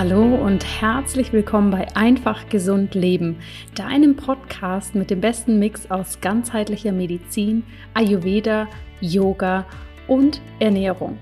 Hallo 0.00 0.34
und 0.34 0.64
herzlich 0.80 1.30
willkommen 1.30 1.70
bei 1.70 1.86
Einfach 1.94 2.48
Gesund 2.48 2.94
Leben, 2.94 3.36
deinem 3.74 4.16
Podcast 4.16 4.94
mit 4.94 5.10
dem 5.10 5.20
besten 5.20 5.58
Mix 5.58 5.90
aus 5.90 6.22
ganzheitlicher 6.22 6.90
Medizin, 6.90 7.64
Ayurveda, 7.92 8.66
Yoga 9.02 9.66
und 10.08 10.40
Ernährung. 10.58 11.18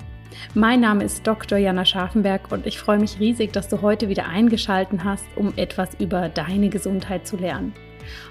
Mein 0.54 0.78
Name 0.78 1.02
ist 1.02 1.26
Dr. 1.26 1.58
Jana 1.58 1.84
Scharfenberg 1.84 2.52
und 2.52 2.68
ich 2.68 2.78
freue 2.78 3.00
mich 3.00 3.18
riesig, 3.18 3.52
dass 3.52 3.66
du 3.66 3.82
heute 3.82 4.08
wieder 4.08 4.28
eingeschaltet 4.28 5.00
hast, 5.02 5.26
um 5.34 5.52
etwas 5.56 5.96
über 5.98 6.28
deine 6.28 6.68
Gesundheit 6.68 7.26
zu 7.26 7.36
lernen. 7.36 7.72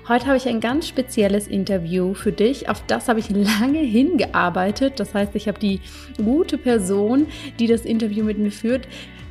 Heute 0.07 0.27
habe 0.27 0.37
ich 0.37 0.47
ein 0.47 0.61
ganz 0.61 0.87
spezielles 0.87 1.47
Interview 1.49 2.13
für 2.13 2.31
dich. 2.31 2.69
Auf 2.69 2.81
das 2.87 3.09
habe 3.09 3.19
ich 3.19 3.29
lange 3.59 3.79
hingearbeitet. 3.79 5.01
Das 5.01 5.13
heißt, 5.13 5.35
ich 5.35 5.49
habe 5.49 5.59
die 5.59 5.81
gute 6.23 6.57
Person, 6.57 7.27
die 7.59 7.67
das 7.67 7.81
Interview 7.81 8.23
mit 8.23 8.37
mir 8.37 8.51
führt, 8.51 8.87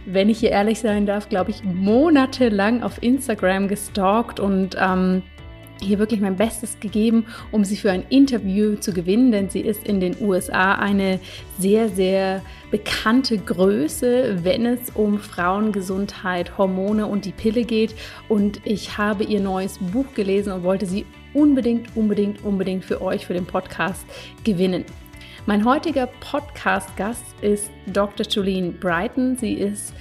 wenn 0.06 0.28
ich 0.28 0.38
hier 0.38 0.50
ehrlich 0.50 0.80
sein 0.80 1.04
darf, 1.04 1.28
glaube 1.28 1.50
ich, 1.50 1.62
monatelang 1.64 2.82
auf 2.82 3.02
Instagram 3.02 3.68
gestalkt 3.68 4.40
und 4.40 4.76
ähm, 4.80 5.22
hier 5.80 5.98
wirklich 5.98 6.20
mein 6.20 6.36
Bestes 6.36 6.80
gegeben, 6.80 7.26
um 7.52 7.64
sie 7.64 7.76
für 7.76 7.90
ein 7.90 8.04
Interview 8.08 8.76
zu 8.76 8.92
gewinnen, 8.92 9.30
denn 9.30 9.50
sie 9.50 9.60
ist 9.60 9.86
in 9.86 10.00
den 10.00 10.16
USA 10.20 10.76
eine 10.76 11.20
sehr, 11.58 11.88
sehr 11.88 12.42
bekannte 12.70 13.38
Größe, 13.38 14.38
wenn 14.42 14.66
es 14.66 14.90
um 14.94 15.18
Frauengesundheit, 15.18 16.56
Hormone 16.56 17.06
und 17.06 17.24
die 17.24 17.32
Pille 17.32 17.64
geht. 17.64 17.94
Und 18.28 18.60
ich 18.64 18.96
habe 18.96 19.24
ihr 19.24 19.40
neues 19.40 19.78
Buch 19.78 20.06
gelesen 20.14 20.52
und 20.52 20.62
wollte 20.62 20.86
sie 20.86 21.04
unbedingt, 21.34 21.94
unbedingt, 21.94 22.42
unbedingt 22.44 22.84
für 22.84 23.02
euch, 23.02 23.26
für 23.26 23.34
den 23.34 23.46
Podcast 23.46 24.06
gewinnen. 24.44 24.84
Mein 25.48 25.64
heutiger 25.64 26.08
Podcast-Gast 26.08 27.22
ist 27.40 27.70
Dr. 27.92 28.26
Jolene 28.26 28.72
Brighton. 28.72 29.36
Sie 29.36 29.52
ist 29.52 29.94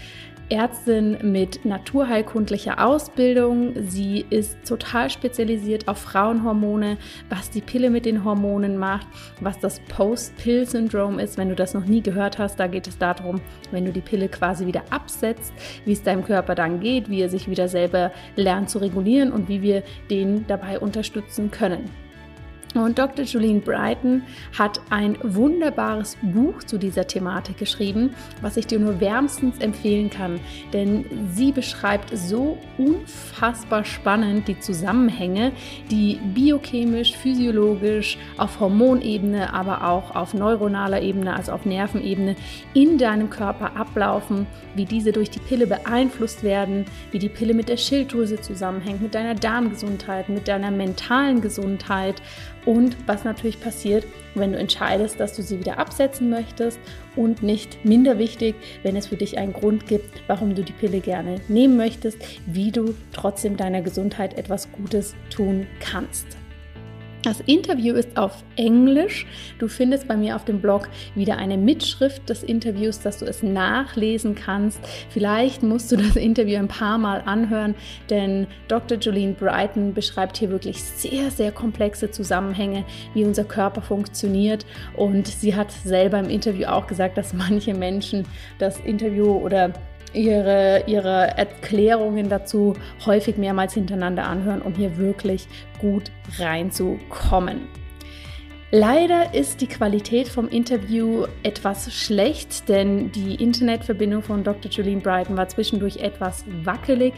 Ärztin 0.50 1.20
mit 1.22 1.64
naturheilkundlicher 1.64 2.84
Ausbildung. 2.84 3.74
Sie 3.88 4.26
ist 4.32 4.58
total 4.68 5.12
spezialisiert 5.12 5.88
auf 5.88 6.00
Frauenhormone, 6.00 6.98
was 7.30 7.52
die 7.52 7.62
Pille 7.62 7.92
mit 7.92 8.08
den 8.08 8.24
Hormonen 8.24 8.80
macht, 8.80 9.06
was 9.40 9.60
das 9.60 9.82
Post-Pill-Syndrom 9.82 11.20
ist. 11.20 11.38
Wenn 11.38 11.50
du 11.50 11.56
das 11.56 11.76
noch 11.76 11.86
nie 11.86 12.02
gehört 12.02 12.40
hast, 12.40 12.60
da 12.60 12.66
geht 12.66 12.88
es 12.88 12.98
darum, 12.98 13.40
wenn 13.70 13.86
du 13.86 13.92
die 13.92 14.02
Pille 14.02 14.30
quasi 14.30 14.66
wieder 14.66 14.82
absetzt, 14.90 15.54
wie 15.86 15.94
es 15.94 16.02
deinem 16.02 16.26
Körper 16.26 16.56
dann 16.56 16.80
geht, 16.80 17.08
wie 17.08 17.22
er 17.22 17.30
sich 17.30 17.48
wieder 17.48 17.68
selber 17.68 18.12
lernt 18.36 18.72
zu 18.72 18.80
regulieren 18.80 19.32
und 19.32 19.48
wie 19.48 19.62
wir 19.62 19.84
den 20.10 20.48
dabei 20.48 20.80
unterstützen 20.80 21.52
können. 21.52 21.88
Und 22.76 23.00
Dr. 23.00 23.24
Julian 23.24 23.62
Brighton 23.62 24.24
hat 24.58 24.82
ein 24.90 25.18
wunderbares 25.24 26.18
Buch 26.22 26.62
zu 26.64 26.78
dieser 26.78 27.08
Thematik 27.08 27.58
geschrieben, 27.58 28.14
was 28.42 28.58
ich 28.58 28.68
dir 28.68 28.80
nur 28.80 29.00
wärmstens 29.00 29.60
empfehlen 29.60 30.10
kann, 30.10 30.40
denn 30.74 31.06
sie 31.34 31.54
beschreibt 31.54 32.16
so 32.18 32.58
unfassbar 32.78 33.86
spannend 33.86 34.50
die 34.50 34.60
Zusammenhänge, 34.60 35.54
die 35.90 36.20
biochemisch, 36.34 37.16
physiologisch, 37.16 38.18
auf 38.38 38.60
Hormonebene, 38.60 39.54
aber 39.54 39.88
auch 39.88 40.14
auf 40.14 40.34
neuronaler 40.34 41.02
Ebene, 41.02 41.34
also 41.34 41.54
auf 41.54 41.66
Nervenebene 41.66 42.36
in 42.74 42.98
deinem 42.98 43.30
Körper 43.30 43.78
ablaufen, 43.78 44.48
wie 44.76 44.86
diese 44.86 45.14
durch 45.14 45.30
die 45.30 45.40
Pille 45.40 45.68
beeinflusst 45.68 46.44
werden, 46.44 46.86
wie 47.12 47.20
die 47.20 47.30
Pille 47.30 47.54
mit 47.54 47.70
der 47.70 47.78
Schilddrüse 47.78 48.42
zusammenhängt, 48.42 49.02
mit 49.02 49.16
deiner 49.16 49.36
Darmgesundheit, 49.36 50.28
mit 50.28 50.48
deiner 50.50 50.72
mentalen 50.72 51.40
Gesundheit 51.40 52.22
und 52.66 52.98
was 53.08 53.24
natürlich 53.24 53.60
passiert, 53.60 54.06
wenn 54.34 54.52
du 54.52 54.58
entscheidest, 54.58 55.20
dass 55.20 55.34
du 55.34 55.42
sie 55.42 55.60
wieder 55.60 55.78
absetzen 55.78 56.30
möchtest 56.30 56.80
und 57.16 57.44
nicht 57.44 57.86
minder 57.86 58.18
wichtig, 58.18 58.56
wenn 58.84 58.96
es 58.96 59.08
für 59.08 59.18
dich 59.18 59.38
einen 59.38 59.54
Grund 59.54 59.88
gibt, 59.88 60.22
warum 60.28 60.56
du 60.56 60.64
die 60.64 60.74
Pille 60.74 61.00
gerne 61.00 61.36
nehmen 61.48 61.78
möchtest, 61.78 62.18
wie 62.46 62.72
du 62.72 62.96
trotzdem 63.14 63.58
deiner 63.58 63.82
Gesundheit 63.82 64.38
etwas 64.38 64.72
Gutes 64.72 65.16
tun 65.30 65.68
kannst. 65.80 66.38
Das 67.26 67.40
Interview 67.48 67.96
ist 67.96 68.18
auf 68.18 68.44
Englisch. 68.56 69.26
Du 69.58 69.68
findest 69.68 70.08
bei 70.08 70.16
mir 70.16 70.36
auf 70.36 70.46
dem 70.46 70.62
Blog 70.62 70.88
wieder 71.16 71.38
eine 71.38 71.58
Mitschrift 71.58 72.30
des 72.30 72.44
Interviews, 72.44 73.00
dass 73.00 73.18
du 73.18 73.26
es 73.26 73.42
nachlesen 73.42 74.36
kannst. 74.36 74.80
Vielleicht 75.10 75.64
musst 75.64 75.92
du 75.92 75.98
das 75.98 76.18
Interview 76.18 76.60
ein 76.60 76.68
paar 76.68 77.00
Mal 77.00 77.24
anhören, 77.26 77.74
denn 78.12 78.46
Dr. 78.68 79.00
Jolene 79.00 79.34
Brighton 79.34 79.96
beschreibt 79.96 80.38
hier 80.38 80.52
wirklich 80.52 80.84
sehr, 80.84 81.32
sehr 81.32 81.52
komplexe 81.52 82.12
Zusammenhänge, 82.12 82.86
wie 83.16 83.26
unser 83.26 83.44
Körper 83.44 83.82
funktioniert. 83.82 84.64
Und 84.96 85.26
sie 85.26 85.56
hat 85.56 85.72
selber 85.72 86.20
im 86.20 86.30
Interview 86.30 86.68
auch 86.68 86.86
gesagt, 86.86 87.18
dass 87.18 87.34
manche 87.34 87.74
Menschen 87.74 88.28
das 88.60 88.80
Interview 88.82 89.32
oder 89.32 89.74
ihre, 90.16 90.84
ihre 90.88 91.38
Erklärungen 91.38 92.30
dazu 92.30 92.74
häufig 93.06 93.38
mehrmals 93.38 93.74
hintereinander 93.74 94.26
anhören, 94.26 94.62
um 94.62 94.74
hier 94.74 94.98
wirklich 94.98 95.48
gut 95.80 96.12
reinzukommen. 96.40 97.68
Leider 98.72 99.34
ist 99.34 99.62
die 99.62 99.68
Qualität 99.68 100.28
vom 100.28 100.50
Interview 100.50 101.28
etwas 101.44 101.94
schlecht, 101.94 102.68
denn 102.68 103.12
die 103.12 103.36
Internetverbindung 103.36 104.24
von 104.24 104.44
Dr. 104.44 104.72
Julian 104.72 105.02
Brighton 105.02 105.38
war 105.38 105.48
zwischendurch 105.48 105.98
etwas 105.98 106.44
wackelig. 106.64 107.14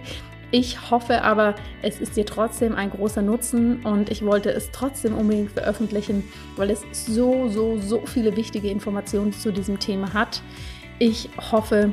Ich 0.52 0.91
hoffe 0.91 1.24
aber, 1.24 1.56
es 1.81 2.00
ist 2.00 2.16
dir 2.16 2.25
trotzdem 2.25 2.75
ein 2.75 2.90
großer 2.90 3.22
Nutzen 3.22 3.84
und 3.85 4.09
ich 4.09 4.24
wollte 4.24 4.50
es 4.50 4.72
trotzdem 4.72 5.18
unbedingt 5.18 5.52
veröffentlichen, 5.52 6.24
weil 6.56 6.69
es 6.69 6.85
so, 6.91 7.50
so, 7.50 7.78
so 7.79 8.06
viele 8.06 8.35
wichtige 8.38 8.69
Informationen 8.69 9.34
zu 9.34 9.52
diesem 9.52 9.79
Thema 9.79 10.14
hat. 10.14 10.41
Ich 11.00 11.29
hoffe, 11.52 11.91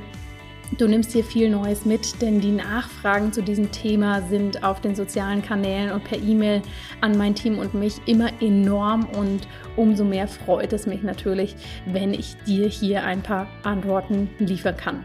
Du 0.79 0.89
nimmst 0.89 1.13
hier 1.13 1.25
viel 1.25 1.51
Neues 1.51 1.85
mit, 1.85 2.21
denn 2.21 2.41
die 2.41 2.51
Nachfragen 2.51 3.33
zu 3.33 3.43
diesem 3.43 3.71
Thema 3.71 4.23
sind 4.23 4.65
auf 4.65 4.81
den 4.81 4.95
sozialen 4.95 5.43
Kanälen 5.43 5.93
und 5.93 6.05
per 6.05 6.19
E-Mail 6.19 6.63
an 7.01 7.17
mein 7.17 7.35
Team 7.35 7.59
und 7.59 7.75
mich 7.75 8.01
immer 8.07 8.31
enorm 8.41 9.05
und 9.05 9.47
umso 9.77 10.05
mehr 10.05 10.27
freut 10.27 10.73
es 10.73 10.87
mich 10.87 11.03
natürlich, 11.03 11.55
wenn 11.87 12.13
ich 12.15 12.37
dir 12.47 12.67
hier 12.67 13.05
ein 13.05 13.23
paar 13.23 13.47
Antworten 13.63 14.31
liefern 14.39 14.77
kann. 14.77 15.05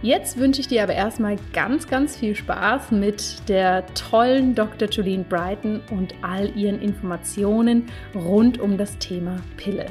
Jetzt 0.00 0.38
wünsche 0.38 0.60
ich 0.60 0.68
dir 0.68 0.84
aber 0.84 0.94
erstmal 0.94 1.36
ganz, 1.52 1.88
ganz 1.88 2.16
viel 2.16 2.34
Spaß 2.34 2.92
mit 2.92 3.48
der 3.48 3.84
tollen 3.94 4.54
Dr. 4.54 4.88
Julene 4.88 5.24
Brighton 5.24 5.80
und 5.90 6.14
all 6.22 6.56
ihren 6.56 6.80
Informationen 6.80 7.86
rund 8.14 8.60
um 8.60 8.78
das 8.78 8.96
Thema 8.98 9.36
Pille. 9.56 9.86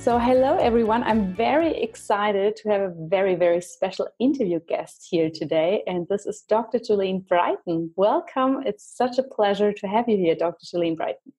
So, 0.00 0.18
hello 0.18 0.56
everyone. 0.56 1.02
I'm 1.02 1.34
very 1.34 1.82
excited 1.82 2.56
to 2.56 2.70
have 2.70 2.80
a 2.80 2.94
very, 2.96 3.34
very 3.34 3.60
special 3.60 4.08
interview 4.18 4.58
guest 4.66 5.06
here 5.10 5.28
today. 5.28 5.82
And 5.86 6.08
this 6.08 6.24
is 6.24 6.40
Dr. 6.48 6.78
Jolene 6.78 7.28
Brighten. 7.28 7.90
Welcome. 7.96 8.62
It's 8.64 8.96
such 8.96 9.18
a 9.18 9.22
pleasure 9.22 9.74
to 9.74 9.86
have 9.86 10.08
you 10.08 10.16
here, 10.16 10.34
Dr. 10.34 10.64
Jolene 10.64 10.96
Brighten. 10.96 11.34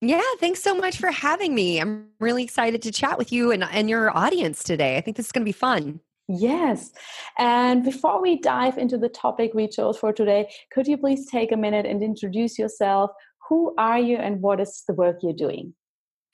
Yeah, 0.00 0.22
thanks 0.40 0.62
so 0.62 0.74
much 0.74 0.96
for 0.96 1.10
having 1.10 1.54
me. 1.54 1.78
I'm 1.78 2.08
really 2.18 2.42
excited 2.42 2.80
to 2.84 2.90
chat 2.90 3.18
with 3.18 3.32
you 3.32 3.50
and, 3.50 3.62
and 3.64 3.90
your 3.90 4.16
audience 4.16 4.64
today. 4.64 4.96
I 4.96 5.02
think 5.02 5.18
this 5.18 5.26
is 5.26 5.32
going 5.32 5.42
to 5.42 5.50
be 5.50 5.52
fun. 5.52 6.00
Yes. 6.26 6.92
And 7.36 7.84
before 7.84 8.22
we 8.22 8.40
dive 8.40 8.78
into 8.78 8.96
the 8.96 9.10
topic 9.10 9.52
we 9.52 9.68
chose 9.68 9.98
for 9.98 10.14
today, 10.14 10.48
could 10.72 10.86
you 10.86 10.96
please 10.96 11.26
take 11.30 11.52
a 11.52 11.56
minute 11.56 11.84
and 11.84 12.02
introduce 12.02 12.58
yourself? 12.58 13.10
Who 13.50 13.74
are 13.76 13.98
you 13.98 14.16
and 14.16 14.40
what 14.40 14.58
is 14.58 14.84
the 14.88 14.94
work 14.94 15.18
you're 15.20 15.34
doing? 15.34 15.74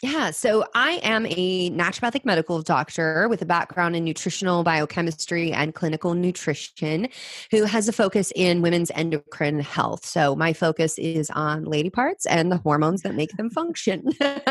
Yeah, 0.03 0.33
so 0.33 0.65
I 0.75 0.99
am 1.05 1.27
a 1.27 1.71
naturopathic 1.71 2.25
medical 2.25 2.61
doctor 2.61 3.29
with 3.29 3.41
a 3.41 3.47
background 3.47 3.95
in 3.95 4.03
nutritional 4.03 4.65
biochemistry 4.65 5.53
and 5.53 5.73
clinical 5.77 6.15
nutrition 6.15 7.07
who 7.53 7.63
has 7.67 7.87
a 7.87 7.93
focus 7.93 8.33
in 8.35 8.63
women's 8.63 8.91
endocrine 8.97 9.61
health. 9.61 10.05
So 10.05 10.35
my 10.35 10.55
focus 10.55 10.99
is 10.99 11.31
on 11.31 11.67
lady 11.67 11.89
parts 11.89 12.27
and 12.27 12.51
the 12.51 12.57
hormones 12.57 13.03
that 13.03 13.15
make 13.15 13.31
them 13.37 13.49
function. 13.49 14.03
really, 14.21 14.43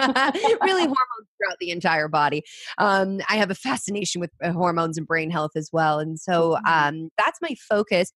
hormones 0.63 1.27
throughout 1.37 1.57
the 1.59 1.71
entire 1.71 2.07
body. 2.07 2.43
Um, 2.77 3.19
I 3.27 3.35
have 3.35 3.51
a 3.51 3.55
fascination 3.55 4.21
with 4.21 4.31
uh, 4.41 4.53
hormones 4.53 4.97
and 4.97 5.05
brain 5.05 5.31
health 5.31 5.51
as 5.57 5.69
well. 5.73 5.99
And 5.99 6.17
so 6.17 6.57
mm-hmm. 6.65 6.65
um, 6.65 7.09
that's 7.17 7.39
my 7.41 7.55
focus. 7.67 8.13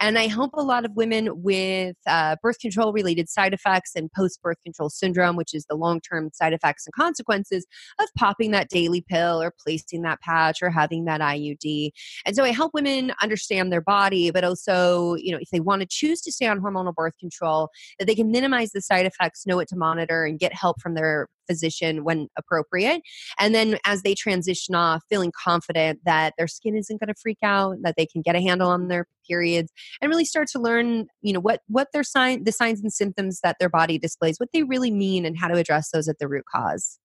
And 0.00 0.18
I 0.18 0.26
help 0.26 0.52
a 0.52 0.62
lot 0.62 0.84
of 0.84 0.92
women 0.94 1.42
with 1.42 1.96
uh, 2.06 2.36
birth 2.42 2.58
control 2.58 2.92
related 2.92 3.30
side 3.30 3.54
effects 3.54 3.92
and 3.96 4.12
post 4.12 4.42
birth 4.42 4.58
control 4.62 4.90
syndrome, 4.90 5.36
which 5.36 5.54
is 5.54 5.64
the 5.66 5.76
long 5.76 6.02
term 6.02 6.28
side 6.34 6.52
effects 6.52 6.73
effects 6.74 6.86
and 6.86 6.94
consequences 6.94 7.66
of 8.00 8.08
popping 8.16 8.50
that 8.52 8.68
daily 8.68 9.00
pill 9.00 9.40
or 9.40 9.52
placing 9.64 10.02
that 10.02 10.20
patch 10.20 10.62
or 10.62 10.70
having 10.70 11.04
that 11.04 11.20
IUD. 11.20 11.90
And 12.26 12.36
so 12.36 12.44
I 12.44 12.50
help 12.50 12.74
women 12.74 13.12
understand 13.22 13.72
their 13.72 13.80
body, 13.80 14.30
but 14.30 14.44
also, 14.44 15.14
you 15.14 15.32
know, 15.32 15.38
if 15.40 15.50
they 15.50 15.60
want 15.60 15.82
to 15.82 15.88
choose 15.88 16.20
to 16.22 16.32
stay 16.32 16.46
on 16.46 16.60
hormonal 16.60 16.94
birth 16.94 17.14
control, 17.18 17.70
that 17.98 18.06
they 18.06 18.14
can 18.14 18.30
minimize 18.30 18.72
the 18.72 18.80
side 18.80 19.06
effects, 19.06 19.46
know 19.46 19.56
what 19.56 19.68
to 19.68 19.76
monitor, 19.76 20.24
and 20.24 20.38
get 20.38 20.52
help 20.54 20.80
from 20.80 20.94
their 20.94 21.28
physician 21.46 22.04
when 22.04 22.28
appropriate. 22.38 23.02
And 23.38 23.54
then 23.54 23.78
as 23.84 24.02
they 24.02 24.14
transition 24.14 24.74
off, 24.74 25.02
feeling 25.08 25.32
confident 25.32 26.00
that 26.04 26.34
their 26.38 26.48
skin 26.48 26.76
isn't 26.76 27.00
going 27.00 27.08
to 27.08 27.20
freak 27.20 27.38
out, 27.42 27.76
that 27.82 27.94
they 27.96 28.06
can 28.06 28.22
get 28.22 28.36
a 28.36 28.40
handle 28.40 28.68
on 28.68 28.88
their 28.88 29.06
periods 29.26 29.72
and 30.00 30.10
really 30.10 30.24
start 30.24 30.48
to 30.48 30.58
learn, 30.58 31.06
you 31.22 31.32
know, 31.32 31.40
what 31.40 31.60
what 31.68 31.88
their 31.92 32.04
sign 32.04 32.44
the 32.44 32.52
signs 32.52 32.80
and 32.80 32.92
symptoms 32.92 33.40
that 33.42 33.56
their 33.58 33.68
body 33.68 33.98
displays, 33.98 34.38
what 34.38 34.50
they 34.52 34.62
really 34.62 34.90
mean 34.90 35.24
and 35.24 35.38
how 35.38 35.48
to 35.48 35.56
address 35.56 35.90
those 35.90 36.08
at 36.08 36.18
the 36.18 36.28
root 36.28 36.44
cause. 36.50 36.98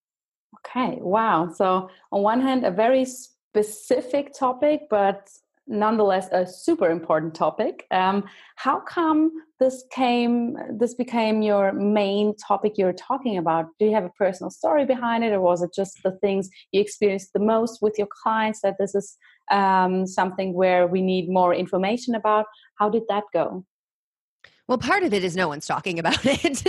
Okay, 0.65 0.97
wow. 1.01 1.51
So 1.53 1.89
on 2.11 2.21
one 2.21 2.41
hand 2.41 2.65
a 2.65 2.71
very 2.71 3.05
specific 3.05 4.33
topic, 4.37 4.81
but 4.89 5.29
nonetheless 5.69 6.27
a 6.31 6.45
super 6.45 6.89
important 6.89 7.35
topic. 7.35 7.85
Um, 7.91 8.25
how 8.55 8.79
come 8.79 9.31
this 9.59 9.83
came? 9.91 10.57
This 10.71 10.95
became 10.95 11.41
your 11.41 11.71
main 11.71 12.35
topic 12.35 12.73
you're 12.75 12.93
talking 12.93 13.37
about. 13.37 13.67
Do 13.77 13.85
you 13.85 13.93
have 13.93 14.03
a 14.03 14.09
personal 14.17 14.49
story 14.49 14.85
behind 14.85 15.23
it, 15.23 15.31
or 15.31 15.39
was 15.39 15.61
it 15.61 15.71
just 15.73 15.99
the 16.03 16.11
things 16.19 16.49
you 16.71 16.81
experienced 16.81 17.33
the 17.33 17.39
most 17.39 17.81
with 17.81 17.97
your 17.97 18.07
clients 18.23 18.61
that 18.61 18.75
this 18.79 18.95
is 18.95 19.15
um, 19.51 20.05
something 20.07 20.53
where 20.53 20.87
we 20.87 21.01
need 21.01 21.29
more 21.29 21.53
information 21.53 22.15
about? 22.15 22.45
How 22.79 22.89
did 22.89 23.03
that 23.07 23.25
go? 23.31 23.65
Well, 24.67 24.77
part 24.77 25.03
of 25.03 25.13
it 25.13 25.23
is 25.23 25.35
no 25.35 25.47
one's 25.47 25.65
talking 25.65 25.97
about 25.97 26.19
it. 26.23 26.63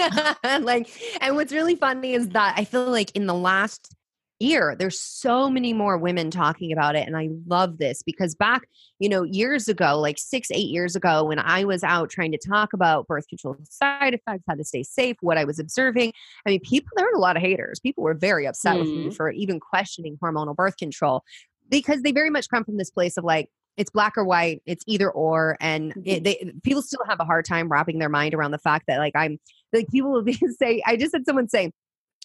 like, 0.63 0.89
and 1.21 1.37
what's 1.37 1.53
really 1.53 1.77
funny 1.77 2.15
is 2.15 2.31
that 2.31 2.55
I 2.57 2.65
feel 2.65 2.91
like 2.91 3.15
in 3.15 3.27
the 3.27 3.35
last 3.35 3.95
year 4.41 4.75
there's 4.79 4.99
so 4.99 5.51
many 5.51 5.73
more 5.73 5.99
women 5.99 6.31
talking 6.31 6.73
about 6.73 6.97
it 6.97 7.07
and 7.07 7.17
i 7.17 7.29
love 7.47 7.79
this 7.79 8.03
because 8.03 8.35
back 8.35 8.63
you 8.99 9.09
know 9.09 9.23
years 9.23 9.69
ago 9.69 9.99
like 9.99 10.19
six 10.19 10.51
eight 10.51 10.69
years 10.69 10.97
ago 10.97 11.25
when 11.25 11.39
i 11.39 11.63
was 11.63 11.85
out 11.85 12.09
trying 12.09 12.33
to 12.33 12.39
talk 12.39 12.73
about 12.73 13.07
birth 13.07 13.29
control 13.29 13.55
side 13.69 14.15
effects 14.15 14.45
how 14.49 14.55
to 14.55 14.65
stay 14.65 14.83
safe 14.83 15.17
what 15.21 15.37
i 15.37 15.45
was 15.45 15.59
observing 15.59 16.13
i 16.47 16.51
mean 16.51 16.61
people 16.61 16.89
there 16.97 17.07
were 17.07 17.17
a 17.17 17.21
lot 17.21 17.37
of 17.37 17.43
haters 17.43 17.79
people 17.81 18.03
were 18.03 18.15
very 18.15 18.47
upset 18.47 18.77
mm. 18.77 18.81
with 18.81 18.89
me 18.89 18.97
mm-hmm. 19.05 19.11
for 19.11 19.31
even 19.31 19.61
questioning 19.61 20.17
hormonal 20.23 20.57
birth 20.57 20.77
control 20.77 21.23
because 21.69 22.03
they 22.03 22.13
very 22.13 22.31
much 22.31 22.49
come 22.49 22.65
from 22.65 22.79
this 22.79 22.91
place 22.91 23.17
of 23.17 23.25
like 23.25 23.49
it's 23.77 23.91
black 23.91 24.17
or 24.17 24.25
white 24.25 24.63
it's 24.67 24.85
either 24.87 25.11
or 25.11 25.57
and 25.61 25.93
it, 26.05 26.23
mm-hmm. 26.23 26.25
they 26.25 26.53
people 26.63 26.83
still 26.83 27.01
have 27.07 27.21
a 27.21 27.25
hard 27.25 27.45
time 27.45 27.69
wrapping 27.69 27.99
their 27.99 28.09
mind 28.09 28.35
around 28.35 28.51
the 28.51 28.59
fact 28.59 28.87
that 28.89 28.99
like 28.99 29.15
i'm 29.15 29.39
like 29.73 29.89
people 29.89 30.11
will 30.11 30.23
be 30.23 30.33
say 30.59 30.83
i 30.87 30.97
just 30.97 31.15
had 31.15 31.25
someone 31.27 31.49
say 31.49 31.71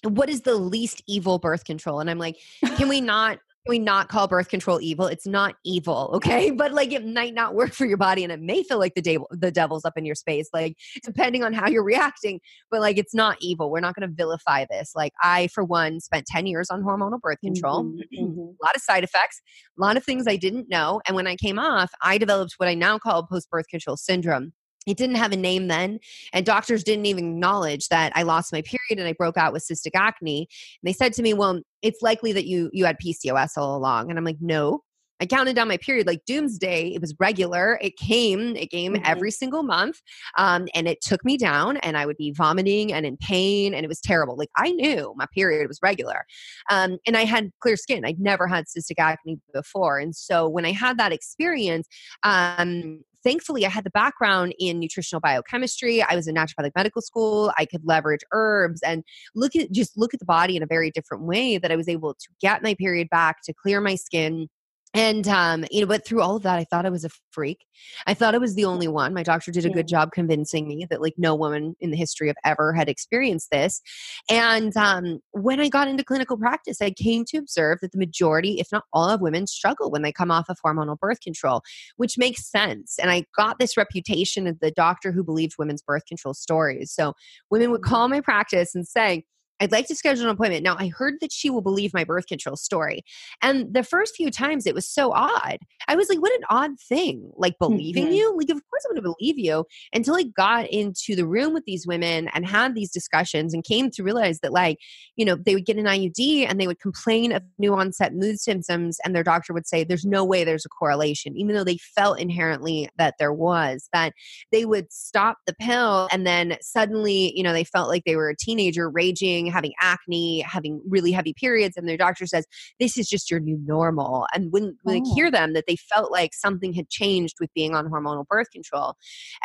what 0.03 0.29
is 0.29 0.41
the 0.41 0.55
least 0.55 1.03
evil 1.07 1.39
birth 1.39 1.63
control? 1.65 1.99
And 1.99 2.09
i'm 2.09 2.19
like 2.19 2.37
can 2.77 2.87
we 2.87 3.01
not 3.15 3.39
can 3.65 3.71
we 3.71 3.79
not 3.79 4.09
call 4.09 4.27
birth 4.27 4.49
control 4.49 4.79
evil? 4.79 5.07
It's 5.07 5.25
not 5.25 5.55
evil 5.65 6.11
okay? 6.15 6.51
But 6.55 6.71
like 6.71 6.91
it 6.91 7.05
might 7.05 7.33
not 7.33 7.55
work 7.55 7.73
for 7.73 7.85
your 7.85 7.97
body 7.97 8.23
and 8.23 8.31
it 8.31 8.39
may 8.39 8.61
feel 8.61 8.77
like 8.77 8.93
the 8.93 9.01
devil 9.01 9.27
the 9.31 9.51
devil's 9.51 9.85
up 9.85 9.93
in 9.97 10.05
your 10.05 10.15
space 10.15 10.49
like 10.53 10.77
depending 11.03 11.43
on 11.43 11.53
how 11.53 11.67
you're 11.67 11.83
reacting 11.83 12.39
but 12.69 12.79
like 12.79 12.97
it's 12.97 13.13
not 13.13 13.37
evil. 13.41 13.71
We're 13.71 13.79
not 13.79 13.95
going 13.95 14.07
to 14.07 14.15
vilify 14.15 14.65
this. 14.69 14.91
Like 14.95 15.13
i 15.21 15.47
for 15.47 15.63
one 15.63 15.99
spent 15.99 16.25
10 16.27 16.45
years 16.45 16.69
on 16.69 16.83
hormonal 16.83 17.19
birth 17.19 17.39
control. 17.43 17.83
Mm-hmm, 17.85 18.23
mm-hmm. 18.23 18.39
a 18.39 18.65
lot 18.65 18.75
of 18.75 18.81
side 18.81 19.03
effects 19.03 19.41
a 19.77 19.81
lot 19.81 19.97
of 19.97 20.03
things 20.03 20.27
i 20.27 20.35
didn't 20.35 20.69
know 20.69 21.01
and 21.05 21.15
when 21.15 21.27
i 21.27 21.35
came 21.35 21.59
off 21.59 21.91
i 22.01 22.17
developed 22.17 22.53
what 22.57 22.69
i 22.69 22.73
now 22.73 22.97
call 22.97 23.25
post 23.25 23.49
birth 23.49 23.67
control 23.67 23.97
syndrome 23.97 24.53
it 24.85 24.97
didn't 24.97 25.15
have 25.15 25.31
a 25.31 25.37
name 25.37 25.67
then 25.67 25.99
and 26.33 26.45
doctors 26.45 26.83
didn't 26.83 27.05
even 27.05 27.31
acknowledge 27.33 27.87
that 27.89 28.11
i 28.15 28.23
lost 28.23 28.53
my 28.53 28.61
period 28.61 28.99
and 28.99 29.07
i 29.07 29.13
broke 29.13 29.37
out 29.37 29.53
with 29.53 29.65
cystic 29.65 29.91
acne 29.95 30.39
and 30.39 30.87
they 30.87 30.93
said 30.93 31.13
to 31.13 31.21
me 31.21 31.33
well 31.33 31.61
it's 31.81 32.01
likely 32.01 32.31
that 32.31 32.45
you 32.45 32.69
you 32.73 32.85
had 32.85 32.97
pcos 32.99 33.57
all 33.57 33.75
along 33.75 34.09
and 34.09 34.17
i'm 34.17 34.25
like 34.25 34.37
no 34.41 34.81
I 35.19 35.25
counted 35.25 35.55
down 35.55 35.67
my 35.67 35.77
period 35.77 36.07
like 36.07 36.25
doomsday. 36.25 36.89
It 36.93 37.01
was 37.01 37.15
regular. 37.19 37.79
It 37.81 37.95
came, 37.97 38.55
it 38.55 38.69
came 38.69 38.93
mm-hmm. 38.93 39.03
every 39.05 39.31
single 39.31 39.63
month. 39.63 40.01
Um, 40.37 40.67
and 40.75 40.87
it 40.87 41.01
took 41.01 41.23
me 41.23 41.37
down 41.37 41.77
and 41.77 41.97
I 41.97 42.05
would 42.05 42.17
be 42.17 42.31
vomiting 42.31 42.91
and 42.91 43.05
in 43.05 43.17
pain 43.17 43.73
and 43.73 43.85
it 43.85 43.87
was 43.87 44.01
terrible. 44.01 44.35
Like 44.35 44.49
I 44.57 44.71
knew 44.71 45.13
my 45.15 45.25
period 45.33 45.67
was 45.67 45.79
regular. 45.81 46.25
Um, 46.69 46.97
and 47.07 47.15
I 47.15 47.23
had 47.23 47.51
clear 47.61 47.77
skin. 47.77 48.03
I'd 48.05 48.19
never 48.19 48.47
had 48.47 48.65
cystic 48.65 48.99
acne 48.99 49.39
before. 49.53 49.99
And 49.99 50.15
so 50.15 50.49
when 50.49 50.65
I 50.65 50.71
had 50.71 50.97
that 50.97 51.13
experience, 51.13 51.87
um, 52.23 53.03
thankfully, 53.25 53.65
I 53.65 53.69
had 53.69 53.83
the 53.83 53.89
background 53.89 54.53
in 54.59 54.79
nutritional 54.79 55.19
biochemistry. 55.19 56.01
I 56.01 56.15
was 56.15 56.27
in 56.27 56.35
naturopathic 56.35 56.71
medical 56.75 57.01
school. 57.01 57.51
I 57.57 57.65
could 57.65 57.81
leverage 57.83 58.21
herbs 58.31 58.81
and 58.83 59.03
look 59.33 59.55
at 59.55 59.71
just 59.71 59.97
look 59.97 60.13
at 60.13 60.19
the 60.19 60.25
body 60.25 60.55
in 60.55 60.63
a 60.63 60.67
very 60.67 60.91
different 60.91 61.23
way 61.23 61.57
that 61.57 61.71
I 61.71 61.75
was 61.75 61.89
able 61.89 62.13
to 62.13 62.27
get 62.39 62.63
my 62.63 62.75
period 62.75 63.09
back, 63.09 63.37
to 63.43 63.53
clear 63.53 63.81
my 63.81 63.95
skin, 63.95 64.47
and 64.95 65.27
um, 65.27 65.65
you 65.69 65.81
know, 65.81 65.87
but 65.87 66.05
through 66.05 66.21
all 66.21 66.37
of 66.37 66.43
that, 66.43 66.57
I 66.57 66.63
thought 66.63 66.85
I 66.85 66.89
was 66.89 67.03
a 67.03 67.09
freak. 67.31 67.65
I 68.07 68.13
thought 68.13 68.33
I 68.33 68.37
was 68.37 68.55
the 68.55 68.63
only 68.63 68.87
one. 68.87 69.13
My 69.13 69.23
doctor 69.23 69.51
did 69.51 69.65
a 69.65 69.69
good 69.69 69.89
job 69.89 70.13
convincing 70.13 70.69
me 70.69 70.87
that 70.89 71.01
like 71.01 71.15
no 71.17 71.35
woman 71.35 71.75
in 71.81 71.91
the 71.91 71.97
history 71.97 72.29
of 72.29 72.37
ever 72.45 72.71
had 72.71 72.87
experienced 72.87 73.51
this. 73.51 73.81
And 74.29 74.75
um, 74.77 75.19
when 75.31 75.59
I 75.59 75.67
got 75.67 75.89
into 75.89 76.05
clinical 76.05 76.37
practice, 76.37 76.81
I 76.81 76.91
came 76.91 77.25
to 77.25 77.37
observe 77.37 77.79
that 77.81 77.91
the 77.91 77.97
majority, 77.97 78.61
if 78.61 78.69
not 78.71 78.85
all, 78.93 79.09
of 79.09 79.19
women 79.19 79.47
struggle 79.47 79.91
when 79.91 80.01
they 80.01 80.13
come 80.13 80.31
off 80.31 80.47
of 80.47 80.57
hormonal 80.65 80.97
birth 80.97 81.19
control, 81.19 81.61
which 81.97 82.17
makes 82.17 82.49
sense. 82.49 82.97
And 82.97 83.11
I 83.11 83.25
got 83.35 83.59
this 83.59 83.75
reputation 83.75 84.47
of 84.47 84.61
the 84.61 84.71
doctor 84.71 85.11
who 85.11 85.25
believed 85.25 85.55
women's 85.59 85.81
birth 85.81 86.05
control 86.05 86.33
stories. 86.33 86.93
So 86.93 87.13
women 87.51 87.69
would 87.71 87.81
mm-hmm. 87.81 87.93
call 87.93 88.07
my 88.07 88.21
practice 88.21 88.73
and 88.73 88.87
say, 88.87 89.25
I'd 89.59 89.71
like 89.71 89.87
to 89.87 89.95
schedule 89.95 90.25
an 90.25 90.29
appointment. 90.29 90.63
Now, 90.63 90.75
I 90.77 90.89
heard 90.89 91.15
that 91.21 91.31
she 91.31 91.49
will 91.49 91.61
believe 91.61 91.93
my 91.93 92.03
birth 92.03 92.27
control 92.27 92.55
story. 92.55 93.03
And 93.41 93.73
the 93.73 93.83
first 93.83 94.15
few 94.15 94.29
times 94.29 94.65
it 94.65 94.75
was 94.75 94.87
so 94.87 95.13
odd. 95.13 95.57
I 95.87 95.95
was 95.95 96.09
like, 96.09 96.21
what 96.21 96.33
an 96.33 96.45
odd 96.49 96.79
thing. 96.79 97.31
Like, 97.35 97.55
believing 97.59 98.05
mm-hmm. 98.05 98.13
you? 98.13 98.37
Like, 98.37 98.49
of 98.49 98.61
course 98.69 98.85
I'm 98.85 98.95
going 98.95 99.03
to 99.03 99.13
believe 99.17 99.39
you. 99.39 99.65
Until 99.93 100.15
I 100.15 100.23
got 100.23 100.67
into 100.69 101.15
the 101.15 101.25
room 101.25 101.53
with 101.53 101.63
these 101.65 101.87
women 101.87 102.29
and 102.33 102.45
had 102.45 102.75
these 102.75 102.91
discussions 102.91 103.53
and 103.53 103.63
came 103.63 103.89
to 103.91 104.03
realize 104.03 104.39
that, 104.39 104.51
like, 104.51 104.77
you 105.15 105.25
know, 105.25 105.35
they 105.35 105.55
would 105.55 105.65
get 105.65 105.77
an 105.77 105.85
IUD 105.85 106.49
and 106.49 106.59
they 106.59 106.67
would 106.67 106.79
complain 106.79 107.31
of 107.31 107.43
new 107.57 107.73
onset 107.73 108.13
mood 108.13 108.39
symptoms. 108.39 108.97
And 109.05 109.15
their 109.15 109.23
doctor 109.23 109.53
would 109.53 109.67
say, 109.67 109.83
there's 109.83 110.05
no 110.05 110.25
way 110.25 110.43
there's 110.43 110.65
a 110.65 110.69
correlation, 110.69 111.37
even 111.37 111.55
though 111.55 111.63
they 111.63 111.77
felt 111.77 112.19
inherently 112.19 112.89
that 112.97 113.15
there 113.19 113.33
was, 113.33 113.89
that 113.93 114.13
they 114.51 114.65
would 114.65 114.91
stop 114.91 115.37
the 115.45 115.53
pill 115.53 116.09
and 116.11 116.25
then 116.25 116.57
suddenly, 116.61 117.31
you 117.35 117.43
know, 117.43 117.53
they 117.53 117.63
felt 117.63 117.89
like 117.89 118.03
they 118.05 118.15
were 118.15 118.29
a 118.29 118.35
teenager 118.35 118.89
raging 118.89 119.44
having 119.47 119.73
acne, 119.81 120.41
having 120.41 120.81
really 120.87 121.11
heavy 121.11 121.33
periods, 121.33 121.77
and 121.77 121.87
their 121.87 121.97
doctor 121.97 122.25
says, 122.25 122.45
This 122.79 122.97
is 122.97 123.07
just 123.07 123.29
your 123.29 123.39
new 123.39 123.59
normal. 123.65 124.27
And 124.33 124.51
when, 124.51 124.77
when 124.83 124.97
oh. 124.97 125.03
they 125.03 125.13
hear 125.15 125.31
them, 125.31 125.53
that 125.53 125.65
they 125.67 125.75
felt 125.75 126.11
like 126.11 126.33
something 126.33 126.73
had 126.73 126.89
changed 126.89 127.35
with 127.39 127.53
being 127.53 127.75
on 127.75 127.89
hormonal 127.89 128.25
birth 128.27 128.51
control. 128.51 128.95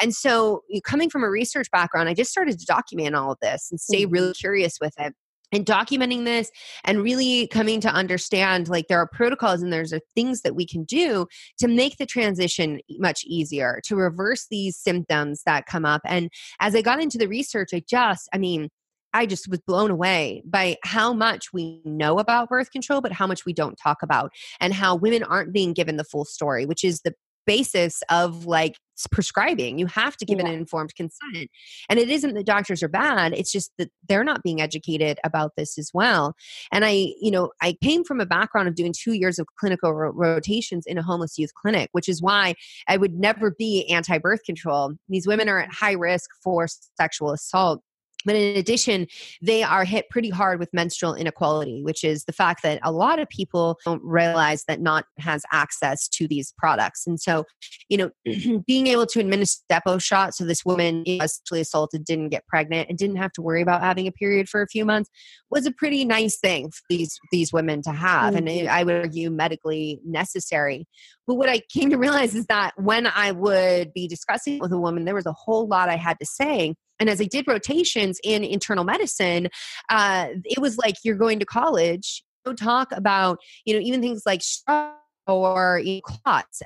And 0.00 0.14
so, 0.14 0.62
coming 0.84 1.10
from 1.10 1.24
a 1.24 1.30
research 1.30 1.70
background, 1.70 2.08
I 2.08 2.14
just 2.14 2.30
started 2.30 2.58
to 2.58 2.66
document 2.66 3.14
all 3.14 3.32
of 3.32 3.38
this 3.40 3.68
and 3.70 3.80
stay 3.80 4.04
mm-hmm. 4.04 4.12
really 4.12 4.32
curious 4.34 4.78
with 4.80 4.94
it 4.98 5.14
and 5.52 5.66
documenting 5.66 6.24
this 6.24 6.50
and 6.84 7.02
really 7.02 7.48
coming 7.48 7.80
to 7.80 7.88
understand 7.88 8.68
like 8.68 8.88
there 8.88 8.98
are 8.98 9.08
protocols 9.12 9.62
and 9.62 9.72
there's 9.72 9.92
things 10.14 10.42
that 10.42 10.54
we 10.54 10.66
can 10.66 10.84
do 10.84 11.26
to 11.58 11.68
make 11.68 11.96
the 11.96 12.06
transition 12.06 12.80
much 12.98 13.24
easier 13.24 13.80
to 13.84 13.96
reverse 13.96 14.46
these 14.50 14.76
symptoms 14.76 15.42
that 15.46 15.66
come 15.66 15.84
up 15.84 16.02
and 16.04 16.30
as 16.60 16.74
i 16.74 16.82
got 16.82 17.00
into 17.00 17.18
the 17.18 17.28
research 17.28 17.70
i 17.74 17.82
just 17.88 18.28
i 18.32 18.38
mean 18.38 18.68
I 19.12 19.26
just 19.26 19.48
was 19.48 19.60
blown 19.66 19.90
away 19.90 20.42
by 20.44 20.76
how 20.84 21.12
much 21.12 21.52
we 21.52 21.80
know 21.84 22.18
about 22.18 22.48
birth 22.48 22.70
control, 22.70 23.00
but 23.00 23.12
how 23.12 23.26
much 23.26 23.44
we 23.44 23.52
don't 23.52 23.76
talk 23.76 23.98
about, 24.02 24.30
and 24.60 24.72
how 24.72 24.96
women 24.96 25.22
aren't 25.22 25.52
being 25.52 25.72
given 25.72 25.96
the 25.96 26.04
full 26.04 26.24
story, 26.24 26.66
which 26.66 26.84
is 26.84 27.00
the 27.02 27.14
basis 27.46 28.02
of 28.10 28.46
like 28.46 28.76
prescribing. 29.10 29.78
You 29.78 29.86
have 29.86 30.16
to 30.18 30.24
give 30.24 30.38
yeah. 30.38 30.46
an 30.46 30.52
informed 30.52 30.94
consent. 30.94 31.48
And 31.88 31.98
it 31.98 32.10
isn't 32.10 32.34
that 32.34 32.46
doctors 32.46 32.82
are 32.82 32.88
bad, 32.88 33.32
it's 33.32 33.50
just 33.50 33.72
that 33.78 33.90
they're 34.08 34.24
not 34.24 34.42
being 34.42 34.60
educated 34.60 35.18
about 35.24 35.52
this 35.56 35.78
as 35.78 35.90
well. 35.94 36.34
And 36.70 36.84
I, 36.84 37.12
you 37.20 37.30
know, 37.30 37.50
I 37.62 37.76
came 37.82 38.04
from 38.04 38.20
a 38.20 38.26
background 38.26 38.68
of 38.68 38.74
doing 38.74 38.92
two 38.96 39.14
years 39.14 39.38
of 39.38 39.46
clinical 39.58 39.92
ro- 39.92 40.12
rotations 40.12 40.84
in 40.86 40.98
a 40.98 41.02
homeless 41.02 41.38
youth 41.38 41.52
clinic, 41.54 41.88
which 41.92 42.08
is 42.08 42.22
why 42.22 42.54
I 42.88 42.96
would 42.96 43.14
never 43.14 43.52
be 43.52 43.86
anti 43.90 44.18
birth 44.18 44.44
control. 44.44 44.92
These 45.08 45.26
women 45.26 45.48
are 45.48 45.60
at 45.60 45.72
high 45.72 45.92
risk 45.92 46.30
for 46.42 46.66
sexual 46.98 47.32
assault 47.32 47.82
but 48.24 48.36
in 48.36 48.56
addition, 48.56 49.06
they 49.42 49.62
are 49.62 49.84
hit 49.84 50.08
pretty 50.10 50.30
hard 50.30 50.58
with 50.58 50.72
menstrual 50.72 51.14
inequality, 51.14 51.82
which 51.82 52.04
is 52.04 52.24
the 52.24 52.32
fact 52.32 52.62
that 52.62 52.80
a 52.82 52.92
lot 52.92 53.18
of 53.18 53.28
people 53.28 53.78
don't 53.84 54.02
realize 54.02 54.64
that 54.68 54.80
not 54.80 55.04
has 55.18 55.42
access 55.52 56.08
to 56.08 56.28
these 56.28 56.52
products. 56.58 57.06
And 57.06 57.20
so, 57.20 57.44
you 57.88 57.96
know, 57.98 58.62
being 58.66 58.86
able 58.86 59.06
to 59.06 59.20
administer 59.20 59.62
Depo 59.70 60.00
shot 60.00 60.34
so 60.34 60.44
this 60.44 60.64
woman 60.64 61.04
was 61.06 61.36
sexually 61.36 61.60
assaulted 61.60 62.04
didn't 62.04 62.28
get 62.28 62.46
pregnant 62.46 62.88
and 62.88 62.98
didn't 62.98 63.16
have 63.16 63.32
to 63.32 63.42
worry 63.42 63.62
about 63.62 63.82
having 63.82 64.06
a 64.06 64.12
period 64.12 64.48
for 64.48 64.62
a 64.62 64.66
few 64.66 64.84
months 64.84 65.10
was 65.50 65.66
a 65.66 65.72
pretty 65.72 66.04
nice 66.04 66.38
thing 66.38 66.70
for 66.70 66.82
these 66.88 67.18
these 67.32 67.52
women 67.52 67.82
to 67.82 67.90
have, 67.90 68.34
mm-hmm. 68.34 68.48
and 68.48 68.68
I 68.68 68.84
would 68.84 68.94
argue 68.94 69.30
medically 69.30 70.00
necessary. 70.04 70.86
But 71.26 71.34
what 71.34 71.48
I 71.48 71.60
came 71.72 71.90
to 71.90 71.98
realize 71.98 72.34
is 72.34 72.46
that 72.46 72.72
when 72.76 73.06
I 73.06 73.32
would 73.32 73.92
be 73.92 74.08
discussing 74.08 74.58
with 74.60 74.72
a 74.72 74.78
woman, 74.78 75.04
there 75.04 75.14
was 75.14 75.26
a 75.26 75.32
whole 75.32 75.66
lot 75.66 75.88
I 75.88 75.96
had 75.96 76.18
to 76.20 76.26
say 76.26 76.74
and 77.00 77.10
as 77.10 77.20
I 77.20 77.24
did 77.24 77.48
rotations 77.48 78.20
in 78.22 78.44
internal 78.44 78.84
medicine, 78.84 79.48
uh, 79.88 80.28
it 80.44 80.60
was 80.60 80.78
like 80.78 80.96
you're 81.02 81.16
going 81.16 81.40
to 81.40 81.46
college. 81.46 82.22
Don't 82.44 82.58
talk 82.58 82.92
about 82.92 83.38
you 83.64 83.74
know 83.74 83.80
even 83.80 84.00
things 84.00 84.22
like 84.24 84.42
stroke 84.42 84.94
or 85.26 85.80
you 85.84 85.96
know, 85.96 86.00
clots 86.02 86.62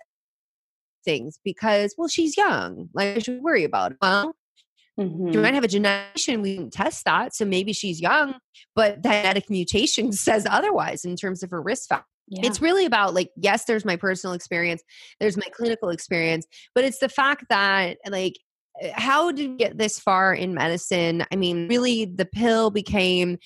things 1.04 1.38
because 1.44 1.94
well 1.98 2.08
she's 2.08 2.34
young 2.34 2.88
like 2.94 3.16
I 3.16 3.18
should 3.20 3.42
worry 3.42 3.64
about 3.64 3.92
it. 3.92 3.98
Well, 4.00 4.34
Mm-hmm. 4.98 5.32
She 5.32 5.38
might 5.38 5.54
have 5.54 5.64
a 5.64 5.68
genetic 5.68 6.40
we 6.40 6.56
didn't 6.56 6.72
test 6.72 7.04
that. 7.04 7.34
So 7.34 7.44
maybe 7.44 7.72
she's 7.72 8.00
young, 8.00 8.36
but 8.76 9.02
that 9.02 9.22
genetic 9.22 9.50
mutation 9.50 10.12
says 10.12 10.46
otherwise 10.48 11.04
in 11.04 11.16
terms 11.16 11.42
of 11.42 11.50
her 11.50 11.60
risk 11.60 11.88
factor. 11.88 12.06
Yeah. 12.28 12.46
It's 12.46 12.62
really 12.62 12.86
about 12.86 13.12
like, 13.12 13.30
yes, 13.36 13.64
there's 13.64 13.84
my 13.84 13.96
personal 13.96 14.34
experience, 14.34 14.82
there's 15.20 15.36
my 15.36 15.46
clinical 15.52 15.90
experience, 15.90 16.46
but 16.74 16.84
it's 16.84 16.98
the 16.98 17.08
fact 17.08 17.46
that 17.50 17.98
like 18.08 18.34
how 18.92 19.30
did 19.32 19.50
we 19.50 19.56
get 19.56 19.78
this 19.78 19.98
far 19.98 20.34
in 20.34 20.54
medicine? 20.54 21.24
I 21.30 21.36
mean, 21.36 21.68
really, 21.68 22.04
the 22.04 22.24
pill 22.24 22.70
became 22.70 23.38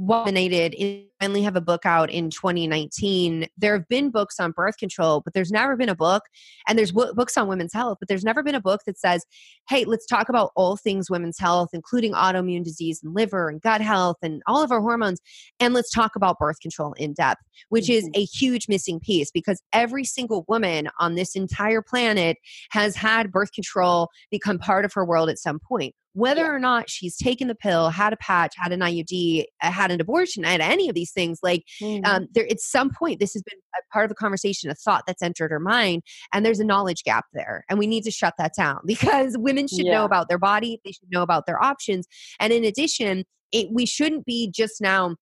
nominated 0.00 0.74
finally 1.20 1.42
have 1.42 1.56
a 1.56 1.60
book 1.60 1.84
out 1.84 2.10
in 2.10 2.30
2019 2.30 3.46
there 3.58 3.74
have 3.74 3.86
been 3.88 4.10
books 4.10 4.40
on 4.40 4.50
birth 4.52 4.78
control 4.78 5.20
but 5.20 5.34
there's 5.34 5.50
never 5.50 5.76
been 5.76 5.90
a 5.90 5.94
book 5.94 6.22
and 6.66 6.78
there's 6.78 6.92
w- 6.92 7.12
books 7.12 7.36
on 7.36 7.46
women's 7.46 7.74
health 7.74 7.98
but 8.00 8.08
there's 8.08 8.24
never 8.24 8.42
been 8.42 8.54
a 8.54 8.60
book 8.60 8.80
that 8.86 8.98
says 8.98 9.24
hey 9.68 9.84
let's 9.84 10.06
talk 10.06 10.30
about 10.30 10.50
all 10.56 10.76
things 10.76 11.10
women's 11.10 11.38
health 11.38 11.68
including 11.74 12.12
autoimmune 12.12 12.64
disease 12.64 13.00
and 13.02 13.14
liver 13.14 13.50
and 13.50 13.60
gut 13.60 13.82
health 13.82 14.16
and 14.22 14.42
all 14.46 14.62
of 14.62 14.72
our 14.72 14.80
hormones 14.80 15.20
and 15.60 15.74
let's 15.74 15.90
talk 15.90 16.16
about 16.16 16.38
birth 16.38 16.60
control 16.60 16.94
in 16.94 17.12
depth 17.12 17.42
which 17.68 17.84
mm-hmm. 17.84 18.06
is 18.06 18.10
a 18.14 18.24
huge 18.24 18.66
missing 18.68 18.98
piece 18.98 19.30
because 19.30 19.62
every 19.72 20.04
single 20.04 20.46
woman 20.48 20.88
on 20.98 21.14
this 21.14 21.36
entire 21.36 21.82
planet 21.82 22.38
has 22.70 22.96
had 22.96 23.30
birth 23.30 23.52
control 23.52 24.08
become 24.30 24.58
part 24.58 24.86
of 24.86 24.92
her 24.94 25.04
world 25.04 25.28
at 25.28 25.38
some 25.38 25.58
point 25.58 25.94
whether 26.12 26.42
yeah. 26.42 26.50
or 26.50 26.58
not 26.58 26.90
she's 26.90 27.16
taken 27.16 27.48
the 27.48 27.54
pill, 27.54 27.90
had 27.90 28.12
a 28.12 28.16
patch, 28.16 28.54
had 28.56 28.72
an 28.72 28.80
IUD, 28.80 29.44
uh, 29.62 29.70
had 29.70 29.90
an 29.90 30.00
abortion, 30.00 30.42
had 30.44 30.60
any 30.60 30.88
of 30.88 30.94
these 30.94 31.12
things, 31.12 31.38
like 31.42 31.64
mm-hmm. 31.80 32.04
um, 32.04 32.26
there 32.32 32.46
at 32.50 32.60
some 32.60 32.90
point 32.90 33.20
this 33.20 33.32
has 33.32 33.42
been 33.42 33.58
a 33.74 33.92
part 33.92 34.04
of 34.04 34.10
a 34.10 34.14
conversation, 34.14 34.70
a 34.70 34.74
thought 34.74 35.04
that's 35.06 35.22
entered 35.22 35.50
her 35.50 35.60
mind, 35.60 36.02
and 36.32 36.44
there's 36.44 36.60
a 36.60 36.64
knowledge 36.64 37.04
gap 37.04 37.26
there, 37.32 37.64
and 37.68 37.78
we 37.78 37.86
need 37.86 38.04
to 38.04 38.10
shut 38.10 38.34
that 38.38 38.52
down 38.56 38.80
because 38.86 39.36
women 39.38 39.68
should 39.68 39.86
yeah. 39.86 39.92
know 39.92 40.04
about 40.04 40.28
their 40.28 40.38
body, 40.38 40.80
they 40.84 40.92
should 40.92 41.10
know 41.10 41.22
about 41.22 41.46
their 41.46 41.62
options, 41.62 42.06
and 42.38 42.52
in 42.52 42.64
addition, 42.64 43.24
it, 43.52 43.68
we 43.72 43.86
shouldn't 43.86 44.24
be 44.24 44.50
just 44.50 44.80
now 44.80 45.16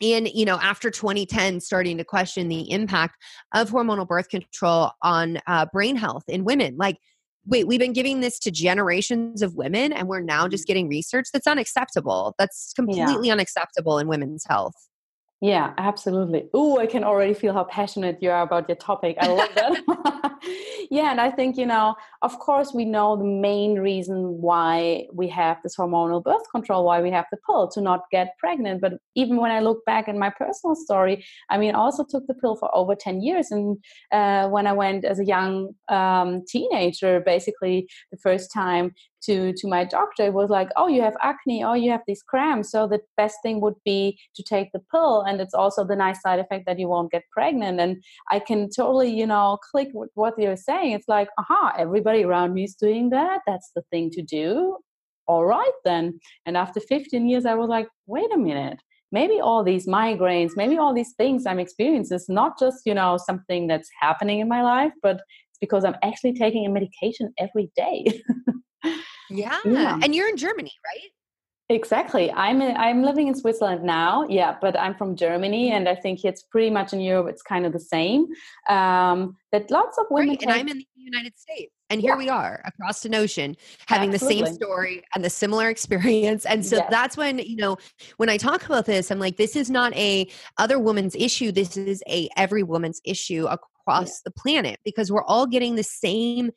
in 0.00 0.26
you 0.26 0.44
know 0.44 0.56
after 0.56 0.90
2010 0.90 1.60
starting 1.60 1.96
to 1.96 2.04
question 2.04 2.48
the 2.48 2.68
impact 2.72 3.16
of 3.54 3.70
hormonal 3.70 4.06
birth 4.06 4.28
control 4.28 4.90
on 5.02 5.38
uh, 5.46 5.66
brain 5.72 5.94
health 5.94 6.24
in 6.26 6.44
women 6.44 6.76
like 6.76 6.98
wait, 7.46 7.66
we've 7.66 7.80
been 7.80 7.92
giving 7.92 8.20
this 8.20 8.38
to 8.40 8.50
generations 8.50 9.42
of 9.42 9.54
women 9.54 9.92
and 9.92 10.08
we're 10.08 10.20
now 10.20 10.48
just 10.48 10.64
mm. 10.64 10.68
getting 10.68 10.88
research 10.88 11.26
that's 11.32 11.46
unacceptable. 11.46 12.34
That's 12.38 12.72
completely 12.74 13.28
yeah. 13.28 13.32
unacceptable 13.32 13.98
in 13.98 14.08
women's 14.08 14.44
health. 14.48 14.74
Yeah, 15.40 15.74
absolutely. 15.76 16.48
Oh, 16.54 16.78
I 16.78 16.86
can 16.86 17.04
already 17.04 17.34
feel 17.34 17.52
how 17.52 17.64
passionate 17.64 18.18
you 18.22 18.30
are 18.30 18.42
about 18.42 18.68
your 18.68 18.76
topic. 18.76 19.16
I 19.20 19.26
love 19.28 19.50
that. 19.54 20.32
yeah, 20.90 21.10
and 21.10 21.20
I 21.20 21.30
think, 21.30 21.56
you 21.56 21.66
know, 21.66 21.96
of 22.22 22.38
course, 22.38 22.72
we 22.72 22.84
know 22.84 23.16
the 23.16 23.24
main 23.24 23.78
reason 23.78 24.40
why 24.40 25.06
we 25.12 25.28
have 25.28 25.58
this 25.62 25.76
hormonal 25.76 26.22
birth 26.22 26.50
control, 26.50 26.84
why 26.84 27.00
we 27.02 27.10
have 27.10 27.26
the 27.30 27.38
pill 27.46 27.68
to 27.68 27.80
not 27.80 28.02
get 28.10 28.36
pregnant. 28.38 28.80
But 28.80 28.94
even 29.14 29.36
when 29.36 29.50
I 29.50 29.60
look 29.60 29.84
back 29.84 30.08
in 30.08 30.18
my 30.18 30.30
personal 30.30 30.74
story, 30.74 31.24
I 31.50 31.58
mean, 31.58 31.74
I 31.74 31.78
also 31.78 32.04
took 32.08 32.26
the 32.26 32.34
pill 32.34 32.56
for 32.56 32.74
over 32.74 32.94
10 32.94 33.20
years. 33.20 33.50
And 33.50 33.78
uh, 34.12 34.48
when 34.48 34.66
I 34.66 34.72
went 34.72 35.04
as 35.04 35.18
a 35.18 35.24
young 35.24 35.74
um, 35.88 36.44
teenager, 36.48 37.20
basically 37.20 37.88
the 38.10 38.18
first 38.18 38.52
time 38.52 38.94
to 39.24 39.52
to 39.56 39.68
my 39.68 39.84
doctor 39.84 40.24
it 40.24 40.34
was 40.34 40.50
like 40.50 40.68
oh 40.76 40.88
you 40.88 41.02
have 41.02 41.16
acne 41.22 41.62
oh 41.64 41.74
you 41.74 41.90
have 41.90 42.02
these 42.06 42.22
cramps 42.22 42.70
so 42.70 42.86
the 42.86 43.00
best 43.16 43.36
thing 43.42 43.60
would 43.60 43.74
be 43.84 44.18
to 44.34 44.42
take 44.42 44.70
the 44.72 44.80
pill 44.90 45.22
and 45.22 45.40
it's 45.40 45.54
also 45.54 45.84
the 45.84 45.96
nice 45.96 46.20
side 46.22 46.38
effect 46.38 46.64
that 46.66 46.78
you 46.78 46.88
won't 46.88 47.10
get 47.10 47.22
pregnant. 47.32 47.80
And 47.80 48.02
i 48.30 48.38
can 48.38 48.68
totally 48.70 49.10
you 49.10 49.26
know 49.26 49.58
click 49.70 49.88
with 49.94 50.10
what 50.14 50.34
you're 50.38 50.56
saying. 50.56 50.92
It's 50.92 51.08
like 51.08 51.28
aha 51.38 51.74
everybody 51.78 52.24
around 52.24 52.54
me 52.54 52.64
is 52.64 52.74
doing 52.74 53.10
that. 53.10 53.40
That's 53.46 53.70
the 53.74 53.82
thing 53.90 54.10
to 54.10 54.22
do. 54.22 54.78
All 55.26 55.44
right 55.46 55.78
then. 55.84 56.20
And 56.46 56.56
after 56.56 56.80
15 56.80 57.28
years 57.28 57.46
i 57.46 57.54
was 57.54 57.68
like 57.68 57.88
wait 58.06 58.32
a 58.34 58.38
minute. 58.38 58.78
Maybe 59.12 59.40
all 59.40 59.62
these 59.62 59.86
migraines 59.86 60.52
maybe 60.56 60.76
all 60.76 60.92
these 60.92 61.14
things 61.16 61.46
i'm 61.46 61.60
experiencing 61.60 62.16
is 62.16 62.28
not 62.28 62.58
just 62.58 62.78
you 62.84 62.94
know 62.94 63.16
something 63.16 63.68
that's 63.68 63.88
happening 64.00 64.40
in 64.40 64.48
my 64.48 64.62
life 64.62 64.92
but 65.02 65.16
it's 65.50 65.60
because 65.60 65.84
i'm 65.84 65.94
actually 66.02 66.32
taking 66.32 66.66
a 66.66 66.68
medication 66.68 67.32
every 67.38 67.70
day 67.76 67.98
Yeah. 69.30 69.58
yeah. 69.64 69.98
And 70.02 70.14
you're 70.14 70.28
in 70.28 70.36
Germany, 70.36 70.72
right? 70.84 71.10
Exactly. 71.70 72.30
I'm 72.30 72.60
in, 72.60 72.76
I'm 72.76 73.02
living 73.02 73.26
in 73.26 73.34
Switzerland 73.34 73.84
now. 73.84 74.26
Yeah, 74.28 74.54
but 74.60 74.78
I'm 74.78 74.94
from 74.94 75.16
Germany, 75.16 75.68
mm-hmm. 75.68 75.76
and 75.76 75.88
I 75.88 75.94
think 75.94 76.22
it's 76.22 76.42
pretty 76.42 76.68
much 76.68 76.92
in 76.92 77.00
Europe. 77.00 77.28
It's 77.30 77.40
kind 77.40 77.64
of 77.64 77.72
the 77.72 77.80
same. 77.80 78.26
Um, 78.68 79.36
that 79.50 79.70
lots 79.70 79.96
of 79.96 80.04
women. 80.10 80.30
Right. 80.30 80.42
And 80.42 80.50
I'm 80.50 80.68
in 80.68 80.76
the 80.76 80.86
United 80.94 81.38
States, 81.38 81.72
and 81.88 82.02
here 82.02 82.12
yeah. 82.12 82.18
we 82.18 82.28
are 82.28 82.60
across 82.66 83.06
an 83.06 83.14
ocean, 83.14 83.56
having 83.88 84.12
Absolutely. 84.12 84.42
the 84.42 84.46
same 84.46 84.54
story 84.54 85.02
and 85.14 85.24
the 85.24 85.30
similar 85.30 85.68
experience. 85.70 86.44
And 86.44 86.66
so 86.66 86.76
yes. 86.76 86.88
that's 86.90 87.16
when 87.16 87.38
you 87.38 87.56
know 87.56 87.78
when 88.18 88.28
I 88.28 88.36
talk 88.36 88.66
about 88.66 88.84
this, 88.84 89.10
I'm 89.10 89.18
like, 89.18 89.38
this 89.38 89.56
is 89.56 89.70
not 89.70 89.94
a 89.94 90.28
other 90.58 90.78
woman's 90.78 91.16
issue. 91.16 91.50
This 91.50 91.78
is 91.78 92.02
a 92.06 92.28
every 92.36 92.62
woman's 92.62 93.00
issue 93.06 93.46
across 93.46 94.10
yeah. 94.10 94.22
the 94.26 94.32
planet 94.32 94.80
because 94.84 95.10
we're 95.10 95.24
all 95.24 95.46
getting 95.46 95.76
the 95.76 95.82
same 95.82 96.50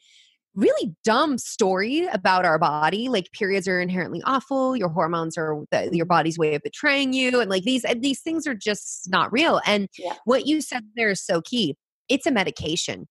really 0.58 0.94
dumb 1.04 1.38
story 1.38 2.08
about 2.08 2.44
our 2.44 2.58
body 2.58 3.08
like 3.08 3.32
periods 3.32 3.68
are 3.68 3.80
inherently 3.80 4.22
awful 4.26 4.76
your 4.76 4.90
hormones 4.90 5.38
are 5.38 5.64
the, 5.72 5.90
your 5.94 6.06
body's 6.06 6.38
way 6.38 6.56
of 6.56 6.62
betraying 6.64 7.14
you 7.14 7.40
and 7.40 7.50
like 7.50 7.64
these 7.64 7.86
these 8.00 8.22
things 8.22 8.48
are 8.48 8.56
just 8.56 9.10
not 9.10 9.32
real 9.32 9.62
and 9.66 9.88
yeah. 9.98 10.14
what 10.26 10.48
you 10.48 10.60
said 10.60 10.82
there 10.96 11.12
is 11.12 11.24
so 11.24 11.42
key 11.42 11.76
it's 12.10 12.26
a 12.26 12.32
medication 12.32 13.06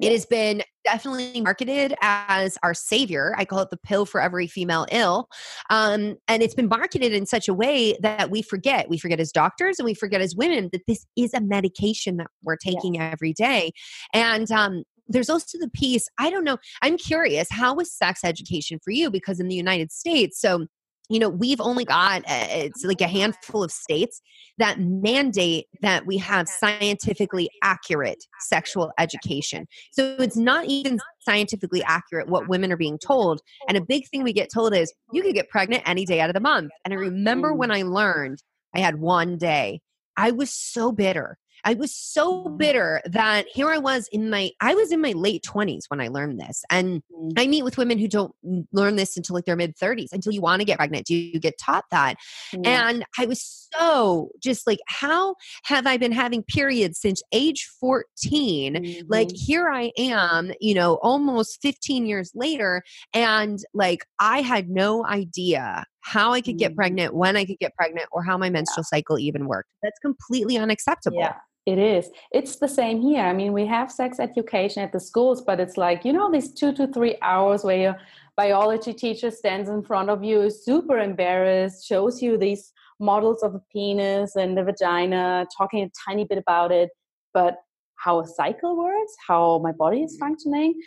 it 0.00 0.12
has 0.12 0.26
been 0.26 0.62
definitely 0.84 1.40
marketed 1.40 1.94
as 2.02 2.58
our 2.62 2.74
savior. 2.74 3.34
I 3.38 3.46
call 3.46 3.60
it 3.60 3.70
the 3.70 3.78
pill 3.78 4.04
for 4.04 4.20
every 4.20 4.46
female 4.46 4.86
ill. 4.92 5.28
Um, 5.70 6.16
and 6.28 6.42
it's 6.42 6.54
been 6.54 6.68
marketed 6.68 7.14
in 7.14 7.24
such 7.24 7.48
a 7.48 7.54
way 7.54 7.96
that 8.02 8.30
we 8.30 8.42
forget. 8.42 8.90
We 8.90 8.98
forget 8.98 9.20
as 9.20 9.32
doctors 9.32 9.78
and 9.78 9.86
we 9.86 9.94
forget 9.94 10.20
as 10.20 10.36
women 10.36 10.68
that 10.72 10.82
this 10.86 11.06
is 11.16 11.32
a 11.32 11.40
medication 11.40 12.18
that 12.18 12.26
we're 12.42 12.56
taking 12.56 12.96
yeah. 12.96 13.10
every 13.10 13.32
day. 13.32 13.72
And 14.12 14.50
um, 14.50 14.82
there's 15.08 15.30
also 15.30 15.58
the 15.58 15.70
piece, 15.70 16.08
I 16.18 16.30
don't 16.30 16.44
know, 16.44 16.58
I'm 16.82 16.96
curious, 16.96 17.48
how 17.50 17.74
was 17.74 17.92
sex 17.92 18.20
education 18.24 18.78
for 18.82 18.90
you? 18.90 19.10
Because 19.10 19.40
in 19.40 19.48
the 19.48 19.54
United 19.54 19.92
States, 19.92 20.40
so 20.40 20.66
you 21.08 21.18
know 21.20 21.28
we've 21.28 21.60
only 21.60 21.84
got 21.84 22.22
uh, 22.22 22.46
it's 22.50 22.84
like 22.84 23.00
a 23.00 23.06
handful 23.06 23.62
of 23.62 23.70
states 23.70 24.20
that 24.58 24.80
mandate 24.80 25.66
that 25.82 26.06
we 26.06 26.16
have 26.18 26.48
scientifically 26.48 27.48
accurate 27.62 28.24
sexual 28.40 28.90
education. 28.98 29.66
So 29.92 30.16
it's 30.18 30.36
not 30.36 30.64
even 30.66 30.98
scientifically 31.20 31.82
accurate 31.84 32.28
what 32.28 32.48
women 32.48 32.72
are 32.72 32.76
being 32.76 32.98
told 32.98 33.40
and 33.68 33.76
a 33.76 33.80
big 33.80 34.08
thing 34.08 34.22
we 34.22 34.32
get 34.32 34.48
told 34.52 34.74
is 34.74 34.92
you 35.12 35.22
could 35.22 35.34
get 35.34 35.48
pregnant 35.48 35.82
any 35.86 36.04
day 36.04 36.20
out 36.20 36.30
of 36.30 36.34
the 36.34 36.40
month. 36.40 36.70
And 36.84 36.92
i 36.92 36.96
remember 36.96 37.52
when 37.52 37.70
i 37.70 37.82
learned 37.82 38.42
i 38.74 38.80
had 38.80 39.00
one 39.00 39.38
day 39.38 39.80
i 40.16 40.30
was 40.30 40.52
so 40.52 40.92
bitter 40.92 41.38
I 41.66 41.74
was 41.74 41.92
so 41.92 42.44
bitter 42.44 43.02
that 43.06 43.46
here 43.52 43.68
I 43.68 43.78
was 43.78 44.08
in 44.12 44.30
my 44.30 44.52
I 44.60 44.74
was 44.74 44.92
in 44.92 45.00
my 45.00 45.10
late 45.12 45.42
20s 45.42 45.82
when 45.88 46.00
I 46.00 46.06
learned 46.06 46.40
this. 46.40 46.62
And 46.70 47.02
mm-hmm. 47.12 47.30
I 47.36 47.48
meet 47.48 47.64
with 47.64 47.76
women 47.76 47.98
who 47.98 48.06
don't 48.06 48.32
learn 48.72 48.94
this 48.94 49.16
until 49.16 49.34
like 49.34 49.46
their 49.46 49.56
mid 49.56 49.76
30s 49.76 50.12
until 50.12 50.32
you 50.32 50.40
want 50.40 50.60
to 50.60 50.64
get 50.64 50.78
pregnant. 50.78 51.06
Do 51.06 51.16
you 51.16 51.40
get 51.40 51.58
taught 51.58 51.84
that? 51.90 52.14
Yeah. 52.52 52.88
And 52.88 53.04
I 53.18 53.26
was 53.26 53.68
so 53.74 54.30
just 54.40 54.64
like 54.64 54.78
how 54.86 55.34
have 55.64 55.88
I 55.88 55.96
been 55.96 56.12
having 56.12 56.44
periods 56.44 57.00
since 57.00 57.20
age 57.32 57.68
14? 57.80 58.74
Mm-hmm. 58.74 59.06
Like 59.08 59.32
here 59.34 59.68
I 59.68 59.90
am, 59.98 60.52
you 60.60 60.74
know, 60.74 61.00
almost 61.02 61.60
15 61.62 62.06
years 62.06 62.30
later 62.32 62.82
and 63.12 63.58
like 63.74 64.06
I 64.20 64.40
had 64.40 64.70
no 64.70 65.04
idea 65.04 65.84
how 66.02 66.32
I 66.32 66.40
could 66.40 66.56
get 66.56 66.70
mm-hmm. 66.70 66.76
pregnant, 66.76 67.14
when 67.14 67.36
I 67.36 67.44
could 67.44 67.58
get 67.58 67.74
pregnant, 67.74 68.06
or 68.12 68.22
how 68.22 68.38
my 68.38 68.48
menstrual 68.48 68.84
yeah. 68.92 68.98
cycle 68.98 69.18
even 69.18 69.48
worked. 69.48 69.70
That's 69.82 69.98
completely 69.98 70.56
unacceptable. 70.56 71.18
Yeah. 71.18 71.34
It 71.66 71.78
is. 71.78 72.10
It's 72.30 72.56
the 72.56 72.68
same 72.68 73.00
here. 73.00 73.24
I 73.24 73.32
mean, 73.32 73.52
we 73.52 73.66
have 73.66 73.90
sex 73.90 74.20
education 74.20 74.84
at 74.84 74.92
the 74.92 75.00
schools, 75.00 75.42
but 75.42 75.58
it's 75.58 75.76
like, 75.76 76.04
you 76.04 76.12
know, 76.12 76.30
these 76.30 76.54
two 76.54 76.72
to 76.74 76.86
three 76.86 77.16
hours 77.22 77.64
where 77.64 77.76
your 77.76 77.96
biology 78.36 78.92
teacher 78.94 79.32
stands 79.32 79.68
in 79.68 79.82
front 79.82 80.08
of 80.08 80.22
you, 80.22 80.42
is 80.42 80.64
super 80.64 80.98
embarrassed, 80.98 81.84
shows 81.84 82.22
you 82.22 82.38
these 82.38 82.72
models 83.00 83.42
of 83.42 83.52
the 83.52 83.62
penis 83.72 84.36
and 84.36 84.56
the 84.56 84.62
vagina, 84.62 85.44
talking 85.56 85.82
a 85.82 85.90
tiny 86.08 86.24
bit 86.24 86.38
about 86.38 86.70
it. 86.70 86.90
But 87.34 87.56
how 87.96 88.20
a 88.20 88.26
cycle 88.26 88.76
works, 88.76 89.14
how 89.26 89.58
my 89.58 89.72
body 89.72 90.02
is 90.02 90.12
mm-hmm. 90.12 90.26
functioning, 90.26 90.80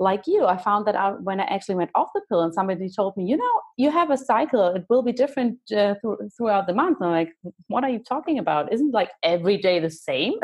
like 0.00 0.26
you, 0.26 0.46
I 0.46 0.56
found 0.56 0.86
that 0.86 0.94
out 0.94 1.22
when 1.22 1.40
I 1.40 1.44
actually 1.44 1.74
went 1.74 1.90
off 1.94 2.08
the 2.14 2.22
pill 2.26 2.40
and 2.40 2.54
somebody 2.54 2.88
told 2.88 3.18
me, 3.18 3.26
you 3.26 3.36
know, 3.36 3.60
you 3.76 3.90
have 3.90 4.10
a 4.10 4.16
cycle. 4.16 4.68
It 4.74 4.86
will 4.88 5.02
be 5.02 5.12
different 5.12 5.58
uh, 5.70 5.94
th- 6.02 6.30
throughout 6.34 6.66
the 6.66 6.72
month. 6.72 6.98
And 7.00 7.10
I'm 7.10 7.12
like, 7.12 7.34
what 7.66 7.84
are 7.84 7.90
you 7.90 7.98
talking 7.98 8.38
about? 8.38 8.72
Isn't 8.72 8.92
like 8.92 9.10
every 9.22 9.58
day 9.58 9.78
the 9.78 9.90
same? 9.90 10.34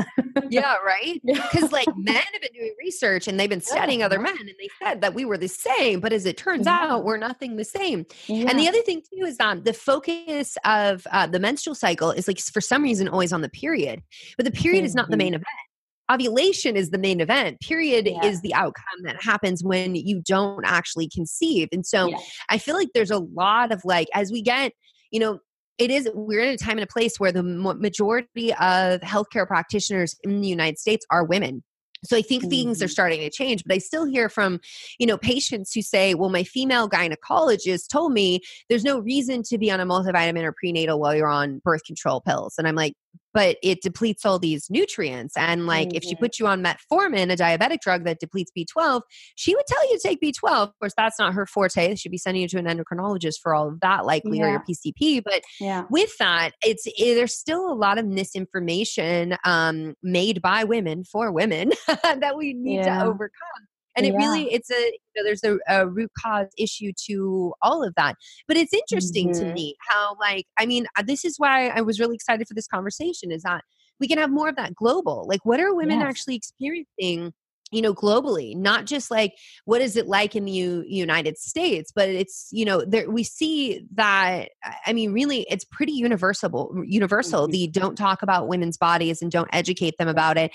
yeah, 0.50 0.74
right. 0.84 1.20
Because 1.24 1.72
like 1.72 1.88
men 1.96 2.16
have 2.16 2.42
been 2.42 2.52
doing 2.54 2.74
research 2.78 3.28
and 3.28 3.40
they've 3.40 3.48
been 3.48 3.62
studying 3.62 4.00
yeah. 4.00 4.06
other 4.06 4.20
men 4.20 4.36
and 4.38 4.48
they 4.60 4.68
said 4.82 5.00
that 5.00 5.14
we 5.14 5.24
were 5.24 5.38
the 5.38 5.48
same. 5.48 6.00
But 6.00 6.12
as 6.12 6.26
it 6.26 6.36
turns 6.36 6.66
yeah. 6.66 6.78
out, 6.82 7.04
we're 7.04 7.16
nothing 7.16 7.56
the 7.56 7.64
same. 7.64 8.04
Yeah. 8.26 8.50
And 8.50 8.58
the 8.58 8.68
other 8.68 8.82
thing 8.82 9.00
too 9.00 9.24
is 9.24 9.40
um, 9.40 9.62
the 9.62 9.72
focus 9.72 10.58
of 10.66 11.06
uh, 11.12 11.26
the 11.26 11.40
menstrual 11.40 11.74
cycle 11.74 12.10
is 12.10 12.28
like 12.28 12.40
for 12.40 12.60
some 12.60 12.82
reason 12.82 13.08
always 13.08 13.32
on 13.32 13.40
the 13.40 13.48
period, 13.48 14.02
but 14.36 14.44
the 14.44 14.52
period 14.52 14.80
mm-hmm. 14.80 14.86
is 14.86 14.94
not 14.94 15.08
the 15.08 15.16
main 15.16 15.28
mm-hmm. 15.28 15.36
event 15.36 15.65
ovulation 16.10 16.76
is 16.76 16.90
the 16.90 16.98
main 16.98 17.20
event 17.20 17.60
period 17.60 18.06
yeah. 18.06 18.24
is 18.24 18.40
the 18.42 18.54
outcome 18.54 19.02
that 19.02 19.20
happens 19.22 19.62
when 19.64 19.94
you 19.94 20.22
don't 20.24 20.64
actually 20.64 21.08
conceive 21.08 21.68
and 21.72 21.84
so 21.86 22.08
yeah. 22.08 22.18
i 22.50 22.58
feel 22.58 22.74
like 22.74 22.88
there's 22.94 23.10
a 23.10 23.18
lot 23.18 23.72
of 23.72 23.80
like 23.84 24.08
as 24.14 24.30
we 24.30 24.42
get 24.42 24.72
you 25.10 25.18
know 25.18 25.38
it 25.78 25.90
is 25.90 26.08
we're 26.14 26.40
in 26.40 26.54
a 26.54 26.56
time 26.56 26.78
and 26.78 26.84
a 26.84 26.86
place 26.86 27.18
where 27.18 27.32
the 27.32 27.42
majority 27.42 28.52
of 28.54 29.00
healthcare 29.00 29.46
practitioners 29.46 30.14
in 30.22 30.40
the 30.40 30.48
united 30.48 30.78
states 30.78 31.04
are 31.10 31.24
women 31.24 31.62
so 32.04 32.16
i 32.16 32.22
think 32.22 32.42
mm-hmm. 32.42 32.50
things 32.50 32.80
are 32.80 32.86
mm-hmm. 32.86 32.90
starting 32.90 33.20
to 33.20 33.30
change 33.30 33.64
but 33.66 33.74
i 33.74 33.78
still 33.78 34.04
hear 34.04 34.28
from 34.28 34.60
you 34.98 35.06
know 35.06 35.18
patients 35.18 35.72
who 35.72 35.82
say 35.82 36.14
well 36.14 36.30
my 36.30 36.44
female 36.44 36.88
gynecologist 36.88 37.88
told 37.90 38.12
me 38.12 38.40
there's 38.68 38.84
no 38.84 39.00
reason 39.00 39.42
to 39.42 39.58
be 39.58 39.70
on 39.70 39.80
a 39.80 39.86
multivitamin 39.86 40.44
or 40.44 40.52
prenatal 40.52 41.00
while 41.00 41.14
you're 41.14 41.26
on 41.26 41.60
birth 41.64 41.84
control 41.84 42.20
pills 42.20 42.54
and 42.58 42.68
i'm 42.68 42.76
like 42.76 42.94
but 43.36 43.58
it 43.62 43.82
depletes 43.82 44.24
all 44.24 44.38
these 44.38 44.70
nutrients. 44.70 45.36
And 45.36 45.66
like 45.66 45.88
mm-hmm. 45.88 45.96
if 45.98 46.04
she 46.04 46.14
mm-hmm. 46.14 46.24
put 46.24 46.38
you 46.38 46.46
on 46.46 46.64
metformin, 46.64 47.30
a 47.30 47.36
diabetic 47.36 47.80
drug 47.80 48.04
that 48.06 48.18
depletes 48.18 48.50
B12, 48.56 49.02
she 49.34 49.54
would 49.54 49.66
tell 49.68 49.90
you 49.90 49.98
to 49.98 50.08
take 50.08 50.22
B12. 50.22 50.50
Of 50.50 50.78
course, 50.80 50.94
that's 50.96 51.18
not 51.18 51.34
her 51.34 51.44
forte. 51.44 51.96
She'd 51.96 52.08
be 52.08 52.16
sending 52.16 52.40
you 52.40 52.48
to 52.48 52.58
an 52.58 52.64
endocrinologist 52.64 53.34
for 53.42 53.54
all 53.54 53.68
of 53.68 53.80
that, 53.80 54.06
likely, 54.06 54.38
yeah. 54.38 54.46
or 54.46 54.50
your 54.52 54.64
PCP. 54.66 55.22
But 55.22 55.42
yeah. 55.60 55.84
with 55.90 56.16
that, 56.18 56.52
it's 56.64 56.86
it, 56.86 56.94
eh, 56.98 57.14
there's 57.14 57.34
still 57.34 57.70
a 57.70 57.76
lot 57.76 57.98
of 57.98 58.06
misinformation 58.06 59.36
um, 59.44 59.96
made 60.02 60.40
by 60.40 60.64
women 60.64 61.04
for 61.04 61.30
women 61.30 61.72
that 61.86 62.38
we 62.38 62.54
need 62.54 62.76
yeah. 62.76 63.00
to 63.00 63.04
overcome 63.04 63.66
and 63.96 64.06
it 64.06 64.14
really 64.14 64.52
it's 64.52 64.70
a 64.70 64.74
you 64.74 64.98
know, 65.16 65.24
there's 65.24 65.44
a, 65.44 65.58
a, 65.68 65.88
root 65.88 66.10
cause 66.18 66.48
issue 66.58 66.92
to 67.06 67.52
all 67.62 67.82
of 67.82 67.94
that 67.96 68.16
but 68.46 68.56
it's 68.56 68.72
interesting 68.72 69.30
mm-hmm. 69.30 69.48
to 69.48 69.54
me 69.54 69.76
how 69.88 70.16
like 70.20 70.46
i 70.58 70.66
mean 70.66 70.86
uh, 70.98 71.02
this 71.06 71.24
is 71.24 71.38
why 71.38 71.68
i 71.68 71.80
was 71.80 71.98
really 71.98 72.14
excited 72.14 72.46
for 72.46 72.54
this 72.54 72.66
conversation 72.66 73.30
is 73.32 73.42
that 73.42 73.62
we 73.98 74.06
can 74.06 74.18
have 74.18 74.30
more 74.30 74.48
of 74.48 74.56
that 74.56 74.74
global 74.74 75.26
like 75.28 75.44
what 75.44 75.60
are 75.60 75.74
women 75.74 76.00
yes. 76.00 76.08
actually 76.08 76.34
experiencing 76.34 77.32
you 77.72 77.82
know 77.82 77.92
globally 77.92 78.54
not 78.54 78.86
just 78.86 79.10
like 79.10 79.34
what 79.64 79.80
is 79.80 79.96
it 79.96 80.06
like 80.06 80.36
in 80.36 80.44
the 80.44 80.52
U- 80.52 80.84
united 80.86 81.36
states 81.36 81.90
but 81.94 82.08
it's 82.08 82.48
you 82.52 82.64
know 82.64 82.84
there 82.86 83.10
we 83.10 83.24
see 83.24 83.84
that 83.94 84.50
i 84.86 84.92
mean 84.92 85.12
really 85.12 85.46
it's 85.50 85.64
pretty 85.64 85.92
universal 85.92 86.72
universal 86.86 87.42
mm-hmm. 87.42 87.52
the 87.52 87.66
don't 87.68 87.96
talk 87.96 88.22
about 88.22 88.48
women's 88.48 88.76
bodies 88.76 89.20
and 89.20 89.32
don't 89.32 89.48
educate 89.52 89.94
them 89.98 90.08
about 90.08 90.36
it 90.36 90.52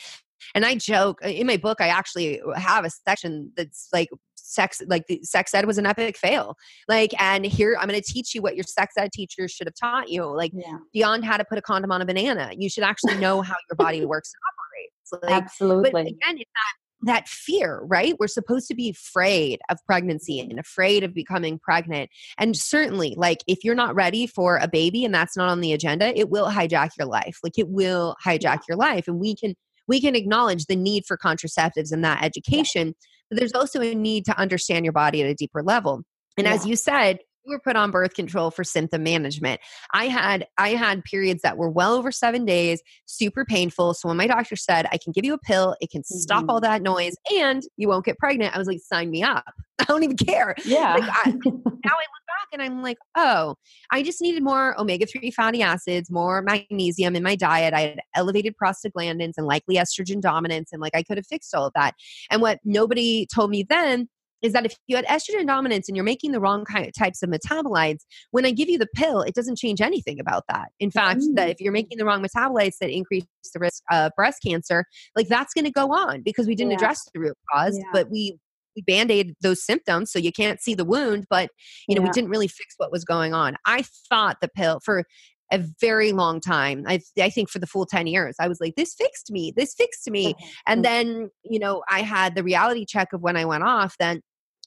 and 0.55 0.65
I 0.65 0.75
joke 0.75 1.19
uh, 1.23 1.29
in 1.29 1.47
my 1.47 1.57
book, 1.57 1.81
I 1.81 1.87
actually 1.87 2.41
have 2.55 2.85
a 2.85 2.89
section 2.89 3.51
that's 3.55 3.89
like 3.93 4.09
sex 4.51 4.81
like 4.87 5.07
the 5.07 5.19
sex 5.23 5.53
ed 5.53 5.65
was 5.65 5.77
an 5.77 5.85
epic 5.85 6.17
fail. 6.17 6.55
Like 6.87 7.19
and 7.21 7.45
here 7.45 7.77
i'm 7.79 7.87
going 7.87 8.01
to 8.01 8.13
teach 8.13 8.35
you 8.35 8.41
what 8.41 8.55
your 8.55 8.63
sex 8.63 8.95
ed 8.97 9.11
teachers 9.13 9.51
should 9.51 9.67
have 9.67 9.75
taught 9.75 10.09
you 10.09 10.25
like 10.25 10.51
yeah. 10.53 10.77
beyond 10.93 11.25
how 11.25 11.37
to 11.37 11.45
put 11.45 11.57
a 11.57 11.61
condom 11.61 11.91
on 11.91 12.01
a 12.01 12.05
banana. 12.05 12.51
You 12.57 12.69
should 12.69 12.83
actually 12.83 13.17
know 13.17 13.41
how 13.41 13.55
your 13.69 13.75
body 13.77 14.05
works 14.05 14.33
and 14.33 14.41
operates 14.51 14.91
like, 15.23 15.43
absolutely. 15.43 15.91
but 15.91 16.01
again 16.01 16.37
it's 16.37 16.51
that 16.53 16.73
that 17.03 17.27
fear 17.27 17.81
right? 17.85 18.15
We're 18.19 18.27
supposed 18.27 18.67
to 18.67 18.75
be 18.75 18.89
afraid 18.89 19.59
of 19.69 19.79
pregnancy 19.87 20.39
and 20.39 20.59
afraid 20.59 21.03
of 21.03 21.15
becoming 21.15 21.57
pregnant. 21.57 22.11
And 22.37 22.55
certainly 22.55 23.15
like 23.17 23.39
if 23.47 23.63
you're 23.63 23.73
not 23.73 23.95
ready 23.95 24.27
for 24.27 24.57
a 24.57 24.67
baby 24.67 25.03
and 25.03 25.11
that's 25.11 25.35
not 25.35 25.49
on 25.49 25.61
the 25.61 25.73
agenda 25.73 26.15
it 26.17 26.29
will 26.29 26.47
hijack 26.47 26.91
your 26.99 27.07
life. 27.07 27.39
Like 27.43 27.57
it 27.57 27.69
will 27.69 28.15
hijack 28.23 28.59
your 28.67 28.77
life 28.77 29.07
and 29.07 29.19
we 29.19 29.35
can 29.35 29.55
we 29.87 30.01
can 30.01 30.15
acknowledge 30.15 30.65
the 30.65 30.75
need 30.75 31.05
for 31.05 31.17
contraceptives 31.17 31.91
and 31.91 32.03
that 32.03 32.23
education, 32.23 32.93
but 33.29 33.39
there's 33.39 33.53
also 33.53 33.81
a 33.81 33.93
need 33.93 34.25
to 34.25 34.37
understand 34.37 34.85
your 34.85 34.93
body 34.93 35.21
at 35.21 35.29
a 35.29 35.33
deeper 35.33 35.63
level. 35.63 36.03
And 36.37 36.47
yeah. 36.47 36.53
as 36.53 36.65
you 36.65 36.75
said, 36.75 37.19
you 37.45 37.51
were 37.51 37.59
put 37.59 37.75
on 37.75 37.91
birth 37.91 38.13
control 38.13 38.51
for 38.51 38.63
symptom 38.63 39.03
management. 39.03 39.61
I 39.93 40.05
had 40.07 40.47
I 40.57 40.69
had 40.69 41.03
periods 41.03 41.41
that 41.41 41.57
were 41.57 41.69
well 41.69 41.93
over 41.93 42.11
7 42.11 42.45
days, 42.45 42.81
super 43.05 43.45
painful. 43.45 43.93
So 43.93 44.07
when 44.07 44.17
my 44.17 44.27
doctor 44.27 44.55
said 44.55 44.87
I 44.91 44.97
can 44.97 45.11
give 45.11 45.25
you 45.25 45.33
a 45.33 45.39
pill, 45.39 45.75
it 45.81 45.89
can 45.89 46.03
stop 46.03 46.41
mm-hmm. 46.41 46.49
all 46.51 46.61
that 46.61 46.81
noise 46.81 47.15
and 47.33 47.63
you 47.77 47.87
won't 47.87 48.05
get 48.05 48.17
pregnant, 48.17 48.55
I 48.55 48.57
was 48.57 48.67
like 48.67 48.79
sign 48.79 49.09
me 49.09 49.23
up. 49.23 49.45
I 49.79 49.85
don't 49.85 50.03
even 50.03 50.17
care. 50.17 50.55
Yeah. 50.63 50.95
Like 50.95 51.09
I, 51.09 51.31
now 51.31 51.41
I 51.45 51.55
look 51.55 52.25
back 52.27 52.47
and 52.53 52.61
I'm 52.61 52.83
like, 52.83 52.97
oh, 53.15 53.55
I 53.91 54.03
just 54.03 54.21
needed 54.21 54.43
more 54.43 54.79
omega 54.79 55.05
3 55.05 55.31
fatty 55.31 55.61
acids, 55.63 56.11
more 56.11 56.41
magnesium 56.41 57.15
in 57.15 57.23
my 57.23 57.35
diet. 57.35 57.73
I 57.73 57.81
had 57.81 57.99
elevated 58.15 58.55
prostaglandins 58.61 59.33
and 59.37 59.47
likely 59.47 59.75
estrogen 59.75 60.21
dominance. 60.21 60.69
And 60.71 60.81
like 60.81 60.95
I 60.95 61.03
could 61.03 61.17
have 61.17 61.25
fixed 61.25 61.55
all 61.55 61.65
of 61.65 61.73
that. 61.73 61.95
And 62.29 62.41
what 62.41 62.59
nobody 62.63 63.25
told 63.33 63.49
me 63.49 63.63
then 63.67 64.07
is 64.41 64.53
that 64.53 64.65
if 64.65 64.75
you 64.87 64.95
had 64.95 65.05
estrogen 65.05 65.47
dominance 65.47 65.87
and 65.87 65.95
you're 65.95 66.03
making 66.03 66.31
the 66.31 66.39
wrong 66.39 66.65
types 66.97 67.21
of 67.21 67.29
metabolites, 67.29 68.01
when 68.31 68.45
I 68.45 68.51
give 68.51 68.69
you 68.69 68.77
the 68.77 68.87
pill, 68.95 69.21
it 69.21 69.35
doesn't 69.35 69.57
change 69.57 69.81
anything 69.81 70.19
about 70.19 70.43
that. 70.49 70.69
In 70.79 70.91
fact, 70.91 71.21
mm. 71.21 71.35
that 71.35 71.49
if 71.49 71.59
you're 71.59 71.71
making 71.71 71.97
the 71.97 72.05
wrong 72.05 72.23
metabolites 72.23 72.77
that 72.81 72.89
increase 72.89 73.25
the 73.53 73.59
risk 73.59 73.83
of 73.91 74.11
breast 74.15 74.39
cancer, 74.45 74.85
like 75.15 75.27
that's 75.27 75.53
going 75.53 75.65
to 75.65 75.71
go 75.71 75.91
on 75.91 76.21
because 76.21 76.47
we 76.47 76.55
didn't 76.55 76.71
yeah. 76.71 76.77
address 76.77 77.07
the 77.13 77.19
root 77.19 77.37
cause, 77.53 77.77
yeah. 77.77 77.89
but 77.93 78.09
we 78.09 78.37
we 78.75 78.81
band-aid 78.83 79.35
those 79.41 79.61
symptoms 79.61 80.11
so 80.11 80.17
you 80.17 80.31
can't 80.31 80.61
see 80.61 80.73
the 80.73 80.85
wound 80.85 81.25
but 81.29 81.49
you 81.89 81.95
know 81.95 82.01
yeah. 82.01 82.07
we 82.07 82.11
didn't 82.11 82.29
really 82.29 82.47
fix 82.47 82.73
what 82.77 82.89
was 82.89 83.03
going 83.03 83.33
on 83.33 83.55
i 83.65 83.83
thought 84.09 84.37
the 84.41 84.47
pill 84.47 84.79
for 84.85 85.03
a 85.51 85.61
very 85.81 86.13
long 86.13 86.39
time 86.39 86.85
I, 86.87 87.01
I 87.19 87.29
think 87.29 87.49
for 87.49 87.59
the 87.59 87.67
full 87.67 87.85
10 87.85 88.07
years 88.07 88.35
i 88.39 88.47
was 88.47 88.61
like 88.61 88.75
this 88.75 88.93
fixed 88.93 89.29
me 89.29 89.53
this 89.55 89.73
fixed 89.73 90.09
me 90.09 90.35
and 90.65 90.85
then 90.85 91.29
you 91.43 91.59
know 91.59 91.83
i 91.89 92.01
had 92.01 92.35
the 92.35 92.43
reality 92.43 92.85
check 92.85 93.11
of 93.11 93.21
when 93.21 93.35
i 93.35 93.43
went 93.43 93.63
off 93.63 93.95
then 93.99 94.21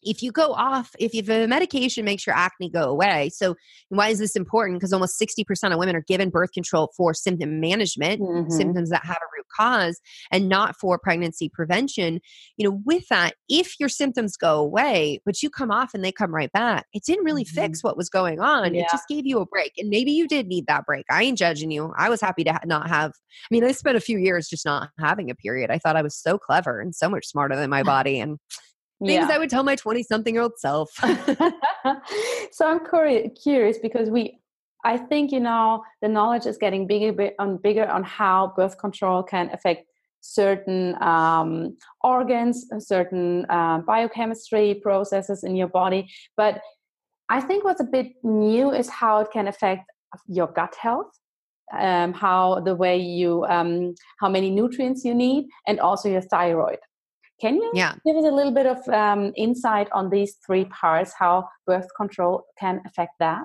if 0.04 0.22
you 0.22 0.30
go 0.30 0.52
off, 0.52 0.90
if, 0.98 1.14
if 1.14 1.28
a 1.28 1.46
medication 1.46 2.04
makes 2.04 2.26
your 2.26 2.36
acne 2.36 2.70
go 2.70 2.90
away, 2.90 3.30
so 3.30 3.54
why 3.88 4.08
is 4.08 4.18
this 4.18 4.36
important? 4.36 4.78
Because 4.78 4.92
almost 4.92 5.20
60% 5.20 5.72
of 5.72 5.78
women 5.78 5.96
are 5.96 6.04
given 6.06 6.30
birth 6.30 6.52
control 6.52 6.92
for 6.96 7.14
symptom 7.14 7.60
management, 7.60 8.20
mm-hmm. 8.20 8.50
symptoms 8.50 8.90
that 8.90 9.04
have 9.04 9.16
a 9.16 9.30
root 9.36 9.46
cause, 9.56 10.00
and 10.30 10.48
not 10.48 10.76
for 10.78 10.98
pregnancy 10.98 11.48
prevention. 11.48 12.20
You 12.56 12.68
know, 12.68 12.80
with 12.84 13.08
that, 13.08 13.34
if 13.48 13.78
your 13.80 13.88
symptoms 13.88 14.36
go 14.36 14.58
away, 14.58 15.20
but 15.24 15.42
you 15.42 15.50
come 15.50 15.70
off 15.70 15.94
and 15.94 16.04
they 16.04 16.12
come 16.12 16.34
right 16.34 16.52
back, 16.52 16.86
it 16.92 17.02
didn't 17.04 17.24
really 17.24 17.44
mm-hmm. 17.44 17.54
fix 17.54 17.82
what 17.82 17.96
was 17.96 18.08
going 18.08 18.40
on. 18.40 18.74
Yeah. 18.74 18.82
It 18.82 18.88
just 18.90 19.08
gave 19.08 19.26
you 19.26 19.40
a 19.40 19.46
break. 19.46 19.72
And 19.78 19.88
maybe 19.88 20.12
you 20.12 20.28
did 20.28 20.46
need 20.46 20.66
that 20.66 20.86
break. 20.86 21.06
I 21.10 21.22
ain't 21.22 21.38
judging 21.38 21.70
you. 21.70 21.92
I 21.96 22.08
was 22.08 22.20
happy 22.20 22.44
to 22.44 22.58
not 22.64 22.88
have, 22.88 23.10
I 23.10 23.48
mean, 23.50 23.64
I 23.64 23.72
spent 23.72 23.96
a 23.96 24.00
few 24.00 24.18
years 24.18 24.48
just 24.48 24.64
not 24.64 24.90
having 24.98 25.30
a 25.30 25.34
period. 25.34 25.70
I 25.70 25.78
thought 25.78 25.96
I 25.96 26.02
was 26.02 26.16
so 26.16 26.38
clever 26.38 26.80
and 26.80 26.94
so 26.94 27.08
much 27.08 27.26
smarter 27.26 27.56
than 27.56 27.70
my 27.70 27.82
body. 27.94 28.18
And 28.18 28.38
things 29.04 29.28
yeah. 29.28 29.34
I 29.34 29.38
would 29.38 29.50
tell 29.50 29.62
my 29.62 29.76
20 29.76 30.02
something 30.02 30.34
year 30.34 30.42
old 30.42 30.58
self. 30.58 30.90
so 32.52 32.66
I'm 32.66 32.80
curious 33.34 33.78
because 33.78 34.10
we, 34.10 34.40
I 34.84 34.96
think, 34.96 35.32
you 35.32 35.40
know, 35.40 35.82
the 36.02 36.08
knowledge 36.08 36.46
is 36.46 36.58
getting 36.58 36.86
bigger 36.86 37.30
and 37.38 37.60
bigger 37.60 37.86
on 37.86 38.02
how 38.04 38.52
birth 38.56 38.78
control 38.78 39.22
can 39.22 39.50
affect 39.52 39.86
certain 40.20 41.00
um, 41.02 41.76
organs, 42.02 42.66
certain 42.78 43.44
uh, 43.50 43.78
biochemistry 43.78 44.74
processes 44.82 45.44
in 45.44 45.54
your 45.54 45.68
body. 45.68 46.08
But 46.36 46.62
I 47.28 47.40
think 47.40 47.64
what's 47.64 47.80
a 47.80 47.84
bit 47.84 48.12
new 48.22 48.72
is 48.72 48.88
how 48.88 49.20
it 49.20 49.28
can 49.32 49.48
affect 49.48 49.82
your 50.26 50.46
gut 50.46 50.74
health. 50.80 51.12
Um, 51.72 52.12
how 52.12 52.60
the 52.60 52.74
way 52.74 52.98
you 52.98 53.46
um, 53.46 53.94
how 54.20 54.28
many 54.28 54.50
nutrients 54.50 55.02
you 55.02 55.14
need 55.14 55.46
and 55.66 55.80
also 55.80 56.10
your 56.10 56.20
thyroid 56.20 56.78
can 57.40 57.56
you 57.56 57.70
yeah. 57.74 57.94
give 58.06 58.16
us 58.16 58.24
a 58.24 58.30
little 58.30 58.52
bit 58.52 58.66
of 58.66 58.88
um, 58.88 59.32
insight 59.36 59.88
on 59.92 60.10
these 60.10 60.36
three 60.46 60.64
parts, 60.66 61.12
how 61.18 61.48
birth 61.66 61.88
control 61.96 62.44
can 62.58 62.80
affect 62.86 63.12
that? 63.18 63.44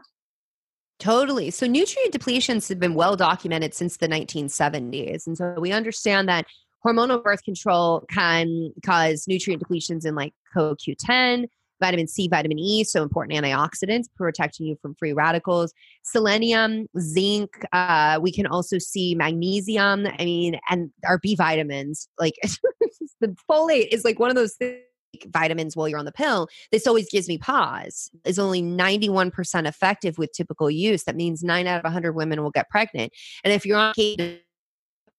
Totally. 1.00 1.50
So, 1.50 1.66
nutrient 1.66 2.14
depletions 2.14 2.68
have 2.70 2.80
been 2.80 2.94
well 2.94 3.16
documented 3.16 3.74
since 3.74 3.98
the 3.98 4.08
1970s. 4.08 5.28
And 5.28 5.38
so, 5.38 5.56
we 5.58 5.72
understand 5.72 6.28
that 6.30 6.46
hormonal 6.86 7.24
birth 7.24 7.44
control 7.44 8.06
can 8.10 8.74
cause 8.86 9.28
nutrient 9.28 9.64
depletions 9.64 10.06
in 10.06 10.16
like 10.16 10.34
CoQ10, 10.56 11.48
vitamin 11.80 12.08
C, 12.08 12.28
vitamin 12.28 12.60
E, 12.60 12.84
so 12.84 13.04
important 13.04 13.38
antioxidants 13.38 14.06
protecting 14.16 14.66
you 14.66 14.76
from 14.82 14.96
free 14.96 15.14
radicals, 15.14 15.74
selenium, 16.04 16.88
zinc. 17.00 17.50
Uh, 17.72 18.20
we 18.22 18.32
can 18.32 18.48
also 18.48 18.78
see 18.78 19.16
magnesium. 19.16 20.08
I 20.08 20.26
mean, 20.26 20.60
and 20.70 20.92
our 21.06 21.20
B 21.20 21.36
vitamins. 21.36 22.08
Like 22.20 22.36
the 23.22 23.36
folate 23.50 23.90
is 23.92 24.04
like 24.04 24.20
one 24.20 24.30
of 24.30 24.36
those 24.36 24.56
things 24.56 24.82
vitamins 25.28 25.76
while 25.76 25.88
you're 25.88 26.00
on 26.00 26.06
the 26.06 26.12
pill, 26.12 26.48
this 26.72 26.88
always 26.88 27.10
gives 27.10 27.28
me 27.28 27.38
pause. 27.38 28.12
Is 28.26 28.40
only 28.40 28.62
91% 28.62 29.68
effective 29.68 30.18
with 30.18 30.32
typical 30.34 30.70
use. 30.70 31.04
That 31.04 31.16
means 31.16 31.44
nine 31.44 31.68
out 31.68 31.80
of 31.80 31.84
100 31.84 32.14
women 32.14 32.44
will 32.44 32.52
get 32.52 32.70
pregnant. 32.70 33.12
And 33.44 33.54
if 33.54 33.66
you're 33.66 33.78
on 33.78 33.94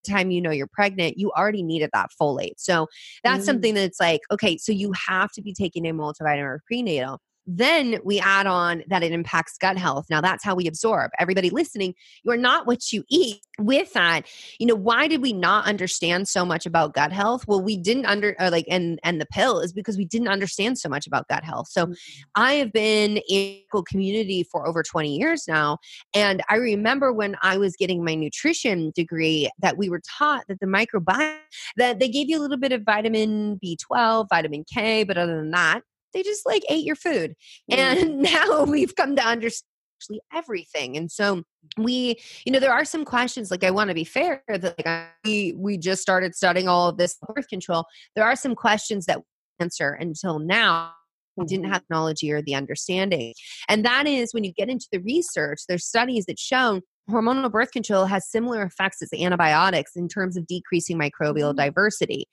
time 0.04 0.30
you 0.30 0.40
know 0.40 0.50
you're 0.50 0.66
pregnant, 0.66 1.18
you 1.18 1.30
already 1.32 1.62
needed 1.62 1.90
that 1.92 2.10
folate. 2.20 2.54
So 2.58 2.86
that's 3.24 3.42
mm. 3.42 3.46
something 3.46 3.74
that's 3.74 4.00
like, 4.00 4.20
okay, 4.30 4.56
so 4.56 4.72
you 4.72 4.92
have 4.92 5.32
to 5.32 5.42
be 5.42 5.52
taking 5.52 5.86
a 5.86 5.92
multivitamin 5.92 6.42
or 6.42 6.62
prenatal. 6.66 7.20
Then 7.52 7.98
we 8.04 8.20
add 8.20 8.46
on 8.46 8.84
that 8.86 9.02
it 9.02 9.10
impacts 9.10 9.58
gut 9.58 9.76
health. 9.76 10.06
Now 10.08 10.20
that's 10.20 10.44
how 10.44 10.54
we 10.54 10.68
absorb. 10.68 11.10
Everybody 11.18 11.50
listening, 11.50 11.94
you're 12.22 12.36
not 12.36 12.66
what 12.66 12.92
you 12.92 13.04
eat. 13.10 13.40
With 13.58 13.92
that, 13.92 14.26
you 14.58 14.66
know, 14.66 14.74
why 14.74 15.06
did 15.06 15.20
we 15.20 15.34
not 15.34 15.66
understand 15.66 16.28
so 16.28 16.46
much 16.46 16.64
about 16.64 16.94
gut 16.94 17.12
health? 17.12 17.46
Well, 17.46 17.60
we 17.60 17.76
didn't 17.76 18.06
under 18.06 18.34
or 18.40 18.48
like 18.48 18.64
and 18.70 18.98
and 19.02 19.20
the 19.20 19.26
pill 19.26 19.60
is 19.60 19.74
because 19.74 19.98
we 19.98 20.06
didn't 20.06 20.28
understand 20.28 20.78
so 20.78 20.88
much 20.88 21.06
about 21.06 21.28
gut 21.28 21.44
health. 21.44 21.68
So 21.68 21.84
mm-hmm. 21.84 21.92
I 22.36 22.54
have 22.54 22.72
been 22.72 23.18
in 23.28 23.58
community 23.86 24.44
for 24.44 24.66
over 24.66 24.82
20 24.82 25.14
years 25.14 25.44
now. 25.46 25.78
And 26.14 26.42
I 26.48 26.56
remember 26.56 27.12
when 27.12 27.36
I 27.42 27.58
was 27.58 27.76
getting 27.76 28.04
my 28.04 28.14
nutrition 28.14 28.92
degree 28.94 29.50
that 29.58 29.76
we 29.76 29.90
were 29.90 30.00
taught 30.18 30.44
that 30.48 30.60
the 30.60 30.66
microbiome 30.66 31.36
that 31.76 31.98
they 31.98 32.08
gave 32.08 32.28
you 32.28 32.38
a 32.38 32.42
little 32.42 32.56
bit 32.56 32.72
of 32.72 32.82
vitamin 32.82 33.58
B12, 33.62 34.26
vitamin 34.28 34.64
K, 34.72 35.04
but 35.04 35.18
other 35.18 35.36
than 35.36 35.50
that, 35.50 35.82
they 36.12 36.22
just 36.22 36.46
like 36.46 36.62
ate 36.68 36.84
your 36.84 36.96
food. 36.96 37.34
Mm. 37.70 37.76
And 37.76 38.18
now 38.22 38.64
we've 38.64 38.94
come 38.96 39.16
to 39.16 39.22
understand 39.22 39.66
actually 40.00 40.20
everything. 40.32 40.96
And 40.96 41.10
so 41.10 41.42
we, 41.76 42.18
you 42.44 42.52
know, 42.52 42.58
there 42.58 42.72
are 42.72 42.84
some 42.84 43.04
questions. 43.04 43.50
Like 43.50 43.64
I 43.64 43.70
want 43.70 43.88
to 43.88 43.94
be 43.94 44.04
fair 44.04 44.42
that 44.48 44.78
like 44.78 45.08
we 45.24 45.54
we 45.56 45.76
just 45.76 46.02
started 46.02 46.34
studying 46.34 46.68
all 46.68 46.88
of 46.88 46.96
this 46.96 47.18
birth 47.26 47.48
control. 47.48 47.84
There 48.16 48.24
are 48.24 48.36
some 48.36 48.54
questions 48.54 49.06
that 49.06 49.20
answer 49.60 49.92
until 49.92 50.38
now 50.38 50.92
we 51.36 51.46
didn't 51.46 51.64
mm-hmm. 51.64 51.72
have 51.72 51.84
knowledge 51.90 52.22
or 52.24 52.42
the 52.42 52.54
understanding. 52.54 53.34
And 53.68 53.84
that 53.84 54.06
is 54.06 54.34
when 54.34 54.44
you 54.44 54.52
get 54.52 54.68
into 54.68 54.86
the 54.90 55.00
research, 55.00 55.60
there's 55.68 55.86
studies 55.86 56.26
that 56.26 56.38
show 56.38 56.80
hormonal 57.08 57.50
birth 57.50 57.70
control 57.70 58.06
has 58.06 58.28
similar 58.28 58.62
effects 58.62 59.02
as 59.02 59.12
antibiotics 59.12 59.96
in 59.96 60.08
terms 60.08 60.36
of 60.36 60.46
decreasing 60.46 60.98
microbial 60.98 61.50
mm-hmm. 61.50 61.58
diversity. 61.58 62.26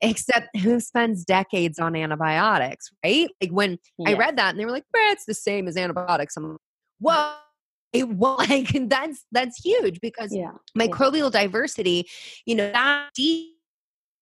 Except 0.00 0.56
who 0.58 0.80
spends 0.80 1.24
decades 1.24 1.78
on 1.78 1.96
antibiotics, 1.96 2.90
right? 3.04 3.28
Like 3.40 3.50
when 3.50 3.78
yes. 3.98 4.14
I 4.14 4.18
read 4.18 4.36
that 4.36 4.50
and 4.50 4.58
they 4.58 4.64
were 4.64 4.72
like, 4.72 4.84
eh, 4.96 5.12
it's 5.12 5.26
the 5.26 5.34
same 5.34 5.68
as 5.68 5.76
antibiotics. 5.76 6.36
I'm 6.36 6.50
like, 6.50 6.60
whoa. 7.00 7.34
It, 7.94 8.06
like 8.18 8.88
that's 8.88 9.24
that's 9.30 9.64
huge 9.64 10.00
because 10.00 10.34
yeah. 10.34 10.50
microbial 10.76 11.32
yeah. 11.32 11.42
diversity, 11.42 12.08
you 12.44 12.56
know, 12.56 12.72
that 12.72 13.10
deep 13.14 13.53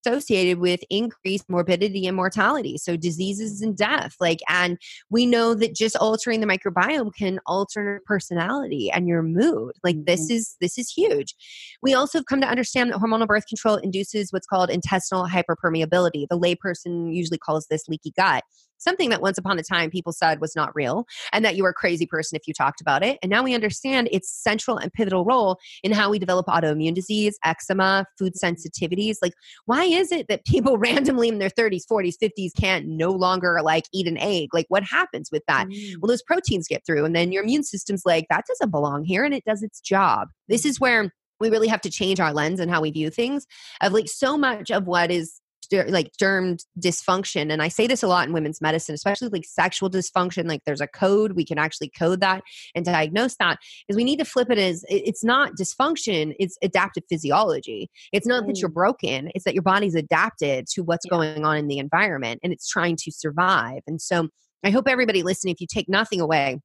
associated 0.05 0.59
with 0.59 0.81
increased 0.91 1.49
morbidity 1.49 2.07
and 2.07 2.17
mortality 2.17 2.77
so 2.77 2.97
diseases 2.97 3.63
and 3.63 3.77
death 3.77 4.17
like 4.21 4.41
and 4.49 4.79
we 5.11 5.27
know 5.27 5.55
that 5.55 5.75
just 5.75 5.97
altering 5.97 6.41
the 6.41 6.47
microbiome 6.47 7.15
can 7.15 7.39
alter 7.47 7.93
your 7.93 8.01
personality 8.07 8.91
and 8.91 9.07
your 9.07 9.23
mood 9.23 9.73
like 9.85 9.97
mm-hmm. 9.97 10.05
this 10.05 10.31
is 10.31 10.57
this 10.61 10.79
is 10.79 10.91
huge. 10.91 11.35
We 11.83 11.95
also 11.95 12.19
have 12.19 12.27
come 12.27 12.41
to 12.41 12.49
understand 12.49 12.91
that 12.91 12.99
hormonal 12.99 13.27
birth 13.27 13.47
control 13.47 13.77
induces 13.77 14.33
what's 14.33 14.47
called 14.47 14.71
intestinal 14.71 15.27
hyperpermeability. 15.27 16.27
The 16.29 16.39
layperson 16.39 17.15
usually 17.15 17.39
calls 17.39 17.67
this 17.69 17.89
leaky 17.89 18.13
gut 18.17 18.45
something 18.83 19.11
that 19.11 19.23
once 19.23 19.39
upon 19.39 19.59
a 19.59 19.63
time 19.63 19.91
people 19.91 20.13
said 20.13 20.41
was 20.41 20.57
not 20.57 20.75
real 20.75 21.07
and 21.33 21.45
that 21.45 21.57
you 21.57 21.63
were 21.63 21.71
a 21.71 21.75
crazy 21.75 22.07
person 22.07 22.37
if 22.37 22.47
you 22.47 22.55
talked 22.55 22.81
about 22.81 23.03
it. 23.03 23.19
And 23.23 23.31
now 23.31 23.43
we 23.43 23.55
understand 23.55 24.09
its 24.11 24.31
central 24.31 24.77
and 24.77 24.93
pivotal 24.93 25.25
role 25.25 25.59
in 25.83 25.93
how 25.93 26.11
we 26.11 26.19
develop 26.19 26.47
autoimmune 26.47 26.95
disease, 26.95 27.39
eczema, 27.45 28.07
food 28.19 28.35
sensitivities. 28.43 29.17
Like, 29.23 29.35
why 29.67 29.85
is 29.85 30.13
it 30.13 30.29
that 30.29 30.45
people 30.45 30.79
randomly 30.83 31.29
in 31.29 31.39
their 31.39 31.51
30s, 31.51 31.83
40s, 31.91 32.15
50s 32.23 32.51
can't 32.59 32.87
no 32.87 33.11
longer 33.11 33.61
like 33.63 33.85
eat 33.93 34.07
an 34.07 34.19
egg? 34.19 34.51
Like, 34.53 34.67
what 34.69 34.83
happens 34.83 35.31
with 35.31 35.43
that? 35.49 35.67
Mm. 35.69 35.95
Well, 36.01 36.09
those 36.09 36.23
proteins 36.23 36.69
get 36.69 36.85
through, 36.87 37.05
and 37.05 37.15
then 37.15 37.33
your 37.33 37.43
immune 37.43 37.65
system's 37.65 38.03
like, 38.05 38.27
that 38.31 38.45
doesn't 38.47 38.71
belong 38.71 39.05
here, 39.05 39.25
and 39.25 39.35
it 39.35 39.45
does 39.45 39.63
its 39.63 39.81
job. 39.81 40.29
This 40.49 40.65
is 40.65 40.81
where 40.81 41.13
we 41.41 41.51
really 41.51 41.69
have 41.69 41.81
to 41.83 41.91
change 41.91 42.21
our 42.21 42.33
lens 42.33 42.61
and 42.61 42.71
how 42.71 42.81
we 42.81 42.91
view 42.91 43.11
things 43.11 43.47
of 43.81 43.93
like 43.93 44.09
so 44.09 44.39
much 44.39 44.71
of 44.71 44.87
what 44.87 45.11
is 45.11 45.42
like 45.89 46.11
germ 46.19 46.57
dysfunction 46.81 47.53
and 47.53 47.63
i 47.63 47.69
say 47.69 47.87
this 47.87 48.03
a 48.03 48.07
lot 48.07 48.27
in 48.27 48.33
women's 48.33 48.61
medicine 48.61 48.95
especially 48.95 49.29
like 49.29 49.45
sexual 49.45 49.91
dysfunction 49.91 50.49
like 50.49 50.61
there's 50.67 50.81
a 50.81 50.87
code 50.87 51.33
we 51.33 51.45
can 51.45 51.59
actually 51.59 51.91
code 51.99 52.21
that 52.21 52.43
and 52.75 52.85
diagnose 52.85 53.37
that 53.37 53.59
is 53.89 53.97
we 53.97 54.05
need 54.05 54.19
to 54.19 54.25
flip 54.25 54.51
it 54.51 54.59
as 54.59 54.85
it's 54.89 55.25
not 55.25 55.53
dysfunction 55.59 56.35
it's 56.39 56.57
adaptive 56.63 57.05
physiology 57.09 57.89
it's 58.13 58.27
not 58.27 58.47
that 58.47 58.59
you're 58.59 58.71
mm. 58.71 58.75
broken 58.75 59.31
it's 59.35 59.45
that 59.45 59.55
your 59.55 59.63
body's 59.63 59.95
adapted 59.95 60.67
to 60.67 60.83
what's 60.83 61.07
yeah. 61.07 61.17
going 61.17 61.45
on 61.45 61.57
in 61.57 61.69
the 61.69 61.79
environment 61.79 62.41
and 62.43 62.53
it's 62.53 62.69
trying 62.69 62.97
to 62.97 63.11
survive 63.11 63.83
and 63.87 64.01
so 64.01 64.29
i 64.65 64.71
hope 64.71 64.89
everybody 64.89 65.23
listening 65.23 65.53
if 65.53 65.61
you 65.61 65.67
take 65.67 65.89
nothing 65.89 66.21
away 66.21 66.59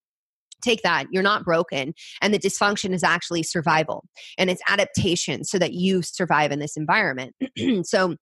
take 0.62 0.82
that 0.82 1.06
you're 1.12 1.24
not 1.24 1.44
broken 1.44 1.94
and 2.22 2.34
the 2.34 2.40
dysfunction 2.40 2.94
is 2.94 3.04
actually 3.04 3.44
survival 3.44 4.04
and 4.38 4.50
it's 4.50 4.62
adaptation 4.68 5.44
so 5.44 5.60
that 5.60 5.74
you 5.74 6.02
survive 6.02 6.52
in 6.52 6.60
this 6.60 6.76
environment 6.78 7.36
so 7.84 8.16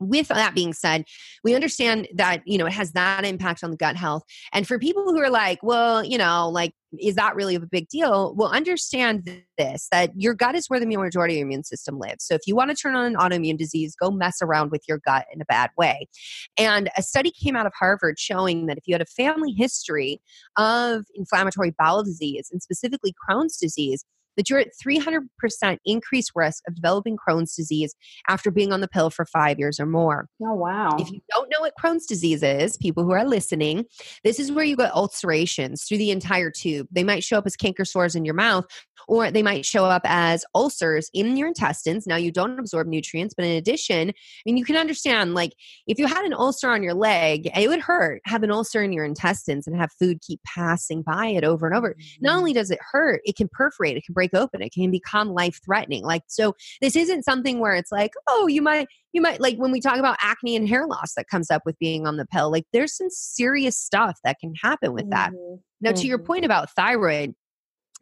with 0.00 0.28
that 0.28 0.54
being 0.54 0.72
said 0.72 1.04
we 1.42 1.54
understand 1.54 2.08
that 2.14 2.42
you 2.46 2.58
know 2.58 2.66
it 2.66 2.72
has 2.72 2.92
that 2.92 3.24
impact 3.24 3.62
on 3.62 3.70
the 3.70 3.76
gut 3.76 3.96
health. 3.96 4.22
And 4.52 4.66
for 4.66 4.78
people 4.78 5.04
who 5.04 5.20
are 5.20 5.30
like 5.30 5.62
well 5.62 6.04
you 6.04 6.18
know 6.18 6.48
like 6.48 6.72
is 7.00 7.16
that 7.16 7.34
really 7.34 7.56
a 7.56 7.60
big 7.60 7.88
deal? 7.88 8.34
Well 8.36 8.50
understand 8.50 9.28
this 9.58 9.88
that 9.90 10.10
your 10.16 10.34
gut 10.34 10.54
is 10.54 10.68
where 10.68 10.80
the 10.80 10.86
majority 10.86 11.34
of 11.34 11.38
your 11.38 11.46
immune 11.46 11.64
system 11.64 11.98
lives. 11.98 12.24
So 12.24 12.34
if 12.34 12.42
you 12.46 12.54
want 12.54 12.70
to 12.70 12.76
turn 12.76 12.94
on 12.94 13.06
an 13.06 13.16
autoimmune 13.16 13.58
disease 13.58 13.94
go 14.00 14.10
mess 14.10 14.38
around 14.42 14.70
with 14.70 14.82
your 14.88 15.00
gut 15.04 15.26
in 15.32 15.40
a 15.40 15.44
bad 15.46 15.70
way. 15.76 16.08
And 16.56 16.90
a 16.96 17.02
study 17.02 17.30
came 17.30 17.56
out 17.56 17.66
of 17.66 17.72
harvard 17.78 18.18
showing 18.18 18.66
that 18.66 18.78
if 18.78 18.84
you 18.86 18.94
had 18.94 19.02
a 19.02 19.06
family 19.06 19.52
history 19.52 20.20
of 20.56 21.04
inflammatory 21.14 21.74
bowel 21.78 22.04
disease 22.04 22.48
and 22.52 22.62
specifically 22.62 23.14
crohn's 23.28 23.56
disease 23.56 24.04
that 24.36 24.50
you're 24.50 24.58
at 24.58 24.68
300% 24.84 25.78
increased 25.84 26.32
risk 26.34 26.62
of 26.68 26.74
developing 26.74 27.16
Crohn's 27.16 27.54
disease 27.54 27.94
after 28.28 28.50
being 28.50 28.72
on 28.72 28.80
the 28.80 28.88
pill 28.88 29.10
for 29.10 29.24
five 29.24 29.58
years 29.58 29.78
or 29.80 29.86
more. 29.86 30.28
Oh, 30.42 30.54
wow. 30.54 30.96
If 30.98 31.10
you 31.10 31.20
what 31.64 31.72
Crohn's 31.82 32.04
disease 32.04 32.42
is, 32.42 32.76
people 32.76 33.04
who 33.04 33.12
are 33.12 33.24
listening, 33.24 33.84
this 34.22 34.38
is 34.38 34.52
where 34.52 34.64
you 34.64 34.76
get 34.76 34.94
ulcerations 34.94 35.84
through 35.84 35.98
the 35.98 36.10
entire 36.10 36.50
tube. 36.50 36.86
They 36.92 37.04
might 37.04 37.24
show 37.24 37.38
up 37.38 37.46
as 37.46 37.56
canker 37.56 37.86
sores 37.86 38.14
in 38.14 38.26
your 38.26 38.34
mouth, 38.34 38.66
or 39.08 39.30
they 39.30 39.42
might 39.42 39.64
show 39.64 39.86
up 39.86 40.02
as 40.04 40.44
ulcers 40.54 41.08
in 41.14 41.36
your 41.36 41.48
intestines. 41.48 42.06
Now, 42.06 42.16
you 42.16 42.30
don't 42.30 42.58
absorb 42.58 42.86
nutrients, 42.86 43.34
but 43.34 43.46
in 43.46 43.52
addition, 43.52 44.10
I 44.10 44.12
mean, 44.44 44.56
you 44.56 44.64
can 44.64 44.76
understand 44.76 45.34
like 45.34 45.52
if 45.86 45.98
you 45.98 46.06
had 46.06 46.24
an 46.24 46.34
ulcer 46.34 46.68
on 46.68 46.82
your 46.82 46.94
leg, 46.94 47.50
it 47.56 47.68
would 47.68 47.80
hurt. 47.80 48.20
Have 48.26 48.42
an 48.42 48.50
ulcer 48.50 48.82
in 48.82 48.92
your 48.92 49.04
intestines 49.04 49.66
and 49.66 49.76
have 49.76 49.90
food 49.98 50.20
keep 50.20 50.40
passing 50.44 51.02
by 51.02 51.28
it 51.28 51.44
over 51.44 51.66
and 51.66 51.74
over. 51.74 51.90
Mm-hmm. 51.90 52.24
Not 52.26 52.36
only 52.36 52.52
does 52.52 52.70
it 52.70 52.78
hurt, 52.92 53.22
it 53.24 53.36
can 53.36 53.48
perforate, 53.50 53.96
it 53.96 54.04
can 54.04 54.12
break 54.12 54.34
open, 54.34 54.60
it 54.60 54.72
can 54.72 54.90
become 54.90 55.30
life 55.30 55.60
threatening. 55.64 56.04
Like, 56.04 56.22
so 56.26 56.54
this 56.82 56.94
isn't 56.94 57.24
something 57.24 57.58
where 57.58 57.74
it's 57.74 57.92
like, 57.92 58.12
oh, 58.28 58.46
you 58.46 58.60
might, 58.60 58.88
you 59.14 59.22
might 59.22 59.40
like 59.40 59.56
when 59.56 59.70
we 59.70 59.80
talk 59.80 59.96
about 59.96 60.18
acne 60.20 60.56
and 60.56 60.68
hair 60.68 60.86
loss 60.86 61.14
that 61.16 61.28
comes 61.28 61.50
up 61.50 61.62
with 61.64 61.78
being 61.78 62.06
on 62.06 62.16
the 62.16 62.26
pill, 62.26 62.50
like 62.50 62.66
there's 62.72 62.94
some 62.96 63.08
serious 63.08 63.78
stuff 63.78 64.18
that 64.24 64.38
can 64.40 64.52
happen 64.60 64.92
with 64.92 65.08
that. 65.10 65.30
Mm-hmm. 65.30 65.54
Now, 65.80 65.92
to 65.92 66.06
your 66.06 66.18
mm-hmm. 66.18 66.26
point 66.26 66.44
about 66.44 66.70
thyroid, 66.74 67.34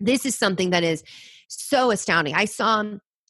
this 0.00 0.24
is 0.24 0.34
something 0.34 0.70
that 0.70 0.82
is 0.82 1.04
so 1.48 1.90
astounding. 1.90 2.34
I 2.34 2.46
saw 2.46 2.82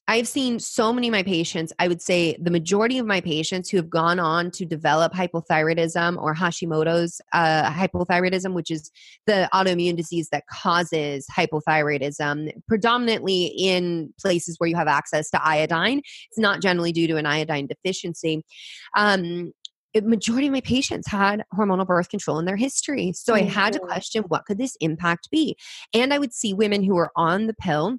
I've 0.09 0.27
seen 0.27 0.59
so 0.59 0.93
many 0.93 1.09
of 1.09 1.13
my 1.13 1.23
patients, 1.23 1.73
I 1.79 1.87
would 1.87 2.03
say 2.03 2.37
the 2.41 2.51
majority 2.51 2.99
of 2.99 3.07
my 3.07 3.21
patients 3.21 3.71
who 3.71 3.77
have 3.77 3.89
gone 3.89 4.19
on 4.19 4.51
to 4.53 4.65
develop 4.65 5.13
hypothyroidism 5.13 6.21
or 6.21 6.35
Hashimoto's 6.35 7.21
uh, 7.33 7.71
hypothyroidism, 7.71 8.53
which 8.53 8.71
is 8.71 8.91
the 9.27 9.49
autoimmune 9.55 9.97
disease 9.97 10.29
that 10.31 10.45
causes 10.49 11.27
hypothyroidism, 11.35 12.51
predominantly 12.67 13.47
in 13.57 14.13
places 14.21 14.57
where 14.59 14.69
you 14.69 14.77
have 14.77 14.89
access 14.89 15.31
to 15.31 15.47
iodine. 15.47 15.99
It's 15.99 16.39
not 16.39 16.61
generally 16.61 16.93
due 16.93 17.07
to 17.07 17.17
an 17.17 17.27
iodine 17.27 17.69
deficiency. 17.69 18.43
Um, 18.97 19.53
majority 20.01 20.47
of 20.47 20.53
my 20.53 20.63
patients 20.63 21.07
had 21.07 21.45
hormonal 21.55 21.87
birth 21.87 22.09
control 22.09 22.39
in 22.39 22.45
their 22.45 22.57
history. 22.57 23.13
So. 23.15 23.35
I 23.35 23.43
had 23.43 23.75
to 23.75 23.79
mm-hmm. 23.79 23.89
question 23.89 24.25
what 24.29 24.47
could 24.47 24.59
this 24.59 24.77
impact 24.81 25.31
be? 25.31 25.57
And 25.95 26.13
I 26.13 26.19
would 26.19 26.33
see 26.33 26.55
women 26.55 26.83
who 26.83 26.95
were 26.95 27.11
on 27.15 27.47
the 27.47 27.55
pill 27.55 27.99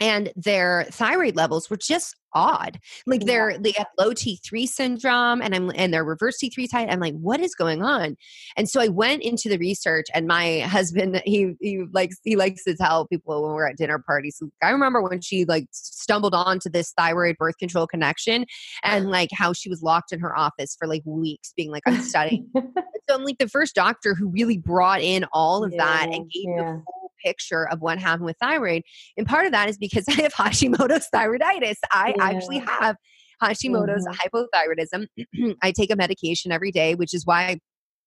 and 0.00 0.32
their 0.36 0.86
thyroid 0.90 1.36
levels 1.36 1.68
were 1.70 1.76
just 1.76 2.16
odd. 2.34 2.78
Like 3.06 3.24
they're 3.24 3.58
they 3.58 3.72
have 3.76 3.86
low 3.98 4.10
T3 4.10 4.66
syndrome 4.68 5.40
and 5.42 5.54
I'm 5.54 5.72
and 5.74 5.92
they're 5.92 6.04
reverse 6.04 6.38
T3 6.42 6.70
type. 6.70 6.88
I'm 6.90 7.00
like, 7.00 7.14
what 7.14 7.40
is 7.40 7.54
going 7.54 7.82
on? 7.82 8.16
And 8.56 8.68
so 8.68 8.80
I 8.80 8.88
went 8.88 9.22
into 9.22 9.48
the 9.48 9.58
research 9.58 10.06
and 10.14 10.26
my 10.26 10.60
husband, 10.66 11.22
he 11.24 11.54
he 11.60 11.84
likes 11.92 12.16
he 12.24 12.36
likes 12.36 12.64
to 12.64 12.76
tell 12.76 13.06
people 13.06 13.42
when 13.42 13.52
we're 13.52 13.68
at 13.68 13.76
dinner 13.76 13.98
parties. 13.98 14.40
I 14.62 14.70
remember 14.70 15.02
when 15.02 15.20
she 15.20 15.44
like 15.44 15.66
stumbled 15.72 16.34
onto 16.34 16.70
this 16.70 16.92
thyroid 16.96 17.36
birth 17.38 17.58
control 17.58 17.86
connection 17.86 18.44
and 18.82 19.10
like 19.10 19.30
how 19.32 19.52
she 19.52 19.68
was 19.68 19.82
locked 19.82 20.12
in 20.12 20.20
her 20.20 20.36
office 20.38 20.76
for 20.78 20.86
like 20.86 21.02
weeks 21.04 21.52
being 21.56 21.70
like, 21.70 21.82
I'm 21.86 22.00
studying. 22.00 22.48
so 22.54 23.14
I'm 23.14 23.24
like 23.24 23.38
the 23.38 23.48
first 23.48 23.74
doctor 23.74 24.14
who 24.14 24.28
really 24.28 24.58
brought 24.58 25.00
in 25.00 25.24
all 25.32 25.64
of 25.64 25.72
yeah, 25.72 25.84
that 25.84 26.14
and 26.14 26.30
gave 26.30 26.44
yeah. 26.44 26.56
the 26.56 26.82
picture 27.24 27.68
of 27.68 27.80
what 27.80 27.98
happened 27.98 28.26
with 28.26 28.36
thyroid. 28.40 28.82
And 29.16 29.26
part 29.26 29.46
of 29.46 29.52
that 29.52 29.68
is 29.68 29.78
because 29.78 30.04
I 30.08 30.12
have 30.22 30.34
Hashimoto's 30.34 31.08
thyroiditis. 31.14 31.76
I 31.92 32.14
yeah. 32.16 32.24
actually 32.24 32.58
have 32.58 32.96
Hashimoto's 33.42 34.06
mm-hmm. 34.06 34.36
hypothyroidism. 34.36 35.54
I 35.62 35.72
take 35.72 35.90
a 35.90 35.96
medication 35.96 36.52
every 36.52 36.72
day, 36.72 36.94
which 36.94 37.14
is 37.14 37.24
why 37.24 37.58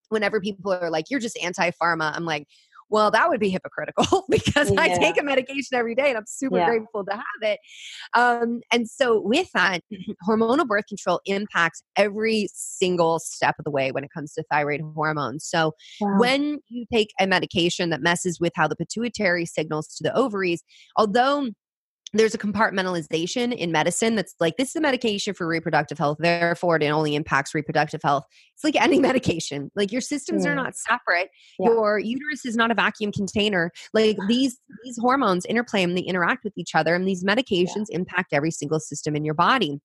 whenever 0.10 0.41
people 0.41 0.74
are 0.74 0.89
like, 0.89 1.06
you're 1.10 1.19
just 1.19 1.38
anti 1.41 1.71
pharma, 1.71 2.15
I'm 2.15 2.26
like, 2.26 2.45
well, 2.92 3.10
that 3.10 3.30
would 3.30 3.40
be 3.40 3.50
hypocritical 3.50 4.26
because 4.30 4.70
yeah. 4.70 4.82
I 4.82 4.90
take 4.90 5.20
a 5.20 5.24
medication 5.24 5.76
every 5.78 5.96
day 5.96 6.10
and 6.10 6.18
I'm 6.18 6.26
super 6.28 6.58
yeah. 6.58 6.68
grateful 6.68 7.06
to 7.06 7.14
have 7.14 7.24
it. 7.42 7.60
Um, 8.14 8.62
and 8.72 8.88
so, 8.88 9.20
with 9.22 9.50
that, 9.54 9.82
hormonal 10.28 10.68
birth 10.68 10.86
control 10.88 11.22
impacts 11.26 11.82
every 11.96 12.50
single 12.54 13.20
step 13.20 13.56
of 13.58 13.66
the 13.66 13.72
way 13.72 13.92
when 13.92 14.04
it 14.04 14.12
comes 14.14 14.34
to 14.34 14.44
thyroid 14.52 14.82
hormones. 14.94 15.46
So, 15.46 15.74
wow. 16.02 16.20
when 16.20 16.60
you 16.68 16.86
take 16.94 17.12
a 17.20 17.26
medication 17.26 17.90
that 17.92 18.02
messes 18.02 18.40
with 18.40 18.52
how 18.56 18.68
the 18.68 18.76
pituitary 18.76 19.46
signals 19.46 19.88
to 19.96 20.04
the 20.04 20.16
ovaries, 20.16 20.62
although 20.98 21.50
there's 22.13 22.34
a 22.34 22.38
compartmentalization 22.38 23.56
in 23.56 23.71
medicine 23.71 24.15
that's 24.15 24.36
like 24.39 24.58
this 24.58 24.69
is 24.69 24.76
a 24.76 24.82
medication 24.82 25.34
for 25.34 25.47
reproductive 25.47 25.97
health 25.97 26.17
therefore 26.19 26.78
it 26.78 26.88
only 26.88 27.15
impacts 27.15 27.54
reproductive 27.54 28.02
health. 28.04 28.26
It's 28.56 28.63
like 28.63 28.76
any 28.76 29.00
medication. 29.10 29.71
Like 29.76 29.91
your 29.91 30.02
systems 30.02 30.45
are 30.45 30.56
not 30.56 30.76
separate. 30.76 31.30
Yeah. 31.60 31.69
your 31.69 32.00
uterus 32.00 32.45
is 32.45 32.56
not 32.56 32.71
a 32.71 32.76
vacuum 32.76 33.12
container. 33.12 33.71
Like 33.93 34.17
these 34.28 34.60
these 34.84 34.97
hormones 35.00 35.45
interplay 35.45 35.84
and 35.84 35.97
they 35.97 36.02
interact 36.02 36.43
with 36.43 36.54
each 36.58 36.76
other 36.76 36.95
and 36.95 37.08
these 37.08 37.24
medications 37.24 37.86
yeah. 37.89 37.97
impact 37.97 38.34
every 38.34 38.52
single 38.52 38.80
system 38.80 39.15
in 39.15 39.26
your 39.26 39.34
body 39.36 39.80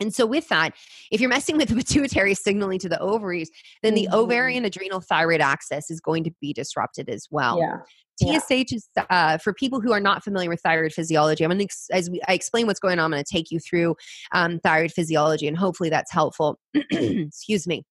And 0.00 0.14
so, 0.14 0.26
with 0.26 0.48
that, 0.48 0.74
if 1.10 1.20
you're 1.20 1.30
messing 1.30 1.56
with 1.56 1.68
the 1.68 1.74
pituitary 1.84 2.34
signaling 2.34 2.78
to 2.80 2.88
the 2.88 2.98
ovaries, 3.00 3.50
then 3.82 3.94
the 3.94 4.06
mm-hmm. 4.06 4.14
ovarian 4.14 4.64
adrenal 4.64 5.00
thyroid 5.00 5.40
axis 5.40 5.90
is 5.90 6.00
going 6.00 6.24
to 6.24 6.30
be 6.40 6.52
disrupted 6.52 7.08
as 7.08 7.28
well. 7.30 7.58
Yeah. 7.58 7.78
TSH 8.20 8.50
yeah. 8.50 8.64
is 8.70 8.88
uh, 9.10 9.38
for 9.38 9.52
people 9.52 9.80
who 9.80 9.92
are 9.92 10.00
not 10.00 10.22
familiar 10.22 10.48
with 10.48 10.60
thyroid 10.60 10.92
physiology. 10.92 11.44
I'm 11.44 11.50
going 11.50 11.66
to, 11.66 11.74
as 11.90 12.08
we, 12.08 12.20
I 12.28 12.34
explain 12.34 12.66
what's 12.66 12.78
going 12.78 13.00
on, 13.00 13.06
I'm 13.06 13.10
going 13.10 13.24
to 13.24 13.30
take 13.30 13.50
you 13.50 13.58
through 13.58 13.96
um, 14.32 14.60
thyroid 14.60 14.92
physiology, 14.92 15.48
and 15.48 15.56
hopefully 15.56 15.90
that's 15.90 16.12
helpful. 16.12 16.58
Excuse 16.90 17.66
me. 17.66 17.84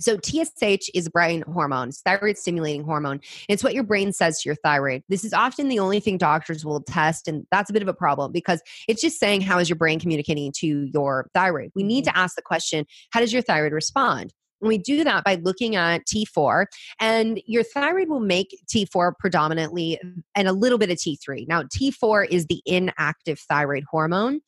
So 0.00 0.18
TSH 0.18 0.90
is 0.94 1.08
brain 1.08 1.42
hormone, 1.42 1.92
thyroid 1.92 2.36
stimulating 2.36 2.84
hormone. 2.84 3.20
It's 3.48 3.62
what 3.62 3.74
your 3.74 3.84
brain 3.84 4.12
says 4.12 4.40
to 4.40 4.48
your 4.48 4.56
thyroid. 4.56 5.02
This 5.08 5.24
is 5.24 5.32
often 5.32 5.68
the 5.68 5.78
only 5.78 6.00
thing 6.00 6.18
doctors 6.18 6.64
will 6.64 6.82
test, 6.82 7.28
and 7.28 7.46
that's 7.50 7.70
a 7.70 7.72
bit 7.72 7.82
of 7.82 7.88
a 7.88 7.94
problem 7.94 8.32
because 8.32 8.60
it's 8.88 9.00
just 9.00 9.20
saying 9.20 9.42
how 9.42 9.58
is 9.58 9.68
your 9.68 9.76
brain 9.76 10.00
communicating 10.00 10.52
to 10.56 10.88
your 10.92 11.28
thyroid. 11.34 11.70
We 11.74 11.82
need 11.82 12.04
mm-hmm. 12.04 12.12
to 12.12 12.18
ask 12.18 12.36
the 12.36 12.42
question, 12.42 12.86
how 13.10 13.20
does 13.20 13.32
your 13.32 13.42
thyroid 13.42 13.72
respond? 13.72 14.32
And 14.64 14.68
we 14.70 14.78
do 14.78 15.04
that 15.04 15.24
by 15.24 15.34
looking 15.42 15.76
at 15.76 16.06
T4, 16.06 16.64
and 16.98 17.38
your 17.44 17.62
thyroid 17.62 18.08
will 18.08 18.20
make 18.20 18.58
T4 18.66 19.12
predominantly 19.18 20.00
and 20.34 20.48
a 20.48 20.54
little 20.54 20.78
bit 20.78 20.90
of 20.90 20.96
T3. 20.96 21.46
Now, 21.46 21.64
T4 21.64 22.26
is 22.30 22.46
the 22.46 22.62
inactive 22.64 23.38
thyroid 23.40 23.84
hormone. 23.90 24.40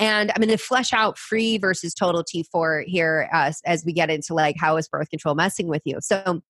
And 0.00 0.32
I'm 0.32 0.42
going 0.42 0.48
to 0.48 0.58
flesh 0.58 0.92
out 0.92 1.18
free 1.18 1.56
versus 1.56 1.94
total 1.94 2.24
T4 2.24 2.82
here 2.86 3.28
uh, 3.32 3.52
as 3.64 3.84
we 3.84 3.92
get 3.92 4.10
into 4.10 4.34
like 4.34 4.56
how 4.58 4.76
is 4.76 4.88
birth 4.88 5.08
control 5.08 5.36
messing 5.36 5.68
with 5.68 5.82
you. 5.84 5.98
So, 6.00 6.42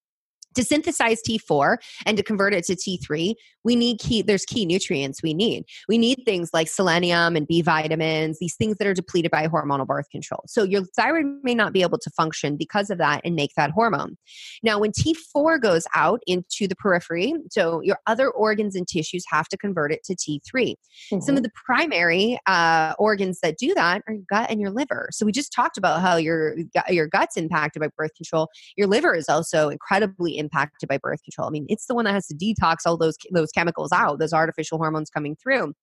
to 0.54 0.64
synthesize 0.64 1.20
T4 1.28 1.76
and 2.06 2.16
to 2.16 2.22
convert 2.22 2.54
it 2.54 2.64
to 2.64 2.74
T3, 2.74 3.34
we 3.64 3.76
need 3.76 3.98
key, 3.98 4.22
there's 4.22 4.44
key 4.44 4.64
nutrients 4.64 5.22
we 5.22 5.34
need. 5.34 5.64
We 5.88 5.98
need 5.98 6.22
things 6.24 6.50
like 6.52 6.68
selenium 6.68 7.36
and 7.36 7.46
B 7.46 7.62
vitamins, 7.62 8.38
these 8.38 8.56
things 8.56 8.76
that 8.78 8.86
are 8.86 8.94
depleted 8.94 9.30
by 9.30 9.46
hormonal 9.48 9.86
birth 9.86 10.08
control. 10.10 10.42
So 10.46 10.64
your 10.64 10.84
thyroid 10.96 11.26
may 11.42 11.54
not 11.54 11.72
be 11.72 11.82
able 11.82 11.98
to 11.98 12.10
function 12.10 12.56
because 12.56 12.90
of 12.90 12.98
that 12.98 13.20
and 13.24 13.34
make 13.34 13.52
that 13.56 13.70
hormone. 13.70 14.16
Now, 14.62 14.78
when 14.78 14.92
T4 14.92 15.60
goes 15.60 15.86
out 15.94 16.20
into 16.26 16.66
the 16.66 16.76
periphery, 16.76 17.34
so 17.50 17.80
your 17.82 17.98
other 18.06 18.30
organs 18.30 18.74
and 18.74 18.88
tissues 18.88 19.24
have 19.28 19.48
to 19.48 19.56
convert 19.56 19.92
it 19.92 20.02
to 20.04 20.14
T3. 20.14 20.40
Mm-hmm. 20.52 21.20
Some 21.20 21.36
of 21.36 21.42
the 21.42 21.50
primary 21.66 22.38
uh, 22.46 22.94
organs 22.98 23.40
that 23.42 23.58
do 23.58 23.74
that 23.74 24.02
are 24.06 24.14
your 24.14 24.24
gut 24.28 24.50
and 24.50 24.60
your 24.60 24.70
liver. 24.70 25.08
So 25.12 25.26
we 25.26 25.32
just 25.32 25.52
talked 25.52 25.76
about 25.76 26.00
how 26.00 26.16
your, 26.16 26.56
your 26.88 27.06
gut's 27.06 27.36
impacted 27.36 27.80
by 27.80 27.88
birth 27.96 28.14
control. 28.16 28.48
Your 28.76 28.86
liver 28.86 29.14
is 29.14 29.28
also 29.28 29.68
incredibly 29.68 30.39
impacted 30.40 30.88
by 30.88 30.98
birth 30.98 31.22
control. 31.22 31.46
I 31.46 31.50
mean, 31.50 31.66
it's 31.68 31.87
the 31.87 31.94
one 31.94 32.05
that 32.07 32.14
has 32.14 32.26
to 32.29 32.35
detox 32.35 32.79
all 32.87 32.96
those 32.96 33.16
those 33.31 33.53
chemicals 33.53 33.92
out, 33.92 34.18
those 34.18 34.33
artificial 34.33 34.79
hormones 34.79 35.11
coming 35.11 35.37
through. 35.37 35.74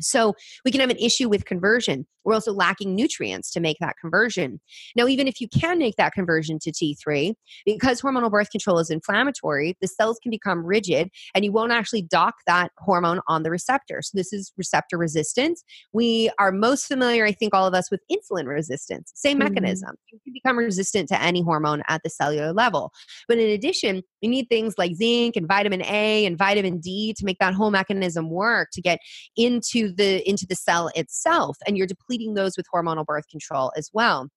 So 0.00 0.34
we 0.64 0.70
can 0.70 0.80
have 0.80 0.90
an 0.90 0.98
issue 0.98 1.28
with 1.28 1.44
conversion. 1.44 2.06
We're 2.24 2.34
also 2.34 2.52
lacking 2.52 2.94
nutrients 2.94 3.50
to 3.52 3.60
make 3.60 3.78
that 3.80 3.96
conversion. 4.00 4.60
Now, 4.96 5.06
even 5.06 5.26
if 5.26 5.40
you 5.40 5.48
can 5.48 5.78
make 5.78 5.96
that 5.96 6.12
conversion 6.12 6.58
to 6.60 6.70
T3, 6.70 7.34
because 7.64 8.00
hormonal 8.00 8.30
birth 8.30 8.50
control 8.50 8.78
is 8.78 8.90
inflammatory, 8.90 9.76
the 9.80 9.88
cells 9.88 10.18
can 10.22 10.30
become 10.30 10.64
rigid 10.64 11.10
and 11.34 11.44
you 11.44 11.52
won't 11.52 11.72
actually 11.72 12.02
dock 12.02 12.34
that 12.46 12.70
hormone 12.78 13.20
on 13.26 13.42
the 13.42 13.50
receptor. 13.50 14.02
So, 14.02 14.16
this 14.16 14.32
is 14.32 14.52
receptor 14.56 14.96
resistance. 14.98 15.64
We 15.92 16.30
are 16.38 16.52
most 16.52 16.86
familiar, 16.86 17.24
I 17.24 17.32
think, 17.32 17.54
all 17.54 17.66
of 17.66 17.74
us 17.74 17.90
with 17.90 18.00
insulin 18.10 18.46
resistance. 18.46 19.12
Same 19.14 19.38
mm-hmm. 19.38 19.54
mechanism. 19.54 19.96
You 20.12 20.20
can 20.24 20.32
become 20.32 20.58
resistant 20.58 21.08
to 21.08 21.20
any 21.20 21.42
hormone 21.42 21.82
at 21.88 22.02
the 22.02 22.10
cellular 22.10 22.52
level. 22.52 22.92
But 23.28 23.38
in 23.38 23.50
addition, 23.50 24.02
we 24.22 24.28
need 24.28 24.46
things 24.48 24.74
like 24.78 24.94
zinc 24.94 25.36
and 25.36 25.46
vitamin 25.46 25.82
A 25.82 26.24
and 26.24 26.38
vitamin 26.38 26.78
D 26.78 27.14
to 27.18 27.24
make 27.24 27.38
that 27.40 27.54
whole 27.54 27.70
mechanism 27.70 28.30
work 28.30 28.68
to 28.72 28.80
get 28.80 29.00
into 29.36 29.92
the 29.92 30.28
into 30.28 30.46
the 30.46 30.54
cell 30.54 30.90
itself. 30.94 31.56
And 31.66 31.76
you're 31.76 31.86
depleting 31.86 32.12
depleting 32.12 32.34
those 32.34 32.56
with 32.56 32.66
hormonal 32.72 33.04
birth 33.04 33.28
control 33.28 33.72
as 33.76 33.90
well. 33.92 34.28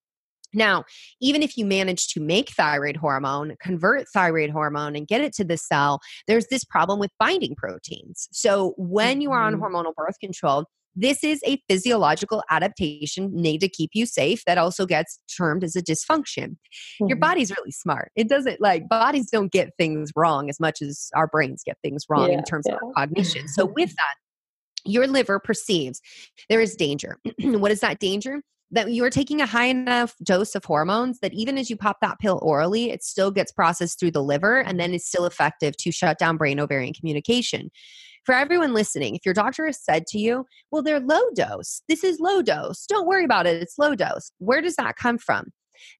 Now, 0.53 0.85
even 1.19 1.43
if 1.43 1.57
you 1.57 1.65
manage 1.65 2.07
to 2.09 2.21
make 2.21 2.51
thyroid 2.51 2.95
hormone, 2.95 3.55
convert 3.61 4.07
thyroid 4.13 4.51
hormone, 4.51 4.95
and 4.95 5.05
get 5.05 5.19
it 5.19 5.33
to 5.33 5.43
the 5.43 5.57
cell, 5.57 5.99
there's 6.27 6.47
this 6.47 6.63
problem 6.63 6.97
with 6.97 7.11
binding 7.19 7.55
proteins. 7.55 8.29
So, 8.31 8.73
when 8.77 9.19
you 9.19 9.31
are 9.31 9.41
on 9.41 9.55
mm-hmm. 9.55 9.63
hormonal 9.63 9.93
birth 9.95 10.17
control, 10.21 10.65
this 10.95 11.23
is 11.23 11.41
a 11.45 11.61
physiological 11.69 12.43
adaptation 12.49 13.31
made 13.33 13.59
to 13.61 13.69
keep 13.69 13.91
you 13.93 14.05
safe 14.05 14.43
that 14.45 14.57
also 14.57 14.85
gets 14.85 15.19
termed 15.35 15.63
as 15.63 15.75
a 15.75 15.81
dysfunction. 15.81 16.55
Mm-hmm. 16.55 17.07
Your 17.07 17.17
body's 17.17 17.51
really 17.51 17.71
smart. 17.71 18.11
It 18.15 18.29
doesn't 18.29 18.61
like 18.61 18.87
bodies 18.87 19.29
don't 19.29 19.51
get 19.51 19.71
things 19.77 20.11
wrong 20.15 20.49
as 20.49 20.59
much 20.59 20.81
as 20.81 21.09
our 21.15 21.27
brains 21.27 21.63
get 21.65 21.77
things 21.83 22.05
wrong 22.09 22.31
yeah, 22.31 22.37
in 22.37 22.43
terms 22.43 22.65
yeah. 22.67 22.75
of 22.75 22.93
cognition. 22.95 23.47
So, 23.47 23.65
with 23.75 23.89
that, 23.89 24.15
your 24.85 25.07
liver 25.07 25.39
perceives 25.39 26.01
there 26.49 26.61
is 26.61 26.75
danger. 26.75 27.17
what 27.39 27.71
is 27.71 27.81
that 27.81 27.99
danger? 27.99 28.41
That 28.71 28.91
you 28.91 29.03
are 29.03 29.09
taking 29.09 29.41
a 29.41 29.45
high 29.45 29.67
enough 29.67 30.15
dose 30.23 30.55
of 30.55 30.65
hormones 30.65 31.19
that 31.19 31.33
even 31.33 31.57
as 31.57 31.69
you 31.69 31.77
pop 31.77 31.97
that 32.01 32.19
pill 32.19 32.39
orally, 32.41 32.89
it 32.89 33.03
still 33.03 33.31
gets 33.31 33.51
processed 33.51 33.99
through 33.99 34.11
the 34.11 34.23
liver 34.23 34.59
and 34.59 34.79
then 34.79 34.93
is 34.93 35.05
still 35.05 35.25
effective 35.25 35.77
to 35.77 35.91
shut 35.91 36.17
down 36.17 36.37
brain 36.37 36.59
ovarian 36.59 36.93
communication. 36.93 37.69
For 38.25 38.33
everyone 38.33 38.73
listening, 38.73 39.15
if 39.15 39.25
your 39.25 39.35
doctor 39.35 39.65
has 39.67 39.83
said 39.83 40.07
to 40.07 40.17
you, 40.17 40.45
well, 40.71 40.81
they're 40.81 40.99
low 40.99 41.29
dose, 41.35 41.81
this 41.87 42.03
is 42.03 42.19
low 42.19 42.41
dose, 42.41 42.85
don't 42.87 43.07
worry 43.07 43.23
about 43.23 43.45
it, 43.45 43.61
it's 43.61 43.77
low 43.77 43.95
dose. 43.95 44.31
Where 44.39 44.61
does 44.61 44.75
that 44.77 44.95
come 44.95 45.17
from? 45.17 45.51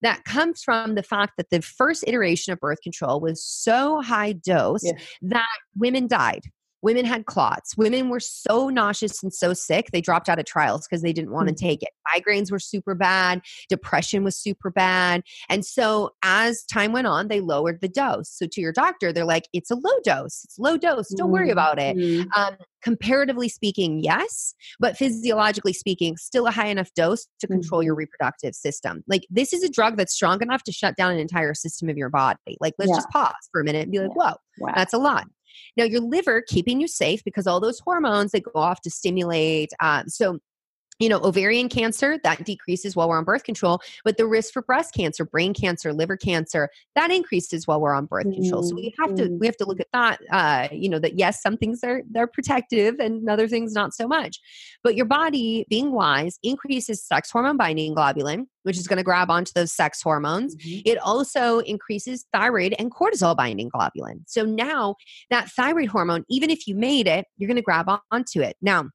That 0.02 0.24
comes 0.24 0.64
from 0.64 0.96
the 0.96 1.04
fact 1.04 1.34
that 1.38 1.50
the 1.50 1.62
first 1.62 2.04
iteration 2.08 2.54
of 2.54 2.60
birth 2.60 2.80
control 2.82 3.20
was 3.20 3.44
so 3.44 4.02
high 4.02 4.34
dose 4.34 4.84
yeah. 4.84 4.94
that 5.22 5.58
women 5.76 6.08
died. 6.08 6.46
Women 6.86 7.04
had 7.04 7.26
clots. 7.26 7.76
Women 7.76 8.10
were 8.10 8.20
so 8.20 8.70
nauseous 8.70 9.24
and 9.24 9.34
so 9.34 9.56
sick, 9.56 9.90
they 9.92 10.02
dropped 10.02 10.30
out 10.30 10.38
of 10.38 10.46
trials 10.46 10.88
because 10.88 11.02
they 11.02 11.14
didn't 11.14 11.32
want 11.32 11.48
to 11.48 11.54
mm. 11.56 11.58
take 11.58 11.82
it. 11.82 11.90
Migraines 12.16 12.52
were 12.52 12.60
super 12.60 12.94
bad. 12.94 13.42
Depression 13.70 14.24
was 14.24 14.36
super 14.36 14.70
bad. 14.70 15.24
And 15.50 15.66
so 15.66 16.12
as 16.22 16.64
time 16.66 16.92
went 16.92 17.08
on, 17.08 17.28
they 17.28 17.42
lowered 17.42 17.82
the 17.82 17.88
dose. 17.88 18.30
So 18.30 18.46
to 18.52 18.62
your 18.62 18.72
doctor, 18.72 19.12
they're 19.12 19.26
like, 19.26 19.48
it's 19.52 19.72
a 19.72 19.76
low 19.76 20.00
dose. 20.04 20.44
It's 20.44 20.60
low 20.60 20.78
dose. 20.78 21.10
Don't 21.10 21.32
worry 21.32 21.50
about 21.50 21.80
it. 21.80 21.98
Mm-hmm. 21.98 22.30
Um, 22.40 22.56
comparatively 22.84 23.50
speaking, 23.50 24.04
yes, 24.04 24.54
but 24.80 24.96
physiologically 24.96 25.74
speaking, 25.74 26.18
still 26.18 26.46
a 26.46 26.52
high 26.52 26.68
enough 26.68 26.94
dose 26.94 27.26
to 27.40 27.48
control 27.48 27.82
your 27.82 27.96
reproductive 27.96 28.54
system. 28.54 29.04
Like 29.08 29.26
this 29.32 29.54
is 29.54 29.64
a 29.64 29.70
drug 29.70 29.98
that's 29.98 30.14
strong 30.14 30.40
enough 30.44 30.62
to 30.66 30.72
shut 30.72 30.96
down 30.96 31.14
an 31.14 31.20
entire 31.20 31.56
system 31.56 31.90
of 31.90 31.98
your 31.98 32.10
body. 32.10 32.58
Like 32.60 32.76
let's 32.78 32.92
yeah. 32.92 32.98
just 32.98 33.10
pause 33.10 33.34
for 33.52 33.60
a 33.60 33.64
minute 33.64 33.82
and 33.82 33.92
be 33.92 33.98
like, 33.98 34.16
whoa, 34.16 34.36
wow. 34.60 34.74
that's 34.76 34.94
a 34.94 35.00
lot. 35.00 35.26
Now, 35.78 35.86
your 35.86 36.02
liver 36.02 36.42
keeping 36.46 36.80
you 36.80 36.88
safe 36.88 37.24
because 37.24 37.48
all 37.48 37.60
those 37.60 37.80
hormones 37.80 38.32
they 38.32 38.42
go 38.42 38.52
off 38.56 38.82
to 38.82 38.90
stimulate. 38.90 39.72
Um, 39.80 40.08
so 40.08 40.40
you 41.00 41.10
know 41.10 41.20
ovarian 41.24 41.70
cancer 41.70 42.18
that 42.24 42.44
decreases 42.46 42.96
while 42.96 43.10
we're 43.10 43.18
on 43.18 43.24
birth 43.24 43.44
control 43.44 43.80
but 44.04 44.18
the 44.18 44.26
risk 44.26 44.54
for 44.54 44.62
breast 44.62 44.94
cancer 44.94 45.26
brain 45.26 45.54
cancer 45.54 45.94
liver 45.94 46.18
cancer 46.18 46.70
that 46.96 47.12
increases 47.12 47.68
while 47.68 47.82
we're 47.82 47.94
on 47.94 48.06
birth 48.06 48.24
control. 48.24 48.64
So 48.64 48.76
we 48.76 48.94
have 49.00 49.16
to 49.16 49.24
mm-hmm. 49.24 49.40
we 49.40 49.46
have 49.46 49.58
to 49.58 49.66
look 49.66 49.80
at 49.80 49.88
that 49.94 50.20
uh, 50.32 50.68
you 50.72 50.90
know 50.90 51.00
that 51.00 51.18
yes 51.18 51.42
some 51.42 51.58
things 51.58 51.84
are 51.84 52.02
they're 52.10 52.28
protective 52.28 52.96
and 53.00 53.30
other 53.30 53.48
things 53.48 53.74
not 53.74 53.94
so 53.94 54.08
much. 54.08 54.40
But 54.84 54.96
your 54.96 55.06
body 55.06 55.66
being 55.70 55.92
wise 55.92 56.40
increases 56.44 57.04
sex 57.04 57.32
hormone 57.32 57.58
binding 57.58 57.96
globulin 57.96 58.46
which 58.64 58.78
is 58.78 58.88
going 58.88 58.98
to 58.98 59.04
grab 59.04 59.30
onto 59.30 59.52
those 59.54 59.72
sex 59.72 60.02
hormones. 60.02 60.56
Mm-hmm. 60.56 60.82
it 60.86 60.98
also 61.00 61.60
increases 61.60 62.26
thyroid 62.34 62.74
and 62.80 62.92
cortisol 62.92 63.36
binding 63.36 63.70
globulin. 63.70 64.22
So 64.26 64.44
now 64.44 64.96
that 65.30 65.50
thyroid 65.52 65.90
hormone 65.90 66.24
even 66.30 66.50
if 66.50 66.68
you 66.68 66.76
made 66.76 67.08
it 67.08 67.26
you're 67.38 67.48
going 67.48 67.56
to 67.56 67.62
grab 67.62 67.90
onto 68.12 68.42
it. 68.42 68.56
Now 68.62 68.90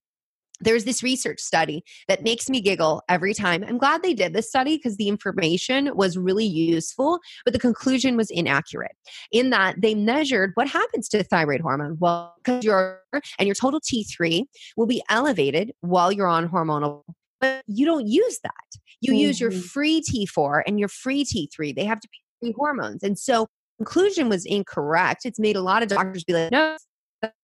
there's 0.61 0.85
this 0.85 1.03
research 1.03 1.41
study 1.41 1.83
that 2.09 2.23
makes 2.23 2.49
me 2.49 2.61
giggle 2.61 3.03
every 3.09 3.35
time. 3.35 3.65
I'm 3.67 3.79
glad 3.79 4.03
they 4.03 4.15
did 4.15 4.33
this 4.33 4.49
study 4.49 4.77
because 4.77 4.97
the 4.97 5.09
information 5.09 5.91
was 5.95 6.17
really 6.17 6.45
useful, 6.45 7.19
but 7.45 7.53
the 7.53 7.59
conclusion 7.59 8.17
was 8.17 8.31
inaccurate 8.31 8.97
in 9.33 9.51
that 9.51 9.81
they 9.81 9.95
measured 9.95 10.53
what 10.55 10.69
happens 10.69 11.09
to 11.11 11.23
thyroid 11.23 11.61
hormone. 11.61 11.97
Well, 11.99 12.35
because 12.39 12.65
your 12.65 13.01
and 13.39 13.47
your 13.47 13.55
total 13.55 13.81
T3 13.81 14.45
will 14.77 14.87
be 14.87 15.03
elevated 15.09 15.73
while 15.81 16.13
you're 16.13 16.27
on 16.27 16.49
hormonal, 16.49 17.03
but 17.41 17.63
you 17.67 17.87
don't 17.87 18.07
use 18.07 18.39
that. 18.43 18.53
You 19.01 19.13
mm-hmm. 19.13 19.19
use 19.19 19.41
your 19.41 19.51
mm-hmm. 19.51 19.61
free 19.61 20.03
T4 20.03 20.63
and 20.67 20.79
your 20.79 20.89
free 20.89 21.25
T3. 21.25 21.75
They 21.75 21.85
have 21.85 22.01
to 22.01 22.09
be 22.09 22.19
free 22.41 22.55
hormones. 22.57 23.03
And 23.03 23.19
so 23.19 23.47
conclusion 23.79 24.29
was 24.29 24.45
incorrect. 24.45 25.23
It's 25.25 25.39
made 25.39 25.57
a 25.57 25.63
lot 25.63 25.83
of 25.83 25.89
doctors 25.89 26.25
be 26.25 26.35
like, 26.35 26.53
no, 26.53 26.77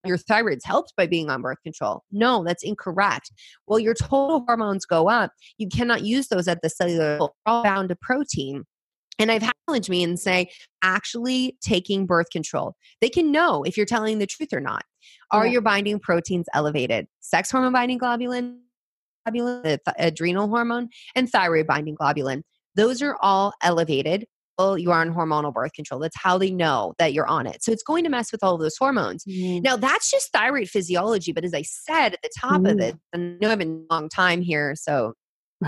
your 0.05 0.17
thyroid's 0.17 0.65
helped 0.65 0.93
by 0.95 1.07
being 1.07 1.29
on 1.29 1.41
birth 1.41 1.61
control. 1.63 2.03
No, 2.11 2.43
that's 2.43 2.63
incorrect. 2.63 3.31
Well, 3.67 3.79
your 3.79 3.93
total 3.93 4.43
hormones 4.47 4.85
go 4.85 5.09
up. 5.09 5.31
You 5.57 5.67
cannot 5.67 6.03
use 6.03 6.27
those 6.27 6.47
at 6.47 6.61
the 6.61 6.69
cellular 6.69 7.13
level. 7.13 7.35
all 7.45 7.63
bound 7.63 7.89
to 7.89 7.95
protein. 7.95 8.65
And 9.19 9.31
I've 9.31 9.41
had 9.41 9.53
challenge 9.67 9.89
me 9.89 10.03
and 10.03 10.19
say, 10.19 10.49
actually 10.81 11.57
taking 11.61 12.05
birth 12.05 12.29
control. 12.31 12.75
They 13.01 13.09
can 13.09 13.31
know 13.31 13.63
if 13.63 13.77
you're 13.77 13.85
telling 13.85 14.19
the 14.19 14.27
truth 14.27 14.53
or 14.53 14.59
not. 14.59 14.83
Are 15.31 15.45
yeah. 15.45 15.53
your 15.53 15.61
binding 15.61 15.99
proteins 15.99 16.47
elevated? 16.53 17.07
Sex 17.19 17.51
hormone 17.51 17.73
binding 17.73 17.99
globulin, 17.99 18.59
globulin, 19.27 19.79
adrenal 19.97 20.47
hormone, 20.47 20.89
and 21.15 21.29
thyroid 21.29 21.67
binding 21.67 21.95
globulin. 21.95 22.43
Those 22.75 23.01
are 23.01 23.17
all 23.21 23.53
elevated 23.61 24.25
you 24.59 24.91
are 24.91 25.01
on 25.01 25.13
hormonal 25.13 25.53
birth 25.53 25.73
control. 25.73 25.99
That's 25.99 26.17
how 26.17 26.37
they 26.37 26.51
know 26.51 26.93
that 26.97 27.13
you're 27.13 27.27
on 27.27 27.47
it. 27.47 27.63
So 27.63 27.71
it's 27.71 27.83
going 27.83 28.03
to 28.03 28.09
mess 28.09 28.31
with 28.31 28.43
all 28.43 28.55
of 28.55 28.61
those 28.61 28.77
hormones. 28.77 29.23
Mm. 29.25 29.63
Now, 29.63 29.77
that's 29.77 30.09
just 30.09 30.31
thyroid 30.31 30.69
physiology. 30.69 31.31
But 31.31 31.45
as 31.45 31.53
I 31.53 31.61
said 31.61 32.13
at 32.13 32.21
the 32.21 32.31
top 32.37 32.61
mm. 32.61 32.71
of 32.71 32.79
it, 32.79 32.95
I 33.13 33.17
know 33.17 33.51
I've 33.51 33.59
been 33.59 33.85
a 33.89 33.93
long 33.93 34.09
time 34.09 34.41
here. 34.41 34.75
So 34.75 35.13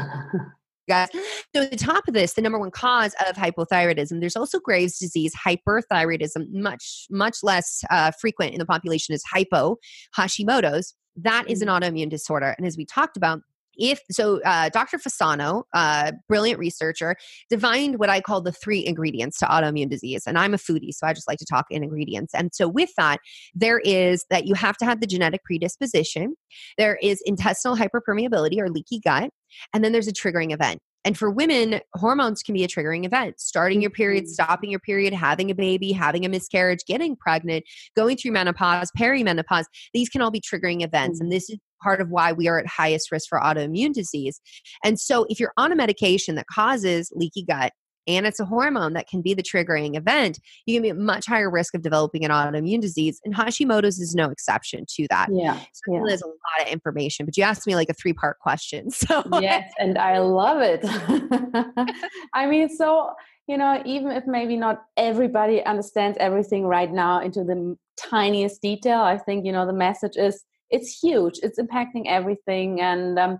guys. 0.90 1.08
So 1.56 1.62
at 1.62 1.72
the 1.72 1.78
top 1.78 2.08
of 2.08 2.14
this, 2.14 2.34
the 2.34 2.42
number 2.42 2.60
one 2.60 2.72
cause 2.72 3.16
of 3.28 3.36
hypothyroidism, 3.36 4.20
there's 4.20 4.36
also 4.36 4.60
Graves' 4.60 4.98
disease, 4.98 5.34
hyperthyroidism, 5.36 6.52
much, 6.52 7.06
much 7.10 7.38
less 7.44 7.84
uh, 7.90 8.12
frequent 8.20 8.54
in 8.54 8.60
the 8.60 8.66
population 8.66 9.16
is 9.16 9.24
hypo, 9.32 9.78
Hashimoto's. 10.18 10.96
That 11.16 11.50
is 11.50 11.62
an 11.62 11.68
mm. 11.70 11.80
autoimmune 11.80 12.10
disorder. 12.10 12.56
And 12.58 12.68
as 12.68 12.76
we 12.76 12.86
talked 12.86 13.16
about, 13.16 13.42
if 13.80 14.02
so 14.12 14.42
uh, 14.44 14.70
dr 14.70 14.98
fasano 14.98 15.64
uh, 15.74 16.12
brilliant 16.28 16.60
researcher 16.60 17.16
defined 17.50 17.98
what 18.00 18.10
i 18.10 18.22
call 18.22 18.42
the 18.42 18.52
three 18.52 18.86
ingredients 18.86 19.40
to 19.40 19.46
autoimmune 19.46 19.90
disease 19.90 20.24
and 20.28 20.38
i'm 20.38 20.54
a 20.54 20.58
foodie 20.58 20.94
so 20.94 21.08
i 21.08 21.14
just 21.14 21.28
like 21.28 21.40
to 21.40 21.46
talk 21.46 21.66
in 21.70 21.84
ingredients 21.84 22.34
and 22.34 22.54
so 22.54 22.68
with 22.68 22.92
that 22.98 23.20
there 23.56 23.80
is 23.80 24.26
that 24.30 24.46
you 24.46 24.54
have 24.54 24.78
to 24.78 24.86
have 24.86 25.00
the 25.02 25.08
genetic 25.08 25.44
predisposition 25.44 26.36
there 26.78 26.98
is 27.02 27.22
intestinal 27.26 27.76
hyperpermeability 27.76 28.60
or 28.60 28.70
leaky 28.70 29.00
gut 29.00 29.30
and 29.74 29.84
then 29.84 29.92
there's 29.92 30.08
a 30.08 30.14
triggering 30.14 30.54
event 30.54 30.80
and 31.06 31.18
for 31.18 31.32
women, 31.32 31.80
hormones 31.96 32.44
can 32.44 32.54
be 32.54 32.64
a 32.64 32.68
triggering 32.68 33.06
event. 33.06 33.40
Starting 33.40 33.82
your 33.82 33.92
period, 33.92 34.26
mm-hmm. 34.26 34.32
stopping 34.32 34.70
your 34.70 34.80
period, 34.80 35.14
having 35.14 35.50
a 35.50 35.56
baby, 35.56 35.92
having 35.92 36.26
a 36.26 36.30
miscarriage, 36.30 36.80
getting 36.86 37.16
pregnant, 37.16 37.64
going 37.96 38.18
through 38.18 38.32
menopause, 38.32 38.92
perimenopause, 38.98 39.66
these 39.94 40.10
can 40.10 40.22
all 40.22 40.32
be 40.32 40.42
triggering 40.42 40.84
events. 40.84 41.20
And 41.20 41.28
mm-hmm. 41.28 41.36
this 41.36 41.50
is 41.50 41.58
part 41.82 42.02
of 42.02 42.10
why 42.10 42.32
we 42.32 42.48
are 42.48 42.60
at 42.60 42.68
highest 42.68 43.12
risk 43.12 43.30
for 43.30 43.40
autoimmune 43.40 43.94
disease. 43.94 44.40
And 44.84 45.00
so 45.00 45.26
if 45.30 45.40
you're 45.40 45.54
on 45.58 45.72
a 45.72 45.76
medication 45.76 46.36
that 46.36 46.48
causes 46.48 47.12
leaky 47.16 47.44
gut, 47.44 47.72
and 48.10 48.26
it's 48.26 48.40
a 48.40 48.46
hormone 48.46 48.94
that 48.94 49.08
can 49.08 49.22
be 49.22 49.36
the 49.36 49.44
triggering 49.44 49.96
event, 49.96 50.40
you 50.66 50.76
can 50.76 50.82
be 50.82 50.90
at 50.90 50.98
much 50.98 51.28
higher 51.28 51.50
risk 51.50 51.76
of 51.76 51.84
developing 51.84 52.26
an 52.26 52.32
autoimmune 52.32 52.82
disease. 52.82 53.22
And 53.24 53.36
Hashimoto's 53.36 54.00
is 54.00 54.16
no 54.16 54.32
exception 54.32 54.86
to 54.96 55.08
that. 55.12 55.30
Yeah. 55.32 55.60
So 55.60 55.94
yeah. 55.94 56.02
there's 56.08 56.24
a 56.24 56.28
lot 56.28 56.66
of 56.66 56.68
information, 56.68 57.26
but 57.26 57.38
you 57.38 57.44
asked 57.44 57.68
me 57.68 57.76
like 57.76 57.90
a 57.90 57.94
three 57.94 58.14
part 58.14 58.40
question. 58.40 58.90
So 59.00 59.24
yes, 59.40 59.72
and 59.80 59.98
I 59.98 60.20
love 60.20 60.62
it. 60.62 60.82
I 62.34 62.46
mean, 62.48 62.70
so 62.70 63.12
you 63.48 63.58
know, 63.58 63.82
even 63.86 64.12
if 64.12 64.26
maybe 64.28 64.58
not 64.58 64.84
everybody 64.98 65.64
understands 65.64 66.18
everything 66.20 66.66
right 66.66 66.92
now 66.92 67.22
into 67.22 67.44
the 67.44 67.76
tiniest 67.98 68.62
detail, 68.62 69.00
I 69.00 69.18
think 69.18 69.46
you 69.46 69.52
know 69.52 69.66
the 69.66 69.74
message 69.74 70.16
is 70.16 70.44
it's 70.70 71.00
huge. 71.00 71.40
It's 71.42 71.60
impacting 71.60 72.04
everything, 72.08 72.82
and 72.82 73.18
um, 73.20 73.40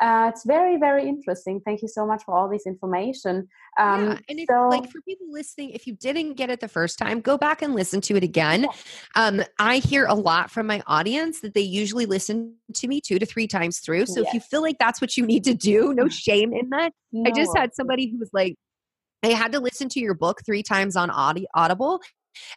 uh, 0.00 0.30
it's 0.32 0.44
very 0.44 0.76
very 0.76 1.08
interesting 1.08 1.60
thank 1.64 1.80
you 1.80 1.86
so 1.86 2.04
much 2.04 2.24
for 2.24 2.34
all 2.34 2.48
this 2.48 2.66
information 2.66 3.46
um, 3.78 4.06
yeah, 4.06 4.18
and 4.28 4.40
if, 4.40 4.46
so, 4.50 4.68
like 4.68 4.90
for 4.90 5.00
people 5.02 5.26
listening 5.30 5.70
if 5.70 5.86
you 5.86 5.94
didn't 5.94 6.34
get 6.34 6.50
it 6.50 6.58
the 6.58 6.68
first 6.68 6.98
time 6.98 7.20
go 7.20 7.38
back 7.38 7.62
and 7.62 7.74
listen 7.74 8.00
to 8.00 8.16
it 8.16 8.24
again 8.24 8.66
um, 9.14 9.40
i 9.60 9.78
hear 9.78 10.06
a 10.06 10.14
lot 10.14 10.50
from 10.50 10.66
my 10.66 10.82
audience 10.88 11.40
that 11.40 11.54
they 11.54 11.60
usually 11.60 12.06
listen 12.06 12.54
to 12.72 12.88
me 12.88 13.00
two 13.00 13.20
to 13.20 13.26
three 13.26 13.46
times 13.46 13.78
through 13.78 14.04
so 14.04 14.20
yes. 14.20 14.28
if 14.28 14.34
you 14.34 14.40
feel 14.40 14.62
like 14.62 14.76
that's 14.80 15.00
what 15.00 15.16
you 15.16 15.24
need 15.24 15.44
to 15.44 15.54
do 15.54 15.94
no 15.94 16.08
shame 16.08 16.52
in 16.52 16.70
that 16.70 16.92
no. 17.12 17.30
i 17.30 17.32
just 17.32 17.56
had 17.56 17.72
somebody 17.74 18.10
who 18.10 18.18
was 18.18 18.30
like 18.32 18.56
I 19.22 19.28
had 19.28 19.52
to 19.52 19.60
listen 19.60 19.88
to 19.88 20.00
your 20.00 20.12
book 20.12 20.42
three 20.44 20.62
times 20.62 20.96
on 20.96 21.08
Audible 21.08 22.02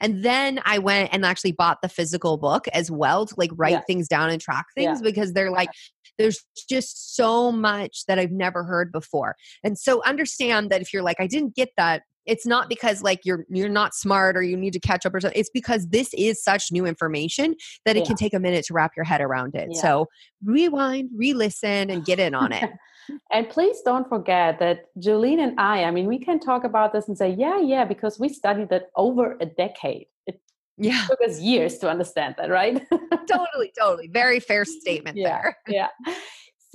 and 0.02 0.24
then 0.24 0.60
I 0.66 0.80
went 0.80 1.10
and 1.13 1.26
actually 1.26 1.52
bought 1.54 1.82
the 1.82 1.90
physical 1.90 2.38
book 2.38 2.68
as 2.70 2.90
well 2.92 3.26
to 3.26 3.36
like 3.38 3.52
write 3.56 3.84
things 3.88 4.08
down 4.08 4.30
and 4.30 4.42
track 4.42 4.66
things 4.76 5.00
yeah. 5.00 5.10
because 5.10 5.34
they're 5.34 5.52
like, 5.52 5.70
there's 6.18 6.44
just 6.70 7.16
so 7.16 7.52
much 7.52 8.06
that 8.08 8.20
I've 8.20 8.32
never 8.32 8.63
heard 8.63 8.92
before. 8.92 9.36
And 9.63 9.78
so 9.78 10.04
understand 10.04 10.70
that 10.70 10.82
if 10.82 10.94
you're 10.94 11.04
like, 11.04 11.20
I 11.20 11.28
didn't 11.28 11.56
get 11.56 11.70
that, 11.78 12.04
it's 12.28 12.46
not 12.46 12.70
because 12.70 13.02
like 13.02 13.22
you're 13.24 13.46
you're 13.50 13.70
not 13.70 13.96
smart 13.96 14.38
or 14.38 14.44
you 14.44 14.58
need 14.58 14.74
to 14.74 14.80
catch 14.80 15.06
up 15.06 15.16
or 15.16 15.22
something. 15.22 15.40
It's 15.40 15.50
because 15.50 15.88
this 15.88 16.13
is 16.13 16.44
such 16.44 16.72
new 16.72 16.86
information 16.86 17.56
that 17.86 17.96
it 17.96 18.02
yeah. 18.02 18.06
can 18.08 18.16
take 18.18 18.34
a 18.34 18.40
minute 18.40 18.66
to 18.66 18.74
wrap 18.74 18.92
your 18.96 19.06
head 19.06 19.22
around 19.22 19.56
it. 19.56 19.70
Yeah. 19.72 19.82
So 19.82 20.08
rewind, 20.44 21.10
re-listen, 21.16 21.90
and 21.90 22.06
get 22.06 22.20
in 22.20 22.36
on 22.36 22.52
it. 22.52 22.70
and 23.32 23.50
please 23.50 23.82
don't 23.84 24.08
forget 24.08 24.60
that 24.60 24.86
Jolene 25.00 25.40
and 25.40 25.60
I, 25.60 25.86
I 25.86 25.92
mean, 25.92 26.08
we 26.08 26.20
can 26.20 26.40
talk 26.40 26.63
about 26.63 26.94
this 26.94 27.08
and 27.08 27.18
say, 27.18 27.30
yeah, 27.30 27.60
yeah, 27.60 27.86
because 27.86 28.20
we 28.20 28.30
studied 28.30 28.72
it 28.72 28.90
over 28.96 29.38
a 29.40 29.46
decade. 29.46 30.08
It 30.26 30.42
yeah. 30.78 31.06
took 31.08 31.20
us 31.22 31.40
years 31.40 31.78
to 31.80 31.90
understand 31.90 32.36
that, 32.38 32.50
right? 32.50 32.82
totally, 33.28 33.72
totally. 33.80 34.08
Very 34.08 34.40
fair 34.40 34.66
statement 34.82 35.18
yeah, 35.18 35.42
there. 35.42 35.58
yeah. 35.68 35.88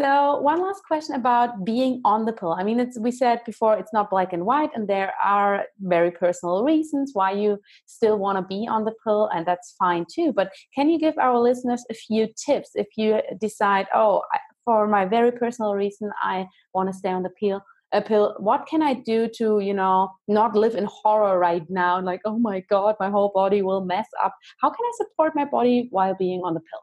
So 0.03 0.41
one 0.41 0.61
last 0.61 0.83
question 0.85 1.15
about 1.15 1.65
being 1.65 2.01
on 2.05 2.25
the 2.25 2.33
pill. 2.33 2.57
I 2.59 2.65
mean, 2.65 2.81
it's 2.81 2.99
we 2.99 3.13
said 3.13 3.39
before 3.47 3.77
it's 3.77 3.93
not 3.93 4.11
black 4.11 4.33
and 4.33 4.45
white, 4.45 4.71
and 4.75 4.89
there 4.89 5.13
are 5.23 5.65
very 5.79 6.11
personal 6.11 6.65
reasons 6.65 7.13
why 7.15 7.31
you 7.31 7.61
still 7.87 8.19
want 8.19 8.37
to 8.37 8.43
be 8.43 8.67
on 8.69 8.85
the 8.85 8.95
pill, 9.05 9.31
and 9.33 9.47
that's 9.47 9.77
fine 9.79 10.05
too. 10.13 10.33
But 10.33 10.51
can 10.75 10.91
you 10.91 10.99
give 10.99 11.17
our 11.19 11.39
listeners 11.39 11.85
a 11.89 11.95
few 11.95 12.27
tips 12.47 12.71
if 12.75 12.89
you 12.97 13.21
decide, 13.41 13.87
oh, 13.95 14.23
for 14.65 14.87
my 14.87 15.05
very 15.05 15.33
personal 15.33 15.75
reason 15.75 16.11
i 16.23 16.47
want 16.75 16.89
to 16.91 16.97
stay 16.97 17.11
on 17.11 17.23
the 17.23 17.31
pill 17.31 17.61
a 17.93 18.01
pill 18.01 18.35
what 18.39 18.67
can 18.67 18.83
i 18.83 18.95
do 18.95 19.29
to 19.29 19.61
you 19.61 19.75
know 19.75 20.09
not 20.29 20.55
live 20.55 20.75
in 20.75 20.85
horror 20.85 21.39
right 21.39 21.65
now 21.69 22.01
like 22.01 22.21
oh 22.25 22.39
my 22.39 22.61
god 22.71 22.95
my 23.01 23.11
whole 23.11 23.33
body 23.35 23.63
will 23.63 23.85
mess 23.85 24.07
up 24.23 24.35
how 24.61 24.71
can 24.71 24.85
i 24.85 24.93
support 24.97 25.35
my 25.35 25.45
body 25.45 25.89
while 25.91 26.15
being 26.15 26.41
on 26.43 26.55
the 26.55 26.61
pill 26.61 26.81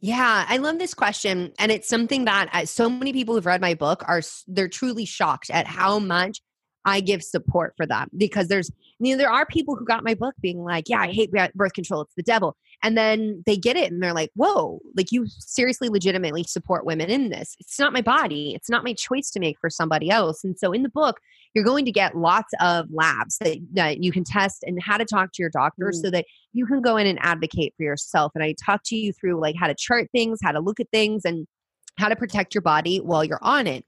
yeah, 0.00 0.44
I 0.48 0.58
love 0.58 0.78
this 0.78 0.94
question. 0.94 1.52
And 1.58 1.72
it's 1.72 1.88
something 1.88 2.24
that 2.26 2.48
uh, 2.52 2.66
so 2.66 2.88
many 2.88 3.12
people 3.12 3.34
who've 3.34 3.46
read 3.46 3.60
my 3.60 3.74
book 3.74 4.04
are, 4.06 4.22
they're 4.46 4.68
truly 4.68 5.04
shocked 5.04 5.50
at 5.50 5.66
how 5.66 5.98
much 5.98 6.40
I 6.84 7.00
give 7.00 7.22
support 7.22 7.74
for 7.76 7.86
them 7.86 8.08
because 8.16 8.48
there's, 8.48 8.70
you 9.00 9.12
know, 9.12 9.18
there 9.18 9.30
are 9.30 9.44
people 9.44 9.76
who 9.76 9.84
got 9.84 10.04
my 10.04 10.14
book 10.14 10.34
being 10.40 10.62
like, 10.62 10.88
yeah, 10.88 11.00
I 11.00 11.12
hate 11.12 11.32
birth 11.54 11.72
control. 11.72 12.02
It's 12.02 12.14
the 12.14 12.22
devil 12.22 12.56
and 12.82 12.96
then 12.96 13.42
they 13.46 13.56
get 13.56 13.76
it 13.76 13.90
and 13.90 14.02
they're 14.02 14.14
like 14.14 14.30
whoa 14.34 14.80
like 14.96 15.10
you 15.12 15.26
seriously 15.26 15.88
legitimately 15.88 16.44
support 16.44 16.84
women 16.84 17.10
in 17.10 17.30
this 17.30 17.56
it's 17.58 17.78
not 17.78 17.92
my 17.92 18.00
body 18.00 18.54
it's 18.54 18.70
not 18.70 18.84
my 18.84 18.92
choice 18.92 19.30
to 19.30 19.40
make 19.40 19.58
for 19.58 19.70
somebody 19.70 20.10
else 20.10 20.44
and 20.44 20.58
so 20.58 20.72
in 20.72 20.82
the 20.82 20.88
book 20.88 21.20
you're 21.54 21.64
going 21.64 21.84
to 21.84 21.92
get 21.92 22.16
lots 22.16 22.52
of 22.60 22.86
labs 22.90 23.38
that, 23.38 23.58
that 23.72 24.02
you 24.02 24.12
can 24.12 24.24
test 24.24 24.62
and 24.62 24.80
how 24.82 24.96
to 24.96 25.04
talk 25.04 25.32
to 25.32 25.42
your 25.42 25.50
doctor 25.50 25.90
mm. 25.92 25.94
so 25.94 26.10
that 26.10 26.24
you 26.52 26.66
can 26.66 26.80
go 26.80 26.96
in 26.96 27.06
and 27.06 27.18
advocate 27.22 27.74
for 27.76 27.82
yourself 27.82 28.32
and 28.34 28.44
i 28.44 28.54
talk 28.64 28.80
to 28.84 28.96
you 28.96 29.12
through 29.12 29.40
like 29.40 29.56
how 29.56 29.66
to 29.66 29.74
chart 29.76 30.08
things 30.12 30.38
how 30.42 30.52
to 30.52 30.60
look 30.60 30.80
at 30.80 30.88
things 30.92 31.24
and 31.24 31.46
how 31.98 32.08
to 32.08 32.16
protect 32.16 32.54
your 32.54 32.62
body 32.62 32.98
while 32.98 33.24
you're 33.24 33.42
on 33.42 33.66
it. 33.66 33.84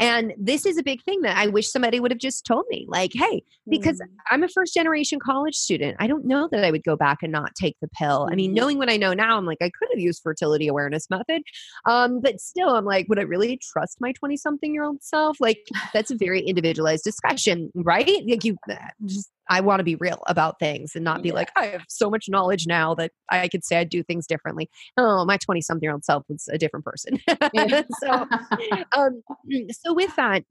And 0.00 0.34
this 0.36 0.66
is 0.66 0.78
a 0.78 0.82
big 0.82 1.02
thing 1.04 1.20
that 1.22 1.36
I 1.36 1.46
wish 1.46 1.70
somebody 1.70 2.00
would 2.00 2.10
have 2.10 2.18
just 2.18 2.44
told 2.44 2.64
me 2.68 2.86
like, 2.88 3.12
hey, 3.14 3.44
because 3.68 4.00
mm. 4.00 4.06
I'm 4.30 4.42
a 4.42 4.48
first 4.48 4.74
generation 4.74 5.20
college 5.20 5.54
student, 5.54 5.96
I 6.00 6.08
don't 6.08 6.24
know 6.24 6.48
that 6.50 6.64
I 6.64 6.72
would 6.72 6.82
go 6.82 6.96
back 6.96 7.18
and 7.22 7.30
not 7.30 7.54
take 7.54 7.76
the 7.80 7.88
pill. 7.88 8.28
I 8.30 8.34
mean, 8.34 8.50
mm-hmm. 8.50 8.56
knowing 8.56 8.78
what 8.78 8.90
I 8.90 8.96
know 8.96 9.12
now, 9.12 9.36
I'm 9.36 9.46
like, 9.46 9.58
I 9.60 9.70
could 9.70 9.88
have 9.92 10.00
used 10.00 10.22
fertility 10.22 10.66
awareness 10.66 11.08
method. 11.08 11.42
Um, 11.86 12.20
but 12.20 12.40
still, 12.40 12.70
I'm 12.70 12.84
like, 12.84 13.06
would 13.08 13.20
I 13.20 13.22
really 13.22 13.60
trust 13.62 13.98
my 14.00 14.10
20 14.12 14.36
something 14.38 14.74
year 14.74 14.84
old 14.84 15.02
self? 15.04 15.36
Like, 15.40 15.68
that's 15.92 16.10
a 16.10 16.16
very 16.16 16.40
individualized 16.40 17.04
discussion, 17.04 17.70
right? 17.76 18.24
Like, 18.26 18.44
you 18.44 18.56
uh, 18.68 18.74
just 19.06 19.30
I 19.52 19.60
want 19.60 19.80
to 19.80 19.84
be 19.84 19.96
real 19.96 20.22
about 20.28 20.58
things 20.58 20.92
and 20.94 21.04
not 21.04 21.22
be 21.22 21.28
yeah. 21.28 21.34
like, 21.34 21.50
I 21.56 21.66
have 21.66 21.84
so 21.86 22.08
much 22.08 22.24
knowledge 22.26 22.66
now 22.66 22.94
that 22.94 23.12
I 23.30 23.48
could 23.48 23.64
say 23.64 23.76
I 23.76 23.84
do 23.84 24.02
things 24.02 24.26
differently. 24.26 24.70
Oh, 24.96 25.26
my 25.26 25.36
20 25.36 25.60
something 25.60 25.84
year 25.84 25.92
old 25.92 26.04
self 26.04 26.24
was 26.30 26.48
a 26.50 26.56
different 26.56 26.86
person. 26.86 27.20
so, 28.00 28.26
um, 28.96 29.22
so 29.70 29.92
with 29.92 30.16
that, 30.16 30.44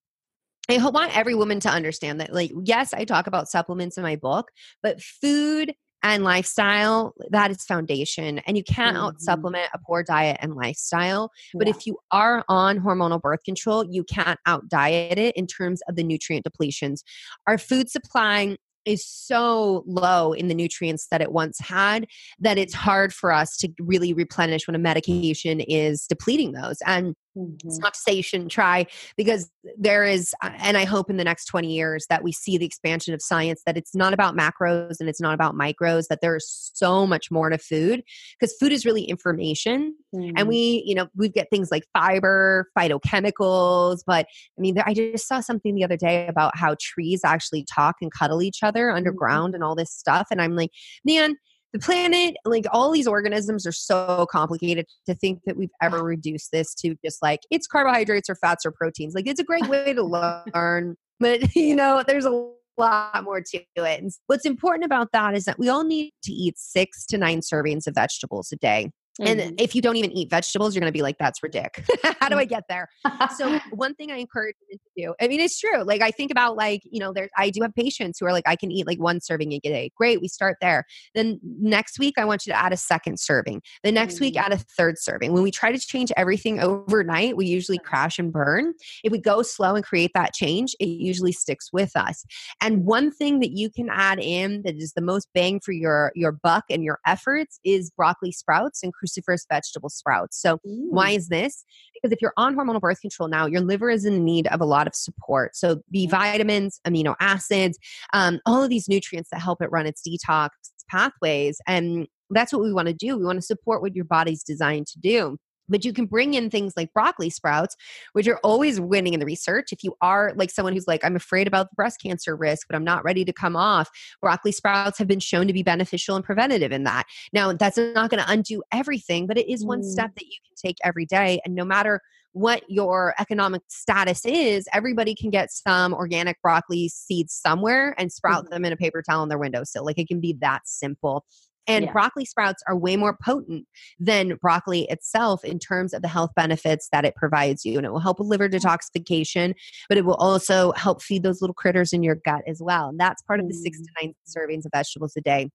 I 0.70 0.88
want 0.88 1.18
every 1.18 1.34
woman 1.34 1.60
to 1.62 1.70
understand 1.70 2.22
that, 2.22 2.32
like, 2.32 2.52
yes, 2.64 2.94
I 2.94 3.04
talk 3.04 3.26
about 3.26 3.50
supplements 3.50 3.98
in 3.98 4.04
my 4.04 4.18
book, 4.18 4.52
but 4.84 5.02
food 5.02 5.74
and 6.04 6.24
lifestyle 6.24 7.14
that 7.30 7.52
is 7.52 7.64
foundation 7.64 8.40
and 8.40 8.58
you 8.58 8.64
can't 8.64 8.96
mm-hmm. 8.96 9.06
out 9.06 9.22
supplement 9.22 9.70
a 9.74 9.80
poor 9.86 10.02
diet 10.02 10.38
and 10.40 10.56
lifestyle 10.56 11.30
but 11.54 11.68
yeah. 11.68 11.74
if 11.76 11.86
you 11.86 11.96
are 12.10 12.44
on 12.50 12.80
hormonal 12.80 13.22
birth 13.22 13.44
control 13.44 13.86
you 13.88 14.04
can't 14.04 14.40
out 14.48 14.68
diet 14.68 15.20
it 15.20 15.36
in 15.36 15.46
terms 15.46 15.80
of 15.88 15.96
the 15.96 16.04
nutrient 16.04 16.44
depletions 16.44 17.04
our 17.46 17.60
food 17.60 17.88
supply 17.88 18.58
is 18.86 19.06
so 19.06 19.84
low 19.86 20.34
in 20.34 20.48
the 20.48 20.56
nutrients 20.56 21.08
that 21.12 21.22
it 21.22 21.32
once 21.32 21.60
had 21.60 22.08
that 22.40 22.58
it's 22.58 22.74
hard 22.74 23.14
for 23.14 23.32
us 23.32 23.58
to 23.58 23.70
really 23.80 24.14
replenish 24.14 24.68
when 24.68 24.76
a 24.76 24.80
medication 24.80 25.60
is 25.62 26.06
depleting 26.08 26.54
those. 26.54 26.78
And 26.86 27.16
Mm-hmm. 27.38 27.68
It's 27.68 27.80
not 27.80 27.94
to 27.94 28.00
say 28.00 28.14
you 28.14 28.24
shouldn't 28.24 28.52
try 28.52 28.86
because 29.16 29.50
there 29.78 30.04
is, 30.04 30.34
uh, 30.44 30.52
and 30.58 30.78
I 30.78 30.84
hope 30.84 31.10
in 31.10 31.18
the 31.18 31.24
next 31.24 31.46
20 31.46 31.74
years 31.74 32.06
that 32.10 32.24
we 32.24 32.32
see 32.32 32.58
the 32.58 32.66
expansion 32.66 33.14
of 33.14 33.22
science 33.22 33.62
that 33.66 33.78
it's 33.78 33.96
not 33.96 34.14
about 34.14 34.36
macros 34.36 34.98
and 35.00 35.08
it's 35.08 35.22
not 35.22 35.34
about 35.34 35.56
micros, 35.56 36.08
that 36.10 36.20
there's 36.22 36.72
so 36.74 37.08
much 37.08 37.32
more 37.32 37.50
to 37.50 37.58
food 37.58 38.04
because 38.40 38.56
food 38.60 38.72
is 38.72 38.86
really 38.86 39.04
information. 39.04 39.96
Mm-hmm. 40.14 40.34
And 40.38 40.48
we, 40.48 40.84
you 40.86 40.94
know, 40.94 41.08
we 41.16 41.30
get 41.30 41.48
things 41.50 41.72
like 41.72 41.84
fiber, 41.94 42.70
phytochemicals, 42.78 44.00
but 44.06 44.26
I 44.58 44.62
mean, 44.62 44.78
I 44.86 44.94
just 44.94 45.28
saw 45.28 45.40
something 45.40 45.76
the 45.76 45.86
other 45.86 45.98
day 45.98 46.28
about 46.28 46.58
how 46.58 46.76
trees 46.82 47.22
actually 47.24 47.66
talk 47.74 47.96
and 48.02 48.12
cuddle 48.12 48.42
each 48.42 48.62
other 48.62 48.88
mm-hmm. 48.88 48.98
underground 48.98 49.50
mm-hmm. 49.50 49.56
and 49.56 49.64
all 49.64 49.76
this 49.76 49.92
stuff. 49.92 50.28
And 50.32 50.42
I'm 50.42 50.56
like, 50.56 50.72
man, 51.06 51.36
the 51.74 51.80
planet, 51.80 52.36
like 52.46 52.66
all 52.72 52.92
these 52.92 53.08
organisms 53.08 53.66
are 53.66 53.72
so 53.72 54.28
complicated 54.32 54.86
to 55.06 55.16
think 55.16 55.40
that 55.46 55.58
we've 55.58 55.72
ever 55.82 56.04
reduced 56.04 56.52
this 56.52 56.74
to 56.76 56.96
just 57.04 57.22
like 57.22 57.42
it's 57.50 57.68
carbohydrates 57.68 58.30
or 58.30 58.36
fats 58.36 58.66
or 58.66 58.72
proteins. 58.72 59.14
Like 59.14 59.28
it's 59.28 59.40
a 59.40 59.46
great 59.46 59.68
way 59.68 59.94
to 59.94 60.04
learn, 60.04 60.96
but 61.20 61.56
you 61.56 61.76
know, 61.76 62.04
there's 62.06 62.26
a 62.26 62.52
lot 62.78 63.24
more 63.24 63.42
to 63.42 63.58
it. 63.58 64.02
And 64.02 64.12
what's 64.28 64.46
important 64.46 64.86
about 64.86 65.10
that 65.14 65.36
is 65.36 65.46
that 65.46 65.60
we 65.60 65.70
all 65.70 65.84
need 65.84 66.12
to 66.24 66.32
eat 66.32 66.58
six 66.58 67.06
to 67.08 67.18
nine 67.18 67.42
servings 67.42 67.88
of 67.88 67.96
vegetables 67.96 68.52
a 68.52 68.58
day. 68.58 68.92
And 69.22 69.40
mm-hmm. 69.40 69.56
if 69.60 69.76
you 69.76 69.82
don't 69.82 69.98
even 69.98 70.12
eat 70.12 70.30
vegetables, 70.30 70.76
you're 70.76 70.82
going 70.82 70.92
to 70.92 70.98
be 70.98 71.04
like, 71.04 71.18
that's 71.20 71.42
ridiculous. 71.44 71.88
How 72.20 72.30
do 72.30 72.38
I 72.38 72.46
get 72.46 72.64
there? 72.68 72.90
so 73.38 73.60
one 73.72 73.94
thing 73.94 74.12
I 74.12 74.18
encourage 74.18 74.56
women 74.68 74.80
to 74.80 75.04
do, 75.04 75.14
I 75.22 75.28
mean, 75.28 75.40
it's 75.40 75.60
true. 75.60 75.84
Like 75.84 76.02
I 76.02 76.12
think 76.12 76.32
about 76.32 76.56
like, 76.56 76.82
you 76.84 77.00
know, 77.00 77.14
there, 77.14 77.30
I 77.38 77.50
do 77.50 77.62
have 77.62 77.74
patients 77.76 78.20
who 78.20 78.26
are 78.26 78.32
like, 78.32 78.48
I 78.48 78.56
can 78.56 78.72
eat 78.72 78.88
like 78.88 79.00
one 79.00 79.22
serving 79.22 79.54
a 79.54 79.60
day. 79.60 79.92
Great. 79.96 80.22
We 80.22 80.28
start 80.28 80.58
there. 80.60 80.86
Then 81.14 81.40
next 81.44 82.00
week, 82.00 82.16
I 82.18 82.26
want 82.26 82.46
you 82.46 82.54
to 82.54 82.60
add 82.60 82.74
a 82.74 82.78
second 82.78 83.20
serving. 83.20 83.62
The 83.84 83.92
next 83.92 84.16
mm-hmm. 84.16 84.26
week, 84.26 84.38
add 84.38 84.54
a 84.54 84.58
third 84.58 84.98
serving. 84.98 85.34
When 85.34 85.44
we 85.44 85.52
try 85.52 85.72
to 85.72 85.80
change 85.80 86.12
everything 86.18 86.60
overnight, 86.60 87.38
we 87.38 87.46
usually 87.46 87.78
crash 87.78 88.18
and 88.18 88.32
burn. 88.32 88.74
If 89.04 89.12
we 89.12 89.20
go 89.20 89.44
slow 89.44 89.76
and 89.76 89.86
create 89.86 90.12
that 90.16 90.34
change, 90.34 90.76
it 90.80 90.86
usually 90.86 91.32
sticks 91.32 91.70
with 91.72 91.96
us. 91.96 92.26
And 92.62 92.86
one 92.86 93.12
thing 93.12 93.40
that 93.40 93.52
you 93.52 93.70
can 93.70 93.90
add 93.92 94.20
in 94.20 94.64
that 94.64 94.76
is 94.76 94.94
the 94.94 95.02
most 95.02 95.28
bang 95.34 95.60
for 95.64 95.72
your, 95.72 96.12
your 96.16 96.32
buck 96.32 96.66
and 96.70 96.84
your 96.84 97.00
efforts 97.06 97.60
is 97.64 97.92
broccoli 97.92 98.32
sprouts 98.32 98.82
and 98.84 98.92
cruciferous 98.92 99.11
vegetable 99.50 99.90
sprouts. 99.90 100.40
So, 100.42 100.60
Ooh. 100.68 100.88
why 100.90 101.12
is 101.12 101.28
this? 101.28 101.64
Because 101.94 102.12
if 102.12 102.22
you're 102.22 102.34
on 102.38 102.56
hormonal 102.56 102.82
birth 102.82 103.02
control 103.02 103.30
now, 103.30 103.46
your 103.46 103.62
liver 103.62 103.90
is 103.90 104.06
in 104.06 104.24
need 104.24 104.48
of 104.48 104.62
a 104.62 104.66
lot 104.66 104.88
of 104.88 104.96
support. 104.96 105.56
So, 105.56 105.82
B 105.92 106.08
vitamins, 106.08 106.80
amino 106.88 107.16
acids, 107.20 107.78
um, 108.14 108.40
all 108.46 108.64
of 108.64 108.70
these 108.70 108.88
nutrients 108.88 109.30
that 109.32 109.42
help 109.42 109.62
it 109.62 109.72
run 109.72 109.86
its 109.86 110.02
detox 110.08 110.50
pathways. 110.90 111.60
And 111.68 112.08
that's 112.30 112.54
what 112.54 112.62
we 112.62 112.74
want 112.74 112.88
to 112.88 112.94
do. 112.94 113.18
We 113.18 113.26
want 113.26 113.38
to 113.38 113.46
support 113.46 113.82
what 113.82 113.96
your 113.96 114.06
body's 114.06 114.44
designed 114.44 114.88
to 114.88 115.00
do. 115.00 115.38
But 115.70 115.86
you 115.86 115.94
can 115.94 116.06
bring 116.06 116.34
in 116.34 116.50
things 116.50 116.74
like 116.76 116.94
broccoli 116.94 117.30
sprouts, 117.30 117.76
which 118.14 118.28
are 118.28 118.40
always 118.44 118.80
winning 118.80 119.14
in 119.14 119.20
the 119.20 119.26
research. 119.26 119.72
If 119.72 119.84
you 119.84 119.96
are 120.02 120.34
like 120.36 120.50
someone 120.50 120.74
who's 120.74 120.88
like, 120.88 121.04
I'm 121.04 121.16
afraid 121.16 121.48
about 121.48 121.70
the 121.70 121.76
breast 121.76 122.02
cancer 122.02 122.36
risk, 122.36 122.68
but 122.68 122.76
I'm 122.76 122.84
not 122.84 123.04
ready 123.04 123.24
to 123.26 123.34
come 123.34 123.56
off, 123.56 123.90
broccoli 124.22 124.52
sprouts 124.52 124.98
have 124.98 125.08
been 125.08 125.20
shown 125.20 125.48
to 125.48 125.54
be 125.54 125.64
beneficial 125.64 126.16
and 126.16 126.26
preventative 126.26 126.72
in 126.72 126.84
that. 126.84 127.06
Now, 127.34 127.54
that's 127.54 127.78
not 127.78 128.10
going 128.10 128.24
to 128.24 128.32
undo 128.32 128.64
everything, 128.72 129.28
but 129.28 129.38
it 129.38 129.52
is 129.52 129.66
one 129.66 129.82
mm. 129.82 129.86
step 129.86 130.12
that 130.16 130.26
you 130.26 130.38
can 130.46 130.56
take 130.70 130.78
every 130.84 131.06
day. 131.06 131.40
And 131.46 131.56
no 131.56 131.66
matter 131.66 132.02
what 132.34 132.64
your 132.70 133.14
economic 133.20 133.62
status 133.68 134.26
is, 134.26 134.68
everybody 134.74 135.14
can 135.14 135.30
get 135.30 135.52
some 135.52 135.94
organic 135.94 136.42
broccoli 136.42 136.88
seeds 136.88 137.34
somewhere 137.34 137.94
and 137.98 138.12
sprout 138.12 138.46
mm-hmm. 138.46 138.54
them 138.54 138.66
in 138.66 138.74
a 138.74 138.78
paper 138.78 139.02
towel 139.02 139.22
on 139.22 139.30
their 139.30 139.38
windowsill. 139.38 139.86
Like 139.86 139.98
it 139.98 140.08
can 140.08 140.22
be 140.22 140.38
that 140.42 140.62
simple. 140.66 141.26
And 141.68 141.86
yeah. 141.86 141.92
broccoli 141.92 142.26
sprouts 142.26 142.64
are 142.68 142.76
way 142.76 142.98
more 142.98 143.18
potent 143.24 143.66
than 144.00 144.36
broccoli 144.42 144.88
itself 144.90 145.44
in 145.44 145.60
terms 145.60 145.94
of 145.94 146.02
the 146.02 146.08
health 146.08 146.32
benefits 146.36 146.90
that 146.92 147.06
it 147.06 147.16
provides 147.16 147.66
you. 147.66 147.78
And 147.78 147.86
it 147.86 147.92
will 147.92 148.00
help 148.00 148.20
with 148.20 148.28
liver 148.28 148.50
detoxification, 148.50 149.54
but 149.88 149.98
it 149.98 150.06
will 150.06 150.16
also 150.16 150.72
help 150.74 151.02
feed 151.02 151.24
those 151.24 151.42
little 151.42 151.54
critters 151.54 151.94
in 151.94 152.04
your 152.04 152.16
gut 152.16 152.42
as 152.48 152.62
well. 152.62 152.90
And 152.90 153.00
that's 153.00 153.22
part 153.24 153.40
of 153.40 153.48
the 153.48 153.54
six 153.54 153.78
to 153.80 153.84
mm. 153.84 154.02
nine 154.02 154.14
servings 154.28 154.66
of 154.66 154.72
vegetables 154.74 155.14
a 155.18 155.22
day. 155.22 155.50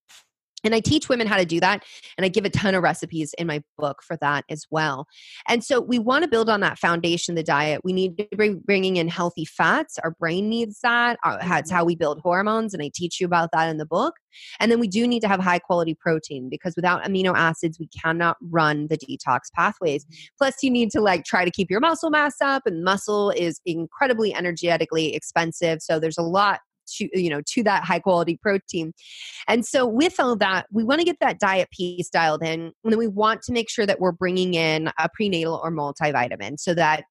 And 0.66 0.74
I 0.74 0.80
teach 0.80 1.08
women 1.08 1.26
how 1.26 1.36
to 1.36 1.44
do 1.44 1.60
that. 1.60 1.84
And 2.18 2.24
I 2.24 2.28
give 2.28 2.44
a 2.44 2.50
ton 2.50 2.74
of 2.74 2.82
recipes 2.82 3.34
in 3.38 3.46
my 3.46 3.62
book 3.78 4.02
for 4.02 4.16
that 4.18 4.44
as 4.50 4.66
well. 4.70 5.06
And 5.48 5.64
so 5.64 5.80
we 5.80 5.98
want 5.98 6.24
to 6.24 6.28
build 6.28 6.50
on 6.50 6.60
that 6.60 6.78
foundation, 6.78 7.34
the 7.34 7.42
diet. 7.42 7.80
We 7.84 7.92
need 7.92 8.18
to 8.18 8.28
bring 8.36 8.58
bringing 8.58 8.96
in 8.96 9.08
healthy 9.08 9.44
fats. 9.44 9.98
Our 10.02 10.10
brain 10.10 10.48
needs 10.48 10.80
that. 10.82 11.18
That's 11.24 11.44
mm-hmm. 11.44 11.74
how 11.74 11.84
we 11.84 11.96
build 11.96 12.20
hormones. 12.20 12.74
And 12.74 12.82
I 12.82 12.90
teach 12.94 13.20
you 13.20 13.26
about 13.26 13.50
that 13.52 13.68
in 13.68 13.78
the 13.78 13.86
book. 13.86 14.14
And 14.60 14.70
then 14.70 14.80
we 14.80 14.88
do 14.88 15.06
need 15.06 15.20
to 15.20 15.28
have 15.28 15.40
high 15.40 15.58
quality 15.58 15.94
protein 15.94 16.48
because 16.50 16.74
without 16.76 17.02
amino 17.04 17.34
acids, 17.34 17.78
we 17.78 17.88
cannot 17.88 18.36
run 18.42 18.88
the 18.88 18.98
detox 18.98 19.52
pathways. 19.54 20.04
Mm-hmm. 20.04 20.34
Plus, 20.38 20.62
you 20.62 20.70
need 20.70 20.90
to 20.90 21.00
like 21.00 21.24
try 21.24 21.44
to 21.44 21.50
keep 21.50 21.70
your 21.70 21.80
muscle 21.80 22.10
mass 22.10 22.36
up, 22.40 22.62
and 22.66 22.84
muscle 22.84 23.30
is 23.30 23.60
incredibly 23.64 24.34
energetically 24.34 25.14
expensive. 25.14 25.80
So 25.80 26.00
there's 26.00 26.18
a 26.18 26.22
lot 26.22 26.60
to 26.96 27.08
you 27.12 27.30
know 27.30 27.40
to 27.46 27.62
that 27.64 27.84
high 27.84 27.98
quality 27.98 28.38
protein. 28.40 28.92
And 29.48 29.64
so 29.64 29.86
with 29.86 30.18
all 30.18 30.36
that 30.36 30.66
we 30.72 30.84
want 30.84 31.00
to 31.00 31.04
get 31.04 31.18
that 31.20 31.38
diet 31.38 31.70
piece 31.70 32.08
dialed 32.08 32.42
in 32.42 32.72
and 32.84 32.92
then 32.92 32.98
we 32.98 33.08
want 33.08 33.42
to 33.42 33.52
make 33.52 33.70
sure 33.70 33.86
that 33.86 34.00
we're 34.00 34.12
bringing 34.12 34.54
in 34.54 34.90
a 34.98 35.08
prenatal 35.12 35.60
or 35.62 35.70
multivitamin 35.70 36.58
so 36.58 36.74
that 36.74 37.04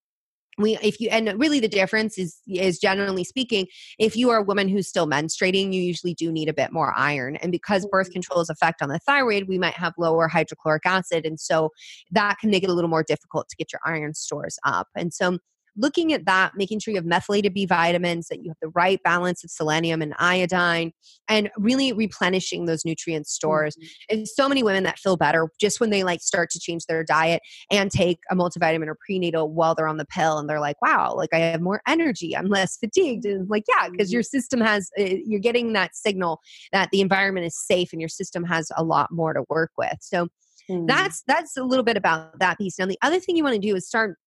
we 0.58 0.78
if 0.82 1.00
you 1.00 1.10
and 1.10 1.34
really 1.40 1.60
the 1.60 1.68
difference 1.68 2.18
is 2.18 2.42
is 2.48 2.80
generally 2.80 3.24
speaking 3.24 3.68
if 4.00 4.16
you 4.16 4.30
are 4.30 4.38
a 4.38 4.44
woman 4.44 4.70
who's 4.70 4.88
still 4.88 5.08
menstruating 5.08 5.74
you 5.74 5.82
usually 5.82 6.14
do 6.14 6.32
need 6.32 6.50
a 6.50 6.54
bit 6.54 6.72
more 6.72 6.94
iron. 6.96 7.36
And 7.38 7.52
because 7.52 7.86
birth 7.88 8.08
mm-hmm. 8.08 8.14
control's 8.14 8.50
effect 8.50 8.82
on 8.82 8.90
the 8.90 9.00
thyroid 9.00 9.48
we 9.48 9.58
might 9.58 9.74
have 9.74 9.94
lower 9.98 10.28
hydrochloric 10.28 10.86
acid 10.86 11.26
and 11.26 11.40
so 11.40 11.72
that 12.12 12.38
can 12.40 12.50
make 12.50 12.64
it 12.64 12.70
a 12.70 12.74
little 12.74 12.90
more 12.90 13.04
difficult 13.04 13.50
to 13.50 13.56
get 13.56 13.72
your 13.74 13.82
iron 13.86 14.14
stores 14.14 14.58
up. 14.64 14.88
And 14.96 15.14
so 15.14 15.40
looking 15.78 16.14
at 16.14 16.26
that, 16.26 16.54
making 16.56 16.80
sure 16.80 16.92
you 16.92 16.98
have 16.98 17.06
methylated 17.06 17.54
B 17.54 17.66
vitamins, 17.66 18.28
that 18.28 18.44
you 18.44 18.50
have 18.50 18.58
the 18.62 18.70
right 18.70 19.02
balance 19.04 19.44
of 19.44 19.52
selenium 19.52 20.02
and 20.02 20.14
iodine, 20.20 20.92
and 21.28 21.50
really 21.58 21.94
replenishing 21.94 22.66
those 22.66 22.86
nutrient 22.86 23.28
stores. 23.28 23.76
Mm-hmm. 23.76 24.18
And 24.18 24.28
so 24.28 24.48
many 24.48 24.64
women 24.64 24.84
that 24.84 25.00
feel 25.00 25.18
better 25.18 25.50
just 25.60 25.80
when 25.80 25.90
they 25.90 26.04
like 26.04 26.22
start 26.22 26.50
to 26.52 26.60
change 26.60 26.86
their 26.86 27.04
diet 27.04 27.42
and 27.72 27.92
take 27.92 28.20
a 28.32 28.36
multivitamin 28.36 28.88
or 28.88 28.98
prenatal 29.06 29.52
while 29.52 29.76
they're 29.76 29.88
on 29.88 29.98
the 29.98 30.06
pill, 30.06 30.38
and 30.38 30.50
they're 30.50 30.60
like, 30.60 30.82
wow, 30.82 31.14
like 31.16 31.34
I 31.34 31.40
have 31.40 31.62
more 31.62 31.82
energy, 31.88 32.36
I'm 32.36 32.48
less 32.48 32.78
fatigued. 32.84 33.26
And 33.26 33.50
like, 33.50 33.64
yeah, 33.68 33.90
because 33.90 34.12
your 34.12 34.22
mm-hmm. 34.22 34.38
system 34.38 34.62
has, 34.62 34.90
eh, 34.98 35.18
you're 35.26 35.40
getting 35.40 35.74
that 35.74 35.96
signal 35.96 36.40
that 36.72 36.90
the 36.92 37.02
environment 37.02 37.46
is 37.46 37.58
safe 37.58 37.92
and 37.92 38.02
your 38.02 38.10
system 38.10 38.44
has 38.44 38.72
a 38.76 38.84
lot 38.84 39.12
more 39.12 39.34
to 39.34 39.44
work 39.50 39.72
with. 39.78 39.98
So, 40.02 40.28
Mm. 40.70 40.88
That's 40.88 41.22
that's 41.28 41.58
a 41.58 41.64
little 41.64 41.84
bit 41.84 41.98
about 41.98 42.40
that 42.40 42.58
piece. 42.58 42.80
Now 42.80 42.86
the 42.86 42.98
other 43.02 43.20
thing 43.20 43.38
you 43.38 43.44
want 43.44 43.56
to 43.56 43.60
do 43.60 43.76
is 43.76 43.88
start 43.88 44.18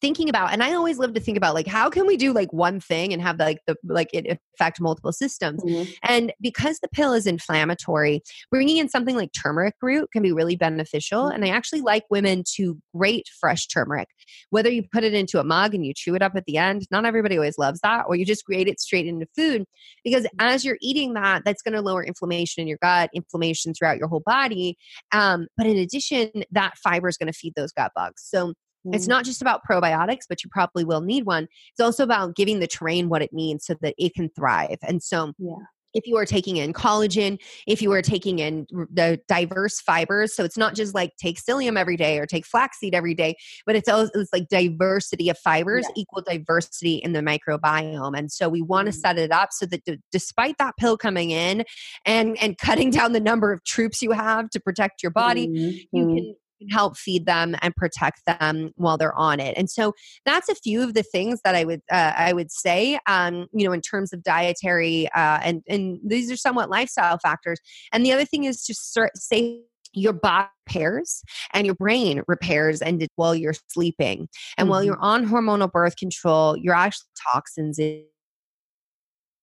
thinking 0.00 0.28
about 0.28 0.52
and 0.52 0.62
i 0.62 0.72
always 0.72 0.98
love 0.98 1.14
to 1.14 1.20
think 1.20 1.36
about 1.36 1.54
like 1.54 1.66
how 1.66 1.88
can 1.88 2.06
we 2.06 2.16
do 2.16 2.32
like 2.32 2.52
one 2.52 2.80
thing 2.80 3.12
and 3.12 3.22
have 3.22 3.38
like 3.38 3.58
the 3.66 3.76
like 3.84 4.08
it 4.12 4.38
affect 4.54 4.80
multiple 4.80 5.12
systems 5.12 5.62
mm-hmm. 5.62 5.90
and 6.02 6.32
because 6.40 6.78
the 6.80 6.88
pill 6.88 7.12
is 7.12 7.26
inflammatory 7.26 8.22
bringing 8.50 8.78
in 8.78 8.88
something 8.88 9.16
like 9.16 9.30
turmeric 9.32 9.74
root 9.82 10.08
can 10.12 10.22
be 10.22 10.32
really 10.32 10.56
beneficial 10.56 11.24
mm-hmm. 11.24 11.34
and 11.34 11.44
i 11.44 11.48
actually 11.48 11.80
like 11.80 12.04
women 12.10 12.42
to 12.46 12.78
grate 12.94 13.28
fresh 13.40 13.66
turmeric 13.66 14.08
whether 14.50 14.70
you 14.70 14.82
put 14.92 15.04
it 15.04 15.14
into 15.14 15.40
a 15.40 15.44
mug 15.44 15.74
and 15.74 15.84
you 15.84 15.92
chew 15.94 16.14
it 16.14 16.22
up 16.22 16.32
at 16.34 16.44
the 16.46 16.56
end 16.56 16.86
not 16.90 17.04
everybody 17.04 17.36
always 17.36 17.58
loves 17.58 17.80
that 17.80 18.04
or 18.08 18.16
you 18.16 18.24
just 18.24 18.44
grate 18.44 18.68
it 18.68 18.80
straight 18.80 19.06
into 19.06 19.26
food 19.36 19.64
because 20.04 20.24
mm-hmm. 20.24 20.40
as 20.40 20.64
you're 20.64 20.78
eating 20.80 21.14
that 21.14 21.42
that's 21.44 21.62
going 21.62 21.74
to 21.74 21.80
lower 21.80 22.04
inflammation 22.04 22.60
in 22.60 22.68
your 22.68 22.78
gut 22.82 23.10
inflammation 23.14 23.72
throughout 23.74 23.98
your 23.98 24.08
whole 24.08 24.22
body 24.24 24.76
um, 25.12 25.46
but 25.56 25.66
in 25.66 25.76
addition 25.76 26.30
that 26.50 26.76
fiber 26.78 27.08
is 27.08 27.16
going 27.16 27.32
to 27.32 27.38
feed 27.38 27.52
those 27.56 27.72
gut 27.72 27.92
bugs 27.94 28.22
so 28.24 28.52
it's 28.92 29.04
mm-hmm. 29.04 29.10
not 29.10 29.24
just 29.24 29.42
about 29.42 29.62
probiotics, 29.68 30.24
but 30.28 30.44
you 30.44 30.50
probably 30.50 30.84
will 30.84 31.00
need 31.00 31.24
one. 31.24 31.48
It's 31.72 31.80
also 31.80 32.04
about 32.04 32.36
giving 32.36 32.60
the 32.60 32.66
terrain 32.66 33.08
what 33.08 33.22
it 33.22 33.32
needs 33.32 33.66
so 33.66 33.74
that 33.80 33.94
it 33.98 34.14
can 34.14 34.30
thrive. 34.30 34.78
And 34.82 35.02
so, 35.02 35.32
yeah 35.38 35.56
if 35.96 36.06
you 36.06 36.16
are 36.16 36.26
taking 36.26 36.58
in 36.58 36.72
collagen, 36.74 37.40
if 37.66 37.80
you 37.80 37.90
are 37.92 38.02
taking 38.02 38.38
in 38.38 38.66
the 38.70 39.18
diverse 39.26 39.80
fibers. 39.80 40.36
So 40.36 40.44
it's 40.44 40.58
not 40.58 40.74
just 40.74 40.94
like 40.94 41.16
take 41.16 41.42
psyllium 41.42 41.78
every 41.78 41.96
day 41.96 42.18
or 42.18 42.26
take 42.26 42.44
flaxseed 42.44 42.94
every 42.94 43.14
day, 43.14 43.36
but 43.64 43.74
it's 43.76 43.88
also 43.88 44.10
it's 44.14 44.32
like 44.32 44.48
diversity 44.48 45.30
of 45.30 45.38
fibers 45.38 45.86
yeah. 45.88 46.02
equal 46.02 46.22
diversity 46.22 46.96
in 46.96 47.12
the 47.12 47.20
microbiome. 47.20 48.16
And 48.16 48.30
so 48.30 48.48
we 48.48 48.60
want 48.60 48.86
to 48.86 48.92
mm-hmm. 48.92 49.00
set 49.00 49.18
it 49.18 49.32
up 49.32 49.48
so 49.52 49.64
that 49.66 49.84
d- 49.84 49.98
despite 50.12 50.58
that 50.58 50.76
pill 50.76 50.98
coming 50.98 51.30
in 51.30 51.64
and 52.04 52.36
and 52.38 52.58
cutting 52.58 52.90
down 52.90 53.12
the 53.12 53.20
number 53.20 53.50
of 53.50 53.64
troops 53.64 54.02
you 54.02 54.12
have 54.12 54.50
to 54.50 54.60
protect 54.60 55.02
your 55.02 55.12
body, 55.12 55.48
mm-hmm. 55.48 55.96
you 55.96 56.06
can 56.14 56.34
can 56.58 56.68
help 56.68 56.96
feed 56.96 57.26
them 57.26 57.56
and 57.62 57.74
protect 57.76 58.22
them 58.26 58.72
while 58.76 58.96
they're 58.96 59.14
on 59.14 59.40
it. 59.40 59.56
And 59.56 59.70
so 59.70 59.92
that's 60.24 60.48
a 60.48 60.54
few 60.54 60.82
of 60.82 60.94
the 60.94 61.02
things 61.02 61.40
that 61.44 61.54
I 61.54 61.64
would 61.64 61.82
uh, 61.90 62.12
I 62.16 62.32
would 62.32 62.50
say, 62.50 62.98
um, 63.06 63.46
you 63.52 63.66
know, 63.66 63.72
in 63.72 63.80
terms 63.80 64.12
of 64.12 64.22
dietary 64.22 65.08
uh, 65.14 65.40
and 65.42 65.62
and 65.68 65.98
these 66.04 66.30
are 66.30 66.36
somewhat 66.36 66.70
lifestyle 66.70 67.18
factors. 67.18 67.58
And 67.92 68.04
the 68.04 68.12
other 68.12 68.24
thing 68.24 68.44
is 68.44 68.64
to 68.64 68.74
start, 68.74 69.16
say 69.16 69.62
your 69.92 70.12
body 70.12 70.48
repairs 70.66 71.22
and 71.52 71.66
your 71.66 71.74
brain 71.74 72.22
repairs 72.26 72.82
and 72.82 73.06
while 73.16 73.34
you're 73.34 73.54
sleeping 73.68 74.28
and 74.56 74.64
mm-hmm. 74.64 74.70
while 74.70 74.84
you're 74.84 74.98
on 75.00 75.26
hormonal 75.26 75.70
birth 75.70 75.96
control 75.96 76.56
your 76.56 76.74
actual 76.74 77.06
toxins 77.32 77.78
in 77.78 78.04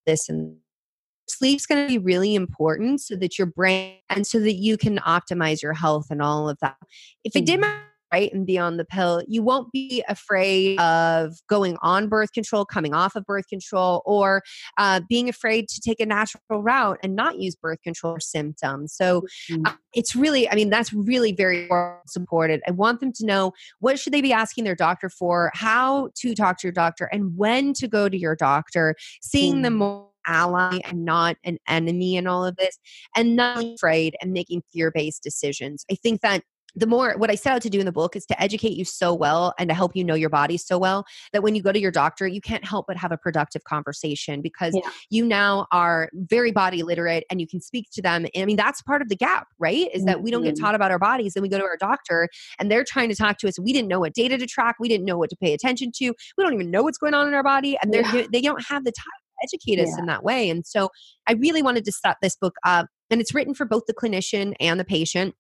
this 0.06 0.28
and 0.30 0.58
sleep's 1.28 1.66
going 1.66 1.82
to 1.82 1.88
be 1.88 1.98
really 1.98 2.36
important 2.36 3.02
so 3.02 3.16
that 3.16 3.38
your 3.38 3.48
brain 3.48 3.98
and 4.10 4.26
so 4.28 4.40
that 4.40 4.54
you 4.54 4.78
can 4.78 4.98
optimize 5.00 5.62
your 5.62 5.74
health 5.74 6.08
and 6.10 6.22
all 6.22 6.50
of 6.50 6.58
that. 6.62 6.78
If 7.24 7.36
it 7.36 7.46
didn't 7.46 7.66
mm-hmm. 7.66 7.80
right 8.12 8.34
and 8.34 8.46
be 8.46 8.58
on 8.58 8.78
the 8.78 8.86
pill, 8.86 9.24
you 9.28 9.42
won't 9.42 9.72
be 9.72 10.04
afraid 10.08 10.80
of 10.80 11.34
going 11.48 11.78
on 11.82 12.10
birth 12.10 12.32
control, 12.34 12.66
coming 12.66 12.94
off 12.94 13.16
of 13.16 13.26
birth 13.26 13.48
control, 13.48 14.04
or 14.06 14.44
uh, 14.78 15.02
being 15.10 15.30
afraid 15.30 15.68
to 15.70 15.82
take 15.82 16.00
a 16.00 16.06
natural 16.06 16.62
route 16.62 17.00
and 17.02 17.16
not 17.16 17.40
use 17.40 17.56
birth 17.56 17.82
control 17.82 18.18
symptoms. 18.20 18.94
So 18.94 19.22
mm-hmm. 19.50 19.66
uh, 19.66 19.74
it's 19.94 20.16
really, 20.16 20.50
I 20.50 20.56
mean, 20.56 20.70
that's 20.70 20.94
really 20.94 21.32
very 21.32 21.70
supported. 22.06 22.62
I 22.68 22.72
want 22.72 23.00
them 23.00 23.12
to 23.14 23.26
know 23.26 23.54
what 23.80 24.00
should 24.00 24.14
they 24.14 24.22
be 24.22 24.34
asking 24.34 24.66
their 24.66 24.76
doctor 24.76 25.10
for, 25.10 25.52
how 25.54 26.10
to 26.18 26.36
talk 26.36 26.60
to 26.60 26.68
your 26.68 26.74
doctor, 26.74 27.06
and 27.06 27.38
when 27.38 27.74
to 27.74 27.88
go 27.88 28.10
to 28.10 28.18
your 28.18 28.36
doctor, 28.36 28.96
seeing 29.22 29.54
mm-hmm. 29.54 29.62
them 29.64 29.74
more 29.76 30.10
ally 30.26 30.80
and 30.86 31.06
not 31.06 31.38
an 31.44 31.58
enemy 31.68 32.16
in 32.16 32.28
all 32.28 32.46
of 32.46 32.56
this 32.56 32.78
and 33.16 33.36
not 33.36 33.64
afraid 33.64 34.16
and 34.22 34.32
making 34.32 34.62
fear-based 34.72 35.24
decisions 35.24 35.86
i 35.92 35.96
think 35.96 36.22
that 36.22 36.44
the 36.76 36.88
more 36.88 37.14
what 37.18 37.30
I 37.30 37.36
set 37.36 37.54
out 37.54 37.62
to 37.64 37.70
do 37.70 37.80
in 37.80 37.86
the 37.86 37.92
book 37.92 38.16
is 38.16 38.26
to 38.28 38.42
educate 38.42 38.74
you 38.74 38.86
so 38.86 39.14
well 39.14 39.54
and 39.60 39.70
to 39.70 39.76
help 39.76 39.96
you 39.96 40.04
know 40.04 40.16
your 40.16 40.30
body 40.30 40.58
so 40.58 40.78
well 40.78 41.06
that 41.32 41.44
when 41.44 41.56
you 41.56 41.62
go 41.62 41.72
to 41.72 41.80
your 41.80 41.92
doctor, 41.92 42.28
you 42.28 42.42
can't 42.42 42.66
help 42.66 42.88
but 42.88 42.98
have 42.98 43.12
a 43.12 43.18
productive 43.18 43.64
conversation 43.64 44.42
because 44.42 44.74
yeah. 44.76 44.90
you 45.10 45.26
now 45.26 45.68
are 45.72 46.10
very 46.14 46.52
body 46.52 46.84
literate 46.84 47.26
and 47.30 47.40
you 47.40 47.48
can 47.48 47.62
speak 47.62 47.88
to 47.94 48.02
them. 48.02 48.26
And 48.34 48.44
I 48.44 48.46
mean, 48.46 48.58
that's 48.58 48.82
part 48.82 49.02
of 49.02 49.10
the 49.10 49.16
gap, 49.16 49.48
right? 49.60 49.88
Is 49.94 50.06
that 50.06 50.24
we 50.24 50.32
don't 50.32 50.44
get 50.44 50.56
mm-hmm. 50.56 50.64
taught 50.64 50.76
about 50.76 50.92
our 50.92 51.00
bodies. 51.00 51.34
Then 51.34 51.44
we 51.44 51.50
go 51.50 51.58
to 51.58 51.64
our 51.64 51.78
doctor 51.78 52.28
and 52.60 52.72
they're 52.72 52.84
trying 52.84 53.10
to 53.10 53.16
talk 53.16 53.38
to 53.40 53.48
us. 53.48 53.60
We 53.60 53.74
didn't 53.74 53.88
know 53.88 54.00
what 54.00 54.14
data 54.14 54.38
to 54.38 54.46
track. 54.46 54.78
We 54.80 54.88
didn't 54.88 55.06
know 55.06 55.18
what 55.18 55.30
to 55.30 55.36
pay 55.36 55.54
attention 55.54 55.92
to. 55.98 56.14
We 56.38 56.44
don't 56.44 56.54
even 56.54 56.72
know 56.72 56.84
what's 56.84 56.98
going 56.98 57.14
on 57.14 57.28
in 57.28 57.34
our 57.34 57.44
body. 57.44 57.78
And 57.82 57.94
they're, 57.94 58.04
yeah. 58.16 58.28
they 58.32 58.42
don't 58.42 58.64
have 58.68 58.84
the 58.84 58.92
time 58.92 59.23
educate 59.44 59.80
us 59.80 59.90
yeah. 59.90 60.00
in 60.00 60.06
that 60.08 60.24
way. 60.24 60.50
And 60.50 60.66
so 60.66 60.90
I 61.28 61.34
really 61.34 61.62
wanted 61.62 61.86
to 61.86 61.92
set 61.92 62.18
this 62.22 62.36
book 62.36 62.56
up. 62.66 62.88
And 63.10 63.22
it's 63.22 63.34
written 63.34 63.54
for 63.54 63.66
both 63.66 63.84
the 63.88 63.94
clinician 63.94 64.54
and 64.60 64.80
the 64.80 64.86
patient 64.86 65.36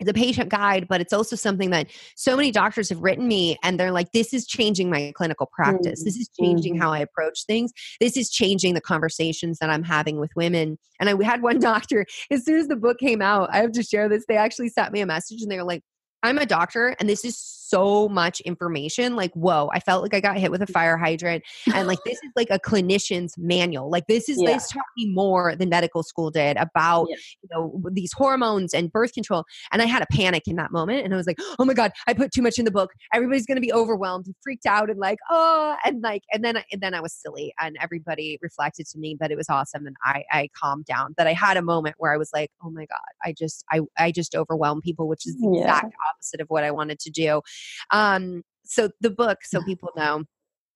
the 0.00 0.14
patient 0.14 0.50
guide, 0.50 0.86
but 0.88 1.00
it's 1.00 1.12
also 1.12 1.36
something 1.36 1.70
that 1.70 1.88
so 2.16 2.36
many 2.36 2.50
doctors 2.50 2.88
have 2.88 3.00
written 3.00 3.28
me 3.28 3.56
and 3.62 3.78
they're 3.78 3.92
like, 3.92 4.10
this 4.12 4.34
is 4.34 4.46
changing 4.46 4.90
my 4.90 5.12
clinical 5.16 5.48
practice. 5.54 6.00
Mm-hmm. 6.00 6.04
This 6.04 6.16
is 6.16 6.28
changing 6.40 6.74
mm-hmm. 6.74 6.82
how 6.82 6.92
I 6.92 6.98
approach 6.98 7.44
things. 7.46 7.72
This 8.00 8.16
is 8.16 8.30
changing 8.30 8.74
the 8.74 8.80
conversations 8.80 9.58
that 9.60 9.70
I'm 9.70 9.84
having 9.84 10.18
with 10.18 10.30
women. 10.34 10.78
And 10.98 11.08
I 11.08 11.24
had 11.24 11.42
one 11.42 11.58
doctor, 11.60 12.06
as 12.30 12.44
soon 12.44 12.58
as 12.58 12.68
the 12.68 12.76
book 12.76 12.98
came 12.98 13.22
out, 13.22 13.50
I 13.52 13.58
have 13.58 13.72
to 13.72 13.82
share 13.82 14.08
this. 14.08 14.24
They 14.26 14.36
actually 14.36 14.68
sent 14.68 14.92
me 14.92 15.00
a 15.00 15.06
message 15.06 15.42
and 15.42 15.50
they 15.50 15.58
were 15.58 15.64
like, 15.64 15.82
I'm 16.22 16.38
a 16.38 16.46
doctor 16.46 16.96
and 16.98 17.08
this 17.08 17.24
is 17.24 17.38
so 17.68 18.08
much 18.08 18.40
information. 18.40 19.16
Like, 19.16 19.32
whoa, 19.32 19.70
I 19.72 19.80
felt 19.80 20.02
like 20.02 20.14
I 20.14 20.20
got 20.20 20.36
hit 20.36 20.50
with 20.50 20.62
a 20.62 20.66
mm. 20.66 20.72
fire 20.72 20.96
hydrant. 20.96 21.44
And 21.74 21.88
like, 21.88 21.98
this 22.04 22.18
is 22.22 22.30
like 22.36 22.48
a 22.50 22.58
clinician's 22.58 23.36
manual. 23.38 23.90
Like, 23.90 24.06
this 24.06 24.28
is, 24.28 24.40
yeah. 24.40 24.54
this 24.54 24.68
taught 24.68 24.84
me 24.96 25.10
more 25.10 25.56
than 25.56 25.68
medical 25.68 26.02
school 26.02 26.30
did 26.30 26.56
about, 26.56 27.06
yeah. 27.10 27.16
you 27.42 27.48
know, 27.52 27.82
these 27.92 28.12
hormones 28.12 28.74
and 28.74 28.92
birth 28.92 29.12
control. 29.12 29.44
And 29.72 29.82
I 29.82 29.86
had 29.86 30.02
a 30.02 30.06
panic 30.06 30.44
in 30.46 30.56
that 30.56 30.72
moment. 30.72 31.04
And 31.04 31.14
I 31.14 31.16
was 31.16 31.26
like, 31.26 31.38
oh 31.58 31.64
my 31.64 31.74
God, 31.74 31.92
I 32.06 32.14
put 32.14 32.32
too 32.32 32.42
much 32.42 32.58
in 32.58 32.64
the 32.64 32.70
book. 32.70 32.92
Everybody's 33.12 33.46
going 33.46 33.56
to 33.56 33.62
be 33.62 33.72
overwhelmed 33.72 34.26
and 34.26 34.34
freaked 34.42 34.66
out 34.66 34.90
and 34.90 34.98
like, 34.98 35.18
oh, 35.30 35.76
and 35.84 36.02
like, 36.02 36.22
and 36.32 36.44
then, 36.44 36.62
and 36.70 36.80
then 36.80 36.94
I 36.94 37.00
was 37.00 37.12
silly 37.12 37.54
and 37.60 37.76
everybody 37.80 38.38
reflected 38.42 38.86
to 38.86 38.98
me, 38.98 39.16
that 39.20 39.30
it 39.30 39.36
was 39.36 39.48
awesome. 39.48 39.86
And 39.86 39.96
I, 40.04 40.24
I 40.30 40.48
calmed 40.54 40.84
down 40.84 41.14
that 41.16 41.26
I 41.26 41.32
had 41.32 41.56
a 41.56 41.62
moment 41.62 41.96
where 41.98 42.12
I 42.12 42.16
was 42.16 42.30
like, 42.34 42.50
oh 42.62 42.70
my 42.70 42.86
God, 42.86 42.98
I 43.24 43.32
just, 43.32 43.64
I, 43.72 43.80
I 43.98 44.12
just 44.12 44.34
overwhelmed 44.34 44.82
people, 44.82 45.08
which 45.08 45.26
is 45.26 45.36
the 45.36 45.50
yeah. 45.54 45.62
exact 45.62 45.94
opposite 46.10 46.40
of 46.40 46.48
what 46.48 46.64
I 46.64 46.70
wanted 46.70 46.98
to 47.00 47.10
do. 47.10 47.40
Um, 47.90 48.42
so 48.64 48.90
the 49.00 49.10
book, 49.10 49.38
so 49.44 49.62
people 49.62 49.90
know, 49.96 50.24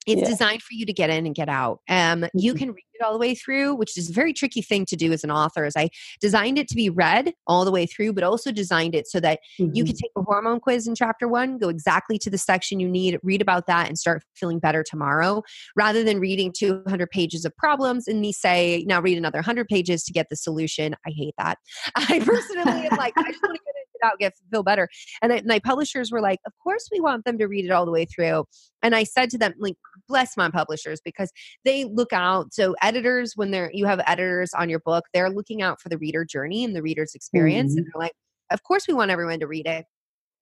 it's 0.08 0.22
yeah. 0.22 0.28
designed 0.28 0.62
for 0.62 0.72
you 0.72 0.86
to 0.86 0.92
get 0.92 1.10
in 1.10 1.26
and 1.26 1.34
get 1.34 1.50
out. 1.50 1.80
Um, 1.88 2.24
you 2.32 2.52
mm-hmm. 2.52 2.58
can 2.58 2.68
read 2.70 2.84
it 2.94 3.04
all 3.04 3.12
the 3.12 3.18
way 3.18 3.34
through, 3.34 3.74
which 3.74 3.98
is 3.98 4.08
a 4.08 4.12
very 4.12 4.32
tricky 4.32 4.62
thing 4.62 4.86
to 4.86 4.96
do 4.96 5.12
as 5.12 5.22
an 5.22 5.30
author. 5.30 5.66
Is 5.66 5.76
I 5.76 5.90
designed 6.20 6.58
it 6.58 6.66
to 6.68 6.74
be 6.74 6.88
read 6.88 7.34
all 7.46 7.66
the 7.66 7.70
way 7.70 7.84
through, 7.84 8.14
but 8.14 8.24
also 8.24 8.50
designed 8.50 8.94
it 8.94 9.06
so 9.06 9.20
that 9.20 9.40
mm-hmm. 9.60 9.74
you 9.74 9.84
can 9.84 9.94
take 9.94 10.10
a 10.16 10.22
hormone 10.22 10.60
quiz 10.60 10.86
in 10.86 10.94
chapter 10.94 11.28
one, 11.28 11.58
go 11.58 11.68
exactly 11.68 12.18
to 12.20 12.30
the 12.30 12.38
section 12.38 12.80
you 12.80 12.88
need, 12.88 13.18
read 13.22 13.42
about 13.42 13.66
that, 13.66 13.88
and 13.88 13.98
start 13.98 14.22
feeling 14.34 14.58
better 14.58 14.82
tomorrow, 14.82 15.42
rather 15.76 16.02
than 16.02 16.20
reading 16.20 16.54
200 16.56 17.10
pages 17.10 17.44
of 17.44 17.54
problems 17.56 18.08
and 18.08 18.20
me 18.20 18.32
say, 18.32 18.84
now 18.88 19.02
read 19.02 19.18
another 19.18 19.38
100 19.38 19.68
pages 19.68 20.04
to 20.04 20.12
get 20.12 20.28
the 20.30 20.36
solution. 20.36 20.94
I 21.06 21.10
hate 21.10 21.34
that. 21.36 21.58
I 21.96 22.20
personally 22.24 22.88
am 22.88 22.96
like, 22.96 23.12
I 23.18 23.30
just 23.30 23.42
want 23.42 23.56
to 23.56 23.62
get 23.64 23.77
it 24.00 24.06
out, 24.06 24.18
get 24.18 24.34
feel 24.50 24.62
better. 24.62 24.88
And 25.22 25.32
I, 25.32 25.42
my 25.44 25.58
publishers 25.58 26.10
were 26.10 26.20
like, 26.20 26.38
of 26.46 26.52
course 26.62 26.88
we 26.92 27.00
want 27.00 27.24
them 27.24 27.38
to 27.38 27.46
read 27.46 27.64
it 27.64 27.70
all 27.70 27.84
the 27.84 27.92
way 27.92 28.04
through. 28.04 28.44
And 28.82 28.94
I 28.94 29.04
said 29.04 29.30
to 29.30 29.38
them, 29.38 29.54
like, 29.58 29.76
bless 30.08 30.36
my 30.36 30.50
publishers 30.50 31.00
because 31.04 31.30
they 31.64 31.84
look 31.84 32.12
out. 32.12 32.54
So 32.54 32.74
editors, 32.82 33.32
when 33.36 33.50
they're 33.50 33.70
you 33.72 33.86
have 33.86 34.00
editors 34.06 34.50
on 34.54 34.68
your 34.68 34.80
book, 34.80 35.04
they're 35.12 35.30
looking 35.30 35.62
out 35.62 35.80
for 35.80 35.88
the 35.88 35.98
reader 35.98 36.24
journey 36.24 36.64
and 36.64 36.74
the 36.74 36.82
reader's 36.82 37.14
experience. 37.14 37.72
Mm-hmm. 37.72 37.78
And 37.78 37.86
they're 37.86 38.00
like, 38.00 38.14
of 38.50 38.62
course 38.62 38.86
we 38.88 38.94
want 38.94 39.10
everyone 39.10 39.40
to 39.40 39.46
read 39.46 39.66
it. 39.66 39.84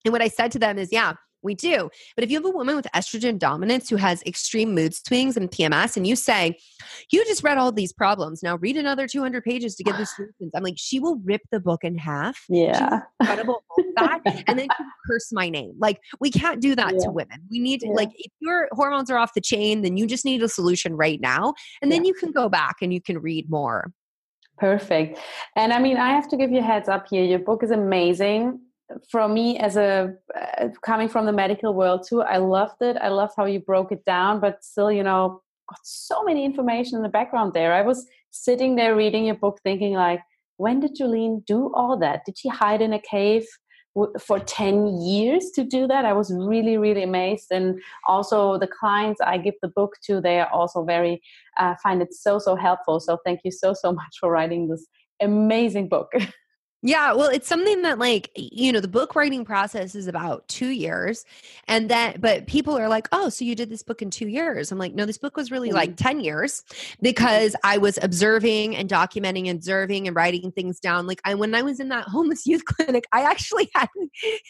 And 0.04 0.12
what 0.12 0.22
I 0.22 0.28
said 0.28 0.52
to 0.52 0.58
them 0.58 0.78
is, 0.78 0.90
yeah, 0.92 1.14
we 1.46 1.54
do. 1.54 1.88
But 2.14 2.24
if 2.24 2.30
you 2.30 2.36
have 2.36 2.44
a 2.44 2.50
woman 2.50 2.76
with 2.76 2.86
estrogen 2.94 3.38
dominance 3.38 3.88
who 3.88 3.96
has 3.96 4.22
extreme 4.24 4.74
mood 4.74 4.94
swings 4.94 5.36
and 5.36 5.50
PMS, 5.50 5.96
and 5.96 6.06
you 6.06 6.16
say, 6.16 6.58
You 7.10 7.24
just 7.24 7.42
read 7.42 7.56
all 7.56 7.72
these 7.72 7.92
problems, 7.92 8.42
now 8.42 8.56
read 8.56 8.76
another 8.76 9.08
200 9.08 9.42
pages 9.42 9.74
to 9.76 9.84
get 9.84 9.96
the 9.96 10.04
solutions, 10.16 10.50
I'm 10.54 10.62
like, 10.62 10.74
She 10.76 11.00
will 11.00 11.16
rip 11.24 11.42
the 11.50 11.60
book 11.60 11.84
in 11.84 11.96
half. 11.96 12.44
Yeah. 12.50 13.00
Incredible 13.20 13.62
that. 13.96 14.20
and 14.46 14.58
then 14.58 14.68
curse 15.08 15.32
my 15.32 15.48
name. 15.48 15.74
Like, 15.78 16.00
we 16.20 16.30
can't 16.30 16.60
do 16.60 16.74
that 16.74 16.94
yeah. 16.94 17.06
to 17.06 17.10
women. 17.10 17.38
We 17.50 17.58
need, 17.58 17.82
yeah. 17.82 17.90
like, 17.92 18.10
if 18.14 18.32
your 18.40 18.68
hormones 18.72 19.10
are 19.10 19.18
off 19.18 19.34
the 19.34 19.40
chain, 19.40 19.82
then 19.82 19.96
you 19.96 20.06
just 20.06 20.24
need 20.24 20.42
a 20.42 20.48
solution 20.48 20.94
right 20.96 21.20
now. 21.20 21.54
And 21.82 21.90
then 21.90 22.04
yeah. 22.04 22.08
you 22.08 22.14
can 22.14 22.32
go 22.32 22.48
back 22.48 22.76
and 22.82 22.92
you 22.92 23.00
can 23.00 23.18
read 23.18 23.48
more. 23.50 23.92
Perfect. 24.58 25.18
And 25.54 25.72
I 25.72 25.78
mean, 25.78 25.98
I 25.98 26.10
have 26.10 26.28
to 26.28 26.36
give 26.36 26.50
you 26.50 26.60
a 26.60 26.62
heads 26.62 26.88
up 26.88 27.06
here. 27.10 27.24
Your 27.24 27.38
book 27.38 27.62
is 27.62 27.70
amazing 27.70 28.60
for 29.10 29.28
me 29.28 29.58
as 29.58 29.76
a 29.76 30.14
uh, 30.36 30.68
coming 30.82 31.08
from 31.08 31.26
the 31.26 31.32
medical 31.32 31.74
world 31.74 32.06
too 32.08 32.22
i 32.22 32.36
loved 32.36 32.80
it. 32.80 32.96
I 33.00 33.08
loved 33.08 33.34
how 33.36 33.44
you 33.46 33.60
broke 33.60 33.90
it 33.92 34.04
down 34.04 34.40
but 34.40 34.64
still 34.64 34.92
you 34.92 35.02
know 35.02 35.42
got 35.68 35.80
so 35.82 36.22
many 36.22 36.44
information 36.44 36.96
in 36.96 37.02
the 37.02 37.08
background 37.08 37.52
there. 37.54 37.72
I 37.72 37.82
was 37.82 38.06
sitting 38.30 38.76
there 38.76 38.94
reading 38.94 39.26
your 39.26 39.34
book 39.34 39.60
thinking 39.62 39.94
like 39.94 40.20
when 40.58 40.80
did 40.80 40.96
Jolene 40.96 41.44
do 41.44 41.72
all 41.74 41.98
that? 41.98 42.24
Did 42.24 42.38
she 42.38 42.48
hide 42.48 42.80
in 42.80 42.92
a 42.92 43.00
cave 43.00 43.44
for 44.20 44.38
10 44.38 45.00
years 45.00 45.50
to 45.54 45.64
do 45.64 45.86
that? 45.86 46.04
I 46.04 46.12
was 46.12 46.32
really 46.32 46.76
really 46.78 47.02
amazed. 47.02 47.46
And 47.50 47.80
also 48.06 48.58
the 48.58 48.68
clients 48.68 49.20
i 49.20 49.38
give 49.38 49.54
the 49.62 49.68
book 49.68 49.94
to 50.04 50.20
they 50.20 50.40
are 50.40 50.50
also 50.50 50.84
very 50.84 51.20
uh, 51.58 51.74
find 51.82 52.02
it 52.02 52.14
so 52.14 52.38
so 52.38 52.56
helpful. 52.56 53.00
So 53.00 53.18
thank 53.24 53.40
you 53.44 53.50
so 53.50 53.74
so 53.74 53.92
much 54.00 54.16
for 54.20 54.30
writing 54.30 54.68
this 54.68 54.86
amazing 55.20 55.88
book 55.88 56.12
Yeah, 56.86 57.14
well, 57.14 57.28
it's 57.28 57.48
something 57.48 57.82
that 57.82 57.98
like, 57.98 58.30
you 58.36 58.72
know, 58.72 58.78
the 58.78 58.86
book 58.86 59.16
writing 59.16 59.44
process 59.44 59.96
is 59.96 60.06
about 60.06 60.46
2 60.46 60.68
years. 60.68 61.24
And 61.66 61.90
that 61.90 62.20
but 62.20 62.46
people 62.46 62.78
are 62.78 62.88
like, 62.88 63.08
"Oh, 63.10 63.28
so 63.28 63.44
you 63.44 63.56
did 63.56 63.70
this 63.70 63.82
book 63.82 64.02
in 64.02 64.10
2 64.10 64.28
years." 64.28 64.70
I'm 64.70 64.78
like, 64.78 64.94
"No, 64.94 65.04
this 65.04 65.18
book 65.18 65.36
was 65.36 65.50
really 65.50 65.70
mm-hmm. 65.70 65.78
like 65.78 65.96
10 65.96 66.20
years 66.20 66.62
because 67.02 67.56
I 67.64 67.78
was 67.78 67.98
observing 68.02 68.76
and 68.76 68.88
documenting 68.88 69.48
and 69.48 69.58
observing 69.58 70.06
and 70.06 70.14
writing 70.14 70.52
things 70.52 70.78
down. 70.78 71.08
Like 71.08 71.20
I 71.24 71.34
when 71.34 71.56
I 71.56 71.62
was 71.62 71.80
in 71.80 71.88
that 71.88 72.04
homeless 72.08 72.46
youth 72.46 72.64
clinic, 72.64 73.04
I 73.12 73.22
actually 73.22 73.68
had 73.74 73.88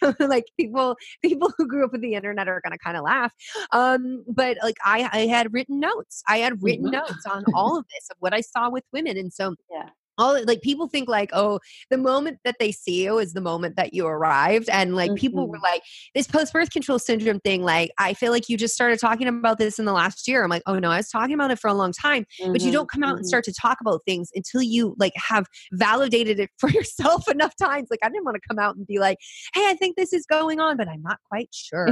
like 0.20 0.44
people 0.58 0.96
people 1.22 1.50
who 1.56 1.66
grew 1.66 1.86
up 1.86 1.92
with 1.92 2.02
the 2.02 2.14
internet 2.14 2.48
are 2.48 2.60
going 2.60 2.72
to 2.72 2.78
kind 2.78 2.98
of 2.98 3.04
laugh. 3.04 3.32
Um, 3.72 4.24
but 4.28 4.58
like 4.62 4.76
I 4.84 5.08
I 5.10 5.20
had 5.26 5.54
written 5.54 5.80
notes. 5.80 6.22
I 6.28 6.38
had 6.38 6.62
written 6.62 6.86
mm-hmm. 6.86 6.96
notes 6.96 7.24
on 7.24 7.44
all 7.54 7.78
of 7.78 7.86
this 7.94 8.10
of 8.10 8.18
what 8.20 8.34
I 8.34 8.42
saw 8.42 8.68
with 8.68 8.84
women 8.92 9.16
and 9.16 9.32
so 9.32 9.54
yeah 9.70 9.88
all 10.18 10.42
like 10.44 10.62
people 10.62 10.88
think 10.88 11.08
like 11.08 11.30
oh 11.32 11.58
the 11.90 11.98
moment 11.98 12.38
that 12.44 12.56
they 12.58 12.72
see 12.72 13.04
you 13.04 13.18
is 13.18 13.32
the 13.32 13.40
moment 13.40 13.76
that 13.76 13.94
you 13.94 14.06
arrived 14.06 14.68
and 14.70 14.94
like 14.94 15.10
mm-hmm. 15.10 15.16
people 15.16 15.48
were 15.48 15.56
mm-hmm. 15.56 15.64
like 15.64 15.82
this 16.14 16.26
post-birth 16.26 16.70
control 16.70 16.98
syndrome 16.98 17.40
thing 17.40 17.62
like 17.62 17.90
i 17.98 18.14
feel 18.14 18.32
like 18.32 18.48
you 18.48 18.56
just 18.56 18.74
started 18.74 18.98
talking 18.98 19.28
about 19.28 19.58
this 19.58 19.78
in 19.78 19.84
the 19.84 19.92
last 19.92 20.26
year 20.26 20.42
i'm 20.42 20.50
like 20.50 20.62
oh 20.66 20.78
no 20.78 20.90
i 20.90 20.96
was 20.96 21.08
talking 21.08 21.34
about 21.34 21.50
it 21.50 21.58
for 21.58 21.68
a 21.68 21.74
long 21.74 21.92
time 21.92 22.24
mm-hmm. 22.40 22.52
but 22.52 22.62
you 22.62 22.72
don't 22.72 22.90
come 22.90 23.02
out 23.02 23.10
mm-hmm. 23.10 23.18
and 23.18 23.26
start 23.26 23.44
to 23.44 23.52
talk 23.52 23.78
about 23.80 24.00
things 24.06 24.30
until 24.34 24.62
you 24.62 24.94
like 24.98 25.12
have 25.16 25.46
validated 25.72 26.40
it 26.40 26.50
for 26.58 26.70
yourself 26.70 27.28
enough 27.30 27.54
times 27.56 27.88
like 27.90 28.00
i 28.02 28.08
didn't 28.08 28.24
want 28.24 28.34
to 28.34 28.48
come 28.48 28.58
out 28.58 28.76
and 28.76 28.86
be 28.86 28.98
like 28.98 29.18
hey 29.54 29.68
i 29.68 29.74
think 29.74 29.96
this 29.96 30.12
is 30.12 30.26
going 30.26 30.60
on 30.60 30.76
but 30.76 30.88
i'm 30.88 31.02
not 31.02 31.18
quite 31.28 31.48
sure 31.52 31.88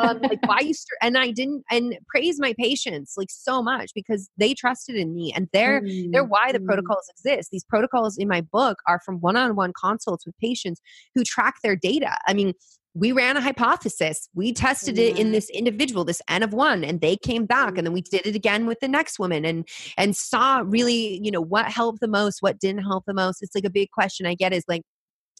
um 0.00 0.18
like 0.22 0.40
why 0.46 0.60
you 0.60 0.74
st- 0.74 0.98
and 1.02 1.18
i 1.18 1.30
didn't 1.30 1.62
and 1.70 1.96
praise 2.08 2.38
my 2.38 2.54
patients 2.58 3.14
like 3.16 3.30
so 3.30 3.62
much 3.62 3.90
because 3.94 4.30
they 4.38 4.54
trusted 4.54 4.96
in 4.96 5.14
me 5.14 5.32
and 5.34 5.48
they're 5.52 5.80
mm-hmm. 5.80 6.10
they're 6.10 6.24
why 6.24 6.52
the 6.52 6.58
mm-hmm. 6.58 6.66
protocols 6.66 7.08
exist 7.10 7.50
these 7.50 7.63
these 7.64 7.68
protocols 7.68 8.16
in 8.16 8.28
my 8.28 8.40
book 8.40 8.78
are 8.86 9.00
from 9.04 9.20
one 9.20 9.36
on 9.36 9.56
one 9.56 9.72
consults 9.80 10.26
with 10.26 10.36
patients 10.38 10.80
who 11.14 11.24
track 11.24 11.56
their 11.62 11.76
data. 11.76 12.16
I 12.26 12.34
mean, 12.34 12.54
we 12.96 13.10
ran 13.10 13.36
a 13.36 13.40
hypothesis. 13.40 14.28
We 14.34 14.52
tested 14.52 15.00
it 15.00 15.18
in 15.18 15.32
this 15.32 15.50
individual, 15.50 16.04
this 16.04 16.22
N 16.28 16.44
of 16.44 16.52
one, 16.52 16.84
and 16.84 17.00
they 17.00 17.16
came 17.16 17.44
back. 17.44 17.74
Mm. 17.74 17.78
And 17.78 17.86
then 17.88 17.92
we 17.92 18.02
did 18.02 18.24
it 18.24 18.36
again 18.36 18.66
with 18.66 18.78
the 18.78 18.86
next 18.86 19.18
woman 19.18 19.44
and 19.44 19.66
and 19.96 20.16
saw 20.16 20.62
really, 20.64 21.20
you 21.20 21.32
know, 21.32 21.40
what 21.40 21.66
helped 21.66 22.00
the 22.00 22.08
most, 22.08 22.40
what 22.40 22.60
didn't 22.60 22.84
help 22.84 23.04
the 23.06 23.14
most. 23.14 23.42
It's 23.42 23.54
like 23.54 23.64
a 23.64 23.70
big 23.70 23.90
question 23.90 24.26
I 24.26 24.34
get 24.34 24.52
is 24.52 24.64
like, 24.68 24.82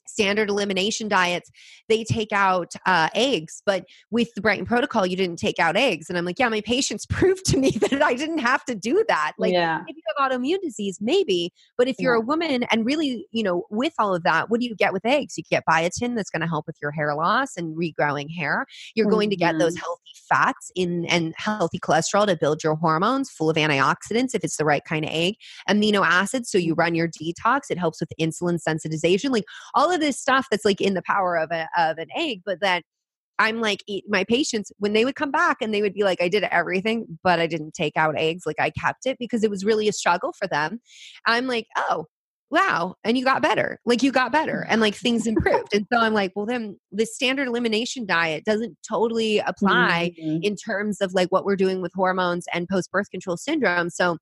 standard 0.07 0.49
elimination 0.49 1.09
diets 1.09 1.51
they 1.89 2.05
take 2.05 2.33
out 2.33 2.73
uh, 2.87 3.09
eggs 3.15 3.63
but 3.67 3.85
with 4.11 4.33
the 4.35 4.41
Brighten 4.41 4.67
protocol 4.67 5.07
you 5.07 5.17
didn't 5.17 5.39
take 5.39 5.59
out 5.59 5.77
eggs 5.77 6.09
and 6.09 6.19
i'm 6.19 6.25
like 6.25 6.39
yeah 6.39 6.49
my 6.49 6.61
patients 6.61 7.07
proved 7.11 7.45
to 7.47 7.57
me 7.57 7.71
that 7.71 8.03
i 8.03 8.15
didn't 8.15 8.39
have 8.39 8.65
to 8.65 8.75
do 8.75 9.05
that 9.09 9.33
like 9.39 9.53
yeah. 9.53 9.83
if 9.87 9.97
you 9.97 10.03
have 10.17 10.31
autoimmune 10.31 10.61
disease 10.63 10.99
maybe 11.01 11.53
but 11.77 11.89
if 11.89 11.97
you're 11.99 12.17
yeah. 12.17 12.23
a 12.23 12.25
woman 12.25 12.65
and 12.65 12.85
really 12.85 13.27
you 13.33 13.43
know 13.43 13.65
with 13.71 13.93
all 13.99 14.15
of 14.15 14.23
that 14.23 14.51
what 14.51 14.61
do 14.61 14.67
you 14.67 14.75
get 14.75 14.93
with 14.93 15.05
eggs 15.05 15.37
you 15.37 15.45
get 15.51 15.63
biotin 15.69 16.15
that's 16.17 16.31
going 16.31 16.41
to 16.41 16.47
help 16.47 16.67
with 16.67 16.77
your 16.83 16.91
hair 16.91 17.15
loss 17.15 17.57
and 17.57 17.77
regrowing 17.77 18.29
hair 18.35 18.67
you're 18.95 19.07
mm-hmm. 19.07 19.15
going 19.15 19.31
to 19.31 19.37
get 19.37 19.59
those 19.59 19.75
mm-hmm. 19.75 19.85
healthy 19.85 20.01
fats 20.29 20.71
in 20.75 21.05
and 21.07 21.35
healthy 21.37 21.79
cholesterol 21.79 22.27
to 22.27 22.37
build 22.37 22.63
your 22.63 22.75
hormones 22.75 23.31
full 23.31 23.51
of 23.51 23.57
antioxidants 23.57 24.35
if 24.35 24.45
it's 24.45 24.57
the 24.57 24.65
right 24.65 24.85
kind 24.85 25.05
of 25.05 25.11
egg 25.11 25.35
amino 25.69 26.05
acids 26.05 26.51
so 26.51 26.59
you 26.59 26.75
mm. 26.75 26.79
run 26.79 26.95
your 26.95 27.09
detox 27.09 27.63
it 27.71 27.79
helps 27.79 28.01
with 28.01 28.11
insulin 28.21 28.59
sensitization 28.67 29.31
like 29.31 29.45
all 29.75 29.93
of 29.95 30.01
this 30.01 30.19
stuff 30.19 30.47
that's 30.51 30.65
like 30.65 30.81
in 30.81 30.95
the 30.95 31.03
power 31.03 31.37
of 31.37 31.51
a 31.51 31.69
of 31.79 31.99
an 31.99 32.09
egg, 32.17 32.43
but 32.45 32.61
that 32.61 32.83
I'm 33.39 33.61
like 33.61 33.83
my 34.09 34.25
patients 34.25 34.71
when 34.79 34.93
they 34.93 35.05
would 35.05 35.17
come 35.17 35.31
back 35.31 35.59
and 35.61 35.73
they 35.73 35.83
would 35.83 35.95
be 35.95 36.05
like, 36.05 36.21
I 36.21 36.29
did 36.29 36.45
everything, 36.45 37.19
but 37.23 37.41
I 37.41 37.47
didn't 37.47 37.75
take 37.75 37.97
out 37.97 38.19
eggs. 38.19 38.45
Like 38.47 38.61
I 38.61 38.71
kept 38.71 39.07
it 39.07 39.19
because 39.19 39.43
it 39.43 39.51
was 39.51 39.65
really 39.65 39.89
a 39.89 39.93
struggle 39.93 40.33
for 40.39 40.47
them. 40.47 40.81
I'm 41.27 41.47
like, 41.47 41.67
oh, 41.77 42.07
wow 42.51 42.95
and 43.03 43.19
you 43.19 43.25
got 43.25 43.43
better 43.43 43.81
like 43.85 44.03
you 44.03 44.13
got 44.13 44.31
better 44.31 44.65
and 44.69 44.81
like 44.81 44.95
things 44.95 45.27
improved 45.27 45.75
and 45.75 45.87
so 45.93 45.99
i'm 45.99 46.15
like 46.15 46.31
well 46.37 46.47
then 46.47 46.79
the 46.93 47.05
standard 47.05 47.49
elimination 47.49 48.07
diet 48.07 48.45
doesn't 48.45 48.77
totally 48.89 49.39
apply 49.41 50.13
mm-hmm. 50.21 50.39
in 50.43 50.55
terms 50.55 51.01
of 51.01 51.13
like 51.15 51.29
what 51.33 51.45
we're 51.45 51.57
doing 51.57 51.83
with 51.83 51.91
hormones 51.95 52.45
and 52.53 52.69
post 52.69 52.93
birth 52.93 53.11
control 53.11 53.37
syndrome 53.37 53.91
so 53.91 54.19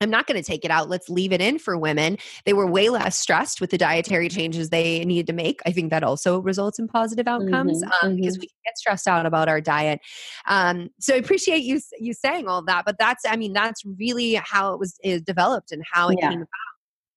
I'm 0.00 0.10
not 0.10 0.26
going 0.26 0.40
to 0.40 0.46
take 0.46 0.64
it 0.64 0.70
out. 0.70 0.88
Let's 0.88 1.08
leave 1.08 1.32
it 1.32 1.40
in 1.40 1.58
for 1.58 1.76
women. 1.76 2.18
They 2.44 2.52
were 2.52 2.66
way 2.66 2.88
less 2.88 3.18
stressed 3.18 3.60
with 3.60 3.70
the 3.70 3.78
dietary 3.78 4.28
changes 4.28 4.70
they 4.70 5.04
needed 5.04 5.26
to 5.26 5.32
make. 5.32 5.60
I 5.66 5.72
think 5.72 5.90
that 5.90 6.04
also 6.04 6.38
results 6.38 6.78
in 6.78 6.86
positive 6.86 7.26
outcomes 7.26 7.82
mm-hmm, 7.82 7.90
um, 7.90 8.12
mm-hmm. 8.12 8.16
because 8.16 8.38
we 8.38 8.46
can 8.46 8.56
get 8.64 8.78
stressed 8.78 9.08
out 9.08 9.26
about 9.26 9.48
our 9.48 9.60
diet. 9.60 10.00
Um, 10.46 10.90
so 11.00 11.14
I 11.14 11.18
appreciate 11.18 11.64
you 11.64 11.80
you 11.98 12.14
saying 12.14 12.46
all 12.46 12.62
that. 12.64 12.84
But 12.84 12.96
that's 12.98 13.24
I 13.26 13.36
mean 13.36 13.52
that's 13.52 13.82
really 13.84 14.34
how 14.34 14.72
it 14.72 14.78
was 14.78 14.98
developed 15.24 15.72
and 15.72 15.82
how 15.92 16.10
it 16.10 16.18
yeah. 16.20 16.30
came 16.30 16.38
about. 16.38 16.48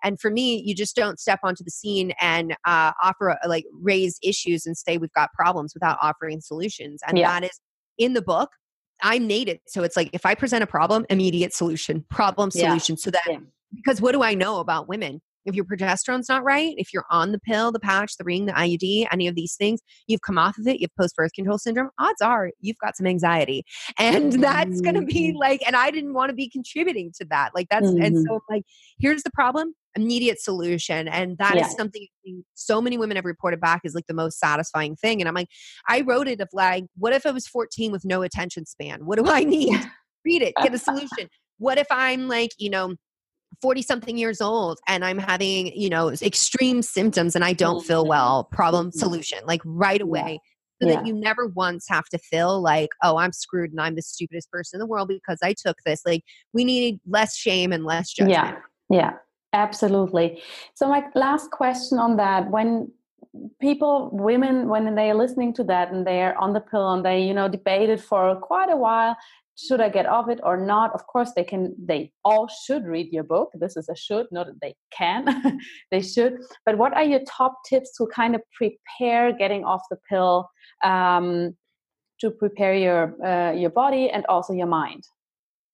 And 0.04 0.20
for 0.20 0.32
me, 0.32 0.60
you 0.66 0.74
just 0.74 0.96
don't 0.96 1.20
step 1.20 1.42
onto 1.44 1.64
the 1.64 1.70
scene 1.70 2.14
and 2.20 2.54
uh, 2.66 2.92
offer, 3.04 3.38
like, 3.48 3.66
raise 3.84 4.18
issues 4.24 4.66
and 4.66 4.76
say 4.76 4.98
we've 4.98 5.14
got 5.14 5.32
problems 5.34 5.76
without 5.76 6.00
offering 6.02 6.42
solutions. 6.42 7.02
And 7.08 7.20
yeah. 7.20 7.40
that 7.40 7.44
is 7.46 7.60
in 8.00 8.14
the 8.14 8.22
book. 8.24 8.50
I 9.02 9.20
made 9.20 9.49
it 9.49 9.62
so 9.68 9.84
it's 9.84 9.95
like 9.95 10.10
if 10.14 10.26
I 10.26 10.36
present 10.36 10.64
a 10.64 10.68
problem, 10.68 11.06
immediate 11.10 11.54
solution, 11.54 12.06
problem 12.10 12.52
solution. 12.52 12.95
Yeah. 12.97 13.04
So 13.04 13.12
that 13.12 13.24
yeah. 13.28 13.38
because 13.74 14.02
what 14.02 14.14
do 14.14 14.24
I 14.24 14.34
know 14.34 14.60
about 14.60 14.88
women? 14.88 15.22
If 15.43 15.56
your 15.56 15.66
progesterone's 15.66 16.30
not 16.30 16.43
right, 16.43 16.76
if 16.78 16.93
you're 16.93 17.06
on 17.10 17.32
the 17.32 17.39
pill, 17.39 17.72
the 17.72 17.80
patch, 17.80 18.16
the 18.18 18.24
ring, 18.24 18.45
the 18.45 18.52
IUD, 18.52 19.08
any 19.12 19.28
of 19.28 19.34
these 19.34 19.56
things, 19.56 19.80
you've 20.06 20.22
come 20.22 20.38
off 20.38 20.56
of 20.60 20.68
it, 20.68 20.80
you 20.80 20.86
have 20.86 21.04
post 21.04 21.16
birth 21.16 21.34
control 21.34 21.58
syndrome, 21.58 21.89
odds 21.97 22.22
are 22.22 22.52
you've 22.60 22.78
got 22.78 22.95
some 22.95 23.08
anxiety. 23.08 23.64
And 23.97 24.34
that's 24.34 24.82
going 24.82 24.95
to 24.95 25.02
be 25.02 25.30
mm-hmm. 25.30 25.38
like, 25.38 25.64
and 25.66 25.76
I 25.76 25.89
didn't 25.89 26.14
want 26.14 26.30
to 26.30 26.36
be 26.36 26.49
contributing 26.49 27.12
to 27.18 27.26
that. 27.26 27.52
Like, 27.56 27.70
that's, 27.70 27.88
mm-hmm. 27.88 28.04
and 28.04 28.26
so, 28.28 28.39
like, 28.49 28.64
here's 28.99 29.24
the 29.24 29.32
problem 29.32 29.74
immediate 29.96 30.42
solution 30.42 31.08
and 31.08 31.38
that 31.38 31.56
yeah. 31.56 31.66
is 31.66 31.74
something 31.74 32.08
so 32.54 32.82
many 32.82 32.98
women 32.98 33.16
have 33.16 33.26
reported 33.26 33.60
back 33.60 33.82
is 33.84 33.94
like 33.94 34.08
the 34.08 34.14
most 34.14 34.39
satisfying 34.39 34.96
thing 34.96 35.22
and 35.22 35.28
i'm 35.28 35.34
like 35.34 35.50
i 35.89 36.02
wrote 36.02 36.28
it 36.28 36.39
of 36.39 36.48
like 36.54 36.86
what 36.98 37.14
if 37.14 37.26
i 37.26 37.32
was 37.32 37.48
14 37.48 37.92
with 37.92 38.06
no 38.06 38.22
attention 38.22 38.66
span? 38.66 39.06
What 39.06 39.20
do 39.20 39.30
i 39.30 39.44
need 39.44 39.80
read 40.26 40.42
it? 40.42 40.54
Get 40.62 40.74
a 40.74 40.78
solution. 40.89 41.30
What 41.58 41.78
if 41.78 41.88
i'm 41.92 42.28
like 42.28 42.52
you 42.58 42.70
know 42.70 42.96
40 43.62 43.82
something 43.82 44.18
years 44.18 44.39
old 44.39 44.80
and 44.88 45.04
i'm 45.04 45.18
having 45.18 45.68
you 45.76 45.89
know 45.89 46.10
extreme 46.10 46.82
symptoms 46.82 47.36
and 47.36 47.44
i 47.44 47.54
don't 47.54 47.86
feel 47.86 48.06
well? 48.06 48.46
Problem 48.46 48.88
mm-hmm. 48.88 49.00
solution 49.00 49.39
like 49.46 49.62
right 49.66 50.02
away 50.02 50.39
so 50.82 50.88
yeah. 50.88 50.96
that 50.96 51.06
you 51.06 51.14
never 51.14 51.46
once 51.48 51.86
have 51.89 52.06
to 52.06 52.18
feel 52.18 52.62
like 52.62 52.89
oh 53.04 53.18
i'm 53.18 53.34
screwed 53.34 53.72
and 53.72 53.82
i'm 53.82 53.96
the 53.96 54.02
stupidest 54.02 54.50
person 54.50 54.78
in 54.78 54.80
the 54.80 54.88
world 54.88 55.10
because 55.10 55.38
i 55.44 55.54
took 55.54 55.78
this 55.86 56.02
like 56.06 56.24
we 56.54 56.64
need 56.64 57.00
less 57.06 57.36
shame 57.36 57.72
and 57.72 57.86
less 57.86 58.14
judgment. 58.14 58.32
Yeah 58.32 58.56
yeah 58.92 59.14
Absolutely. 59.54 60.41
So, 60.76 60.88
my 60.88 61.04
last 61.14 61.52
question 61.52 61.99
on 61.99 62.18
that 62.18 62.49
when 62.49 62.91
people, 63.60 64.10
women, 64.14 64.68
when 64.68 64.95
they 64.95 65.10
are 65.10 65.16
listening 65.16 65.54
to 65.56 65.64
that 65.66 65.91
and 65.91 66.06
they're 66.08 66.38
on 66.39 66.54
the 66.54 66.62
pill 66.62 66.91
and 66.93 67.06
they, 67.06 67.22
you 67.22 67.34
know, 67.34 67.47
debated 67.47 68.02
for 68.02 68.36
quite 68.38 68.70
a 68.70 68.78
while, 68.78 69.16
should 69.58 69.82
I 69.82 69.89
get 69.89 70.06
off 70.06 70.30
it 70.30 70.39
or 70.43 70.58
not? 70.58 70.93
Of 70.93 71.06
course, 71.08 71.34
they 71.36 71.43
can, 71.43 71.76
they 71.78 72.12
all 72.24 72.47
should 72.47 72.86
read 72.86 73.12
your 73.12 73.24
book. 73.24 73.52
This 73.54 73.76
is 73.76 73.89
a 73.89 73.95
should, 73.95 74.28
not 74.32 74.47
that 74.47 74.62
they 74.62 74.76
can, 74.91 75.60
they 75.91 76.02
should. 76.02 76.38
But 76.66 76.78
what 76.78 76.93
are 76.93 77.04
your 77.04 77.22
top 77.28 77.58
tips 77.68 77.95
to 77.97 78.08
kind 78.08 78.36
of 78.36 78.41
prepare 78.54 79.34
getting 79.34 79.66
off 79.66 79.84
the 79.89 79.97
pill? 80.10 80.49
Um, 80.84 81.56
to 82.22 82.30
prepare 82.30 82.76
your 82.76 83.16
uh, 83.26 83.52
your 83.52 83.72
body 83.72 84.10
and 84.10 84.26
also 84.28 84.54
your 84.54 84.68
mind 84.68 85.04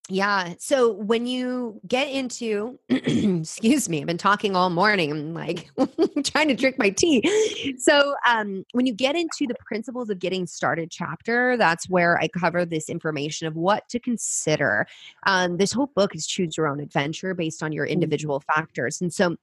yeah. 0.09 0.53
So 0.59 0.91
when 0.93 1.27
you 1.27 1.81
get 1.85 2.09
into, 2.09 2.79
excuse 2.89 3.89
me, 3.89 3.99
I've 3.99 4.07
been 4.07 4.17
talking 4.17 4.55
all 4.55 4.69
morning. 4.69 5.11
I'm 5.11 5.33
like 5.33 5.69
trying 6.23 6.47
to 6.47 6.55
drink 6.55 6.77
my 6.77 6.89
tea. 6.89 7.75
So 7.77 8.15
um, 8.25 8.63
when 8.71 8.85
you 8.85 8.93
get 8.93 9.17
into 9.17 9.47
the 9.47 9.55
principles 9.65 10.09
of 10.09 10.19
getting 10.19 10.47
started 10.47 10.91
chapter, 10.91 11.57
that's 11.57 11.89
where 11.89 12.17
I 12.19 12.29
cover 12.29 12.63
this 12.63 12.89
information 12.89 13.47
of 13.47 13.55
what 13.55 13.89
to 13.89 13.99
consider. 13.99 14.87
Um, 15.25 15.57
this 15.57 15.73
whole 15.73 15.91
book 15.93 16.15
is 16.15 16.25
choose 16.25 16.55
your 16.55 16.67
own 16.67 16.79
adventure 16.79 17.33
based 17.33 17.61
on 17.61 17.73
your 17.73 17.85
mm. 17.85 17.91
individual 17.91 18.41
factors. 18.55 19.01
And 19.01 19.13
so 19.13 19.35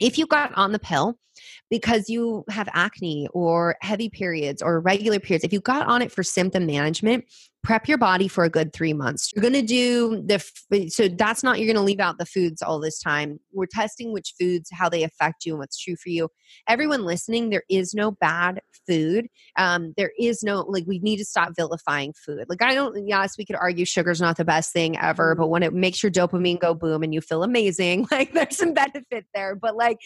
if 0.00 0.16
you 0.18 0.26
got 0.26 0.52
on 0.54 0.72
the 0.72 0.78
pill 0.78 1.18
because 1.70 2.08
you 2.08 2.44
have 2.48 2.68
acne 2.72 3.28
or 3.32 3.76
heavy 3.80 4.08
periods 4.08 4.62
or 4.62 4.80
regular 4.80 5.18
periods, 5.18 5.44
if 5.44 5.52
you 5.52 5.60
got 5.60 5.86
on 5.86 6.02
it 6.02 6.12
for 6.12 6.22
symptom 6.22 6.66
management, 6.66 7.24
prep 7.64 7.88
your 7.88 7.98
body 7.98 8.28
for 8.28 8.44
a 8.44 8.50
good 8.50 8.72
three 8.72 8.92
months. 8.92 9.32
You're 9.34 9.42
going 9.42 9.54
to 9.54 9.62
do 9.62 10.22
the, 10.22 10.88
so 10.90 11.08
that's 11.08 11.42
not, 11.42 11.58
you're 11.58 11.66
going 11.66 11.76
to 11.76 11.82
leave 11.82 11.98
out 11.98 12.18
the 12.18 12.26
foods 12.26 12.62
all 12.62 12.78
this 12.78 13.00
time. 13.00 13.40
We're 13.52 13.66
testing 13.66 14.12
which 14.12 14.34
foods, 14.38 14.68
how 14.72 14.88
they 14.88 15.02
affect 15.02 15.46
you 15.46 15.54
and 15.54 15.58
what's 15.60 15.78
true 15.78 15.96
for 15.96 16.10
you. 16.10 16.28
Everyone 16.68 17.04
listening, 17.04 17.50
there 17.50 17.64
is 17.70 17.94
no 17.94 18.12
bad 18.12 18.60
food. 18.86 19.26
Um, 19.56 19.94
there 19.96 20.12
is 20.20 20.42
no, 20.42 20.60
like, 20.60 20.84
we 20.86 20.98
need 20.98 21.16
to 21.16 21.24
stop 21.24 21.52
vilifying 21.56 22.12
food. 22.12 22.44
Like, 22.48 22.62
I 22.62 22.74
don't, 22.74 23.08
yes, 23.08 23.36
we 23.38 23.46
could 23.46 23.56
argue 23.56 23.86
sugar's 23.86 24.20
not 24.20 24.36
the 24.36 24.44
best 24.44 24.72
thing 24.72 24.98
ever, 24.98 25.34
but 25.34 25.48
when 25.48 25.62
it 25.62 25.72
makes 25.72 26.02
your 26.02 26.12
dopamine 26.12 26.60
go 26.60 26.74
boom 26.74 27.02
and 27.02 27.14
you 27.14 27.22
feel 27.22 27.42
amazing, 27.42 28.06
like, 28.10 28.32
there's 28.34 28.58
some 28.58 28.74
benefit 28.74 29.24
there. 29.34 29.56
But, 29.56 29.74
like, 29.74 29.96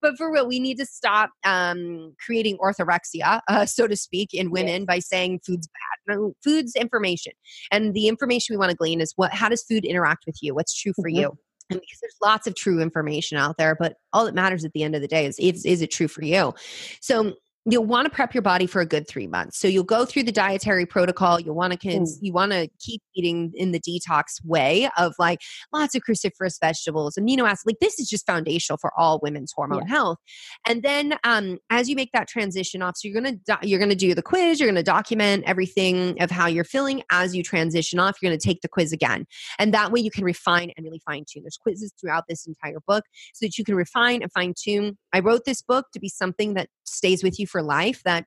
but 0.00 0.16
for 0.16 0.32
real, 0.32 0.46
we 0.46 0.60
need 0.60 0.78
to 0.78 0.86
stop 0.86 1.30
um, 1.44 2.14
creating 2.24 2.58
orthorexia, 2.58 3.40
uh, 3.48 3.66
so 3.66 3.88
to 3.88 3.96
speak, 3.96 4.32
in 4.32 4.52
women 4.52 4.82
yes. 4.82 4.86
by 4.86 4.98
saying 5.00 5.40
food's 5.44 5.66
bad. 5.66 5.97
Food's 6.44 6.74
information 6.74 6.98
information. 6.98 7.32
And 7.70 7.94
the 7.94 8.08
information 8.08 8.54
we 8.54 8.58
want 8.58 8.70
to 8.70 8.76
glean 8.76 9.00
is 9.00 9.12
what 9.16 9.32
how 9.32 9.48
does 9.48 9.62
food 9.62 9.84
interact 9.84 10.24
with 10.26 10.36
you? 10.42 10.54
What's 10.54 10.74
true 10.74 10.92
for 10.94 11.08
mm-hmm. 11.08 11.20
you? 11.20 11.38
And 11.70 11.80
because 11.80 11.98
there's 12.00 12.16
lots 12.22 12.46
of 12.46 12.54
true 12.54 12.80
information 12.80 13.36
out 13.36 13.56
there, 13.58 13.76
but 13.78 13.96
all 14.14 14.24
that 14.24 14.34
matters 14.34 14.64
at 14.64 14.72
the 14.72 14.82
end 14.82 14.94
of 14.94 15.02
the 15.02 15.08
day 15.08 15.26
is 15.26 15.38
is, 15.38 15.64
is 15.64 15.82
it 15.82 15.90
true 15.90 16.08
for 16.08 16.24
you? 16.24 16.54
So 17.00 17.34
you'll 17.70 17.84
want 17.84 18.06
to 18.06 18.10
prep 18.10 18.34
your 18.34 18.42
body 18.42 18.66
for 18.66 18.80
a 18.80 18.86
good 18.86 19.06
three 19.06 19.26
months. 19.26 19.58
So 19.58 19.68
you'll 19.68 19.84
go 19.84 20.04
through 20.04 20.22
the 20.22 20.32
dietary 20.32 20.86
protocol. 20.86 21.38
You'll 21.38 21.54
want 21.54 21.72
to 21.72 21.78
cons- 21.78 22.16
mm. 22.16 22.20
you 22.22 22.32
want 22.32 22.52
to 22.52 22.68
keep 22.78 23.02
eating 23.14 23.52
in 23.54 23.72
the 23.72 23.80
detox 23.80 24.44
way 24.44 24.88
of 24.96 25.14
like 25.18 25.40
lots 25.72 25.94
of 25.94 26.02
cruciferous 26.08 26.58
vegetables, 26.60 27.16
amino 27.18 27.42
acids. 27.42 27.64
Like 27.66 27.80
this 27.80 27.98
is 27.98 28.08
just 28.08 28.26
foundational 28.26 28.78
for 28.78 28.92
all 28.98 29.20
women's 29.22 29.52
hormone 29.54 29.84
yeah. 29.86 29.94
health. 29.94 30.18
And 30.66 30.82
then 30.82 31.18
um, 31.24 31.58
as 31.70 31.88
you 31.88 31.96
make 31.96 32.10
that 32.12 32.28
transition 32.28 32.80
off, 32.82 32.96
so 32.96 33.08
you're 33.08 33.20
gonna 33.20 33.36
do- 33.36 33.68
you're 33.68 33.80
gonna 33.80 33.94
do 33.94 34.14
the 34.14 34.22
quiz. 34.22 34.60
You're 34.60 34.68
gonna 34.68 34.82
document 34.82 35.44
everything 35.46 36.20
of 36.22 36.30
how 36.30 36.46
you're 36.46 36.64
feeling 36.64 37.02
as 37.10 37.36
you 37.36 37.42
transition 37.42 37.98
off. 37.98 38.16
You're 38.22 38.30
gonna 38.30 38.40
take 38.40 38.62
the 38.62 38.68
quiz 38.68 38.92
again, 38.92 39.26
and 39.58 39.74
that 39.74 39.92
way 39.92 40.00
you 40.00 40.10
can 40.10 40.24
refine 40.24 40.72
and 40.76 40.84
really 40.84 41.02
fine 41.04 41.24
tune. 41.30 41.42
There's 41.42 41.58
quizzes 41.58 41.92
throughout 42.00 42.24
this 42.28 42.46
entire 42.46 42.80
book 42.86 43.04
so 43.34 43.44
that 43.44 43.58
you 43.58 43.64
can 43.64 43.74
refine 43.74 44.22
and 44.22 44.32
fine 44.32 44.54
tune. 44.58 44.96
I 45.12 45.20
wrote 45.20 45.44
this 45.44 45.60
book 45.60 45.86
to 45.92 46.00
be 46.00 46.08
something 46.08 46.54
that 46.54 46.68
stays 46.84 47.22
with 47.22 47.38
you 47.38 47.46
for 47.46 47.57
life 47.62 48.02
that 48.04 48.24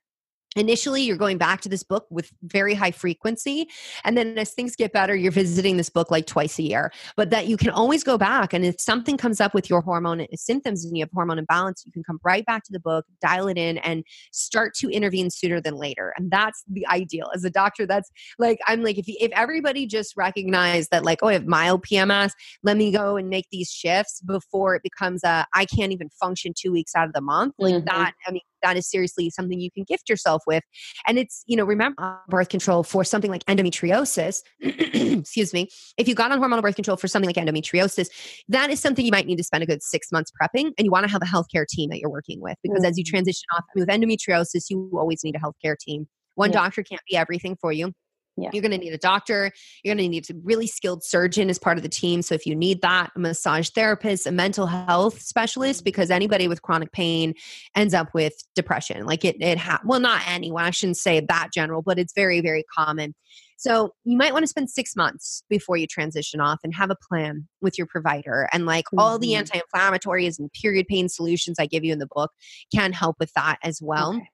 initially 0.55 1.01
you're 1.01 1.17
going 1.17 1.37
back 1.37 1.61
to 1.61 1.69
this 1.69 1.83
book 1.83 2.05
with 2.09 2.31
very 2.43 2.73
high 2.73 2.91
frequency 2.91 3.69
and 4.03 4.17
then 4.17 4.37
as 4.37 4.51
things 4.51 4.75
get 4.75 4.91
better 4.91 5.15
you're 5.15 5.31
visiting 5.31 5.77
this 5.77 5.89
book 5.89 6.11
like 6.11 6.25
twice 6.25 6.59
a 6.59 6.63
year 6.63 6.91
but 7.15 7.29
that 7.29 7.47
you 7.47 7.55
can 7.55 7.69
always 7.69 8.03
go 8.03 8.17
back 8.17 8.53
and 8.53 8.65
if 8.65 8.79
something 8.79 9.15
comes 9.15 9.39
up 9.39 9.53
with 9.53 9.69
your 9.69 9.81
hormone 9.81 10.25
symptoms 10.35 10.83
and 10.83 10.97
you 10.97 11.03
have 11.03 11.09
hormone 11.13 11.39
imbalance 11.39 11.83
you 11.85 11.91
can 11.91 12.03
come 12.03 12.19
right 12.23 12.45
back 12.45 12.63
to 12.63 12.71
the 12.73 12.79
book 12.79 13.05
dial 13.21 13.47
it 13.47 13.57
in 13.57 13.77
and 13.79 14.03
start 14.33 14.73
to 14.73 14.89
intervene 14.89 15.29
sooner 15.29 15.61
than 15.61 15.75
later 15.75 16.13
and 16.17 16.29
that's 16.29 16.63
the 16.69 16.85
ideal 16.87 17.29
as 17.33 17.45
a 17.45 17.49
doctor 17.49 17.85
that's 17.85 18.11
like 18.37 18.59
i'm 18.67 18.83
like 18.83 18.97
if, 18.97 19.05
if 19.07 19.31
everybody 19.31 19.85
just 19.85 20.17
recognized 20.17 20.89
that 20.91 21.05
like 21.05 21.19
oh 21.21 21.27
i 21.27 21.33
have 21.33 21.45
mild 21.45 21.85
pms 21.85 22.31
let 22.63 22.75
me 22.75 22.91
go 22.91 23.15
and 23.15 23.29
make 23.29 23.45
these 23.51 23.69
shifts 23.69 24.21
before 24.21 24.75
it 24.75 24.83
becomes 24.83 25.23
a 25.23 25.45
i 25.53 25.63
can't 25.63 25.93
even 25.93 26.09
function 26.09 26.53
two 26.57 26.73
weeks 26.73 26.93
out 26.93 27.07
of 27.07 27.13
the 27.13 27.21
month 27.21 27.55
like 27.57 27.73
mm-hmm. 27.73 27.85
that 27.85 28.13
i 28.27 28.31
mean 28.31 28.41
that 28.61 28.77
is 28.77 28.89
seriously 28.89 29.29
something 29.29 29.59
you 29.59 29.71
can 29.71 29.83
gift 29.83 30.09
yourself 30.09 30.43
with. 30.47 30.63
And 31.07 31.17
it's, 31.17 31.43
you 31.47 31.55
know, 31.55 31.65
remember 31.65 32.19
birth 32.27 32.49
control 32.49 32.83
for 32.83 33.03
something 33.03 33.31
like 33.31 33.43
endometriosis, 33.45 34.41
excuse 34.61 35.53
me, 35.53 35.69
if 35.97 36.07
you 36.07 36.15
got 36.15 36.31
on 36.31 36.39
hormonal 36.39 36.61
birth 36.61 36.75
control 36.75 36.97
for 36.97 37.07
something 37.07 37.27
like 37.27 37.35
endometriosis, 37.35 38.07
that 38.49 38.69
is 38.69 38.79
something 38.79 39.05
you 39.05 39.11
might 39.11 39.27
need 39.27 39.37
to 39.37 39.43
spend 39.43 39.63
a 39.63 39.65
good 39.65 39.83
six 39.83 40.11
months 40.11 40.31
prepping. 40.31 40.71
And 40.77 40.85
you 40.85 40.91
want 40.91 41.05
to 41.05 41.11
have 41.11 41.21
a 41.21 41.25
healthcare 41.25 41.65
team 41.67 41.89
that 41.89 41.99
you're 41.99 42.09
working 42.09 42.41
with 42.41 42.57
because 42.63 42.79
mm-hmm. 42.79 42.85
as 42.85 42.97
you 42.97 43.03
mm-hmm. 43.03 43.15
transition 43.15 43.45
off 43.53 43.63
I 43.75 43.79
mean, 43.79 43.85
with 43.87 43.89
endometriosis, 43.89 44.69
you 44.69 44.91
always 44.97 45.23
need 45.23 45.35
a 45.35 45.39
healthcare 45.39 45.77
team. 45.77 46.07
One 46.35 46.51
yeah. 46.51 46.59
doctor 46.59 46.83
can't 46.83 47.01
be 47.09 47.17
everything 47.17 47.57
for 47.59 47.71
you. 47.71 47.93
Yeah. 48.37 48.49
You're 48.53 48.61
going 48.61 48.71
to 48.71 48.77
need 48.77 48.93
a 48.93 48.97
doctor. 48.97 49.51
You're 49.83 49.93
going 49.95 50.05
to 50.05 50.09
need 50.09 50.29
a 50.29 50.33
really 50.43 50.67
skilled 50.67 51.03
surgeon 51.03 51.49
as 51.49 51.59
part 51.59 51.77
of 51.77 51.83
the 51.83 51.89
team. 51.89 52.21
So 52.21 52.33
if 52.33 52.45
you 52.45 52.55
need 52.55 52.81
that, 52.81 53.11
a 53.15 53.19
massage 53.19 53.69
therapist, 53.69 54.25
a 54.25 54.31
mental 54.31 54.67
health 54.67 55.21
specialist, 55.21 55.81
mm-hmm. 55.81 55.85
because 55.85 56.09
anybody 56.09 56.47
with 56.47 56.61
chronic 56.61 56.91
pain 56.91 57.33
ends 57.75 57.93
up 57.93 58.13
with 58.13 58.33
depression. 58.55 59.05
Like 59.05 59.25
it, 59.25 59.41
it 59.41 59.57
ha- 59.57 59.81
well, 59.85 59.99
not 59.99 60.21
anyone. 60.27 60.63
I 60.63 60.71
shouldn't 60.71 60.97
say 60.97 61.19
that 61.19 61.49
general, 61.53 61.81
but 61.81 61.99
it's 61.99 62.13
very, 62.13 62.41
very 62.41 62.63
common. 62.73 63.13
So 63.57 63.93
you 64.05 64.17
might 64.17 64.33
want 64.33 64.41
to 64.43 64.47
spend 64.47 64.71
six 64.71 64.95
months 64.95 65.43
before 65.47 65.77
you 65.77 65.85
transition 65.85 66.39
off 66.39 66.61
and 66.63 66.73
have 66.73 66.89
a 66.89 66.95
plan 67.07 67.47
with 67.61 67.77
your 67.77 67.85
provider. 67.85 68.47
And 68.51 68.65
like 68.65 68.85
mm-hmm. 68.85 68.99
all 68.99 69.19
the 69.19 69.33
mm-hmm. 69.33 69.39
anti-inflammatories 69.39 70.39
and 70.39 70.51
period 70.53 70.87
pain 70.87 71.09
solutions 71.09 71.59
I 71.59 71.67
give 71.67 71.83
you 71.83 71.93
in 71.93 71.99
the 71.99 72.07
book 72.07 72.31
can 72.73 72.93
help 72.93 73.17
with 73.19 73.31
that 73.33 73.59
as 73.61 73.79
well. 73.81 74.15
Okay. 74.15 74.29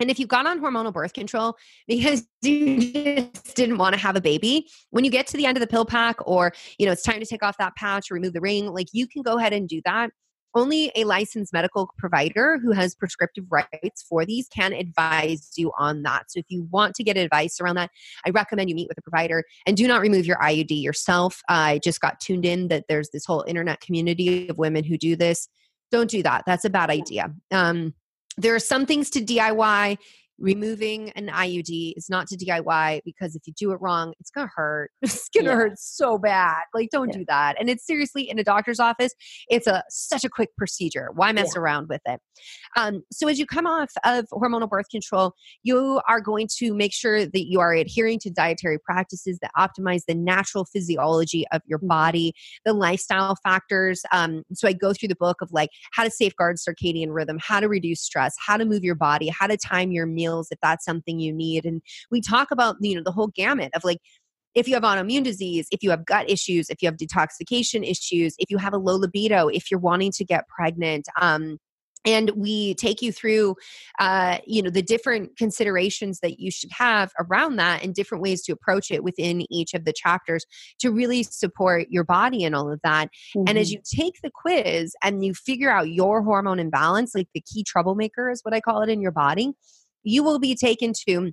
And 0.00 0.10
if 0.10 0.18
you've 0.18 0.28
gone 0.28 0.46
on 0.46 0.60
hormonal 0.60 0.92
birth 0.92 1.12
control 1.12 1.56
because 1.88 2.26
you 2.42 2.92
just 2.92 3.56
didn't 3.56 3.78
want 3.78 3.94
to 3.94 4.00
have 4.00 4.16
a 4.16 4.20
baby, 4.20 4.68
when 4.90 5.04
you 5.04 5.10
get 5.10 5.26
to 5.28 5.36
the 5.36 5.46
end 5.46 5.56
of 5.56 5.60
the 5.60 5.66
pill 5.66 5.84
pack 5.84 6.16
or, 6.26 6.52
you 6.78 6.86
know, 6.86 6.92
it's 6.92 7.02
time 7.02 7.20
to 7.20 7.26
take 7.26 7.42
off 7.42 7.56
that 7.58 7.74
patch 7.76 8.10
or 8.10 8.14
remove 8.14 8.32
the 8.32 8.40
ring, 8.40 8.72
like 8.72 8.88
you 8.92 9.06
can 9.06 9.22
go 9.22 9.38
ahead 9.38 9.52
and 9.52 9.68
do 9.68 9.80
that 9.84 10.10
only 10.54 10.90
a 10.96 11.04
licensed 11.04 11.52
medical 11.52 11.90
provider 11.98 12.58
who 12.58 12.72
has 12.72 12.94
prescriptive 12.94 13.44
rights 13.50 14.04
for 14.08 14.24
these 14.24 14.48
can 14.48 14.72
advise 14.72 15.50
you 15.56 15.72
on 15.78 16.02
that. 16.02 16.30
So 16.30 16.40
if 16.40 16.46
you 16.48 16.66
want 16.70 16.94
to 16.96 17.04
get 17.04 17.16
advice 17.16 17.60
around 17.60 17.76
that, 17.76 17.90
I 18.26 18.30
recommend 18.30 18.68
you 18.68 18.74
meet 18.74 18.88
with 18.88 18.98
a 18.98 19.02
provider 19.02 19.44
and 19.66 19.76
do 19.76 19.86
not 19.86 20.00
remove 20.00 20.26
your 20.26 20.38
IUD 20.38 20.82
yourself. 20.82 21.42
I 21.48 21.80
just 21.84 22.00
got 22.00 22.20
tuned 22.20 22.44
in 22.44 22.68
that 22.68 22.84
there's 22.88 23.10
this 23.10 23.24
whole 23.24 23.44
internet 23.46 23.80
community 23.80 24.48
of 24.48 24.58
women 24.58 24.84
who 24.84 24.96
do 24.98 25.16
this. 25.16 25.48
Don't 25.90 26.10
do 26.10 26.22
that. 26.22 26.44
That's 26.46 26.64
a 26.64 26.70
bad 26.70 26.90
idea. 26.90 27.32
Um, 27.50 27.94
there 28.38 28.54
are 28.54 28.60
some 28.60 28.86
things 28.86 29.10
to 29.10 29.20
DIY 29.20 29.98
removing 30.38 31.10
an 31.10 31.28
IUD 31.28 31.94
is 31.96 32.08
not 32.08 32.28
to 32.28 32.36
DIY 32.36 33.00
because 33.04 33.34
if 33.34 33.42
you 33.46 33.52
do 33.54 33.72
it 33.72 33.80
wrong, 33.80 34.14
it's 34.20 34.30
gonna 34.30 34.50
hurt. 34.54 34.90
it's 35.02 35.28
gonna 35.28 35.50
yeah. 35.50 35.54
hurt 35.56 35.78
so 35.78 36.18
bad. 36.18 36.62
Like, 36.74 36.90
don't 36.90 37.08
yeah. 37.08 37.18
do 37.18 37.24
that. 37.28 37.56
And 37.58 37.68
it's 37.68 37.86
seriously 37.86 38.28
in 38.28 38.38
a 38.38 38.44
doctor's 38.44 38.80
office. 38.80 39.12
It's 39.50 39.66
a 39.66 39.82
such 39.88 40.24
a 40.24 40.28
quick 40.28 40.56
procedure. 40.56 41.08
Why 41.14 41.32
mess 41.32 41.52
yeah. 41.54 41.60
around 41.60 41.88
with 41.88 42.02
it? 42.06 42.20
Um, 42.76 43.02
so 43.10 43.26
as 43.28 43.38
you 43.38 43.46
come 43.46 43.66
off 43.66 43.90
of 44.04 44.26
hormonal 44.32 44.68
birth 44.68 44.88
control, 44.90 45.34
you 45.62 46.00
are 46.08 46.20
going 46.20 46.48
to 46.58 46.72
make 46.74 46.92
sure 46.92 47.26
that 47.26 47.46
you 47.48 47.60
are 47.60 47.74
adhering 47.74 48.18
to 48.20 48.30
dietary 48.30 48.78
practices 48.78 49.38
that 49.42 49.50
optimize 49.58 50.02
the 50.06 50.14
natural 50.14 50.64
physiology 50.64 51.46
of 51.52 51.62
your 51.66 51.78
mm-hmm. 51.78 51.88
body, 51.88 52.32
the 52.64 52.72
lifestyle 52.72 53.36
factors. 53.42 54.02
Um, 54.12 54.44
so 54.54 54.68
I 54.68 54.72
go 54.72 54.92
through 54.92 55.08
the 55.08 55.16
book 55.16 55.38
of 55.42 55.50
like 55.52 55.70
how 55.92 56.04
to 56.04 56.10
safeguard 56.10 56.56
circadian 56.56 57.08
rhythm, 57.10 57.38
how 57.40 57.60
to 57.60 57.68
reduce 57.68 58.00
stress, 58.00 58.34
how 58.38 58.56
to 58.56 58.64
move 58.64 58.84
your 58.84 58.94
body, 58.94 59.28
how 59.28 59.46
to 59.46 59.56
time 59.56 59.90
your 59.90 60.06
meal 60.06 60.27
meals 60.28 60.48
if 60.50 60.58
that's 60.62 60.84
something 60.84 61.18
you 61.18 61.32
need 61.32 61.64
and 61.64 61.82
we 62.10 62.20
talk 62.20 62.50
about 62.50 62.76
you 62.80 62.94
know 62.94 63.02
the 63.04 63.12
whole 63.12 63.28
gamut 63.28 63.70
of 63.74 63.84
like 63.84 63.98
if 64.54 64.66
you 64.66 64.74
have 64.74 64.82
autoimmune 64.82 65.22
disease, 65.22 65.68
if 65.70 65.82
you 65.82 65.90
have 65.90 66.04
gut 66.04 66.28
issues, 66.28 66.68
if 66.68 66.82
you 66.82 66.88
have 66.88 66.96
detoxification 66.96 67.88
issues, 67.88 68.34
if 68.38 68.50
you 68.50 68.56
have 68.56 68.72
a 68.72 68.78
low 68.78 68.96
libido, 68.96 69.46
if 69.46 69.70
you're 69.70 69.78
wanting 69.78 70.10
to 70.12 70.24
get 70.24 70.48
pregnant, 70.48 71.06
um, 71.20 71.58
and 72.04 72.30
we 72.30 72.74
take 72.74 73.02
you 73.02 73.12
through 73.12 73.56
uh, 73.98 74.38
you 74.46 74.62
know 74.62 74.70
the 74.70 74.82
different 74.82 75.36
considerations 75.36 76.20
that 76.20 76.38
you 76.40 76.50
should 76.50 76.70
have 76.72 77.12
around 77.18 77.56
that 77.56 77.82
and 77.82 77.94
different 77.94 78.22
ways 78.22 78.42
to 78.42 78.52
approach 78.52 78.90
it 78.90 79.02
within 79.02 79.44
each 79.52 79.74
of 79.74 79.84
the 79.84 79.92
chapters 79.92 80.46
to 80.80 80.90
really 80.90 81.22
support 81.22 81.86
your 81.90 82.04
body 82.04 82.44
and 82.44 82.54
all 82.54 82.70
of 82.72 82.80
that 82.82 83.08
mm-hmm. 83.36 83.48
and 83.48 83.58
as 83.58 83.70
mm-hmm. 83.70 83.80
you 83.94 84.04
take 84.04 84.14
the 84.22 84.30
quiz 84.32 84.94
and 85.02 85.24
you 85.24 85.34
figure 85.34 85.70
out 85.70 85.90
your 85.90 86.22
hormone 86.22 86.58
imbalance 86.58 87.14
like 87.14 87.28
the 87.34 87.42
key 87.42 87.64
troublemaker 87.64 88.30
is 88.30 88.40
what 88.42 88.54
i 88.54 88.60
call 88.60 88.82
it 88.82 88.88
in 88.88 89.00
your 89.00 89.12
body 89.12 89.52
you 90.08 90.22
will 90.22 90.38
be 90.38 90.54
taken 90.54 90.92
to 91.08 91.32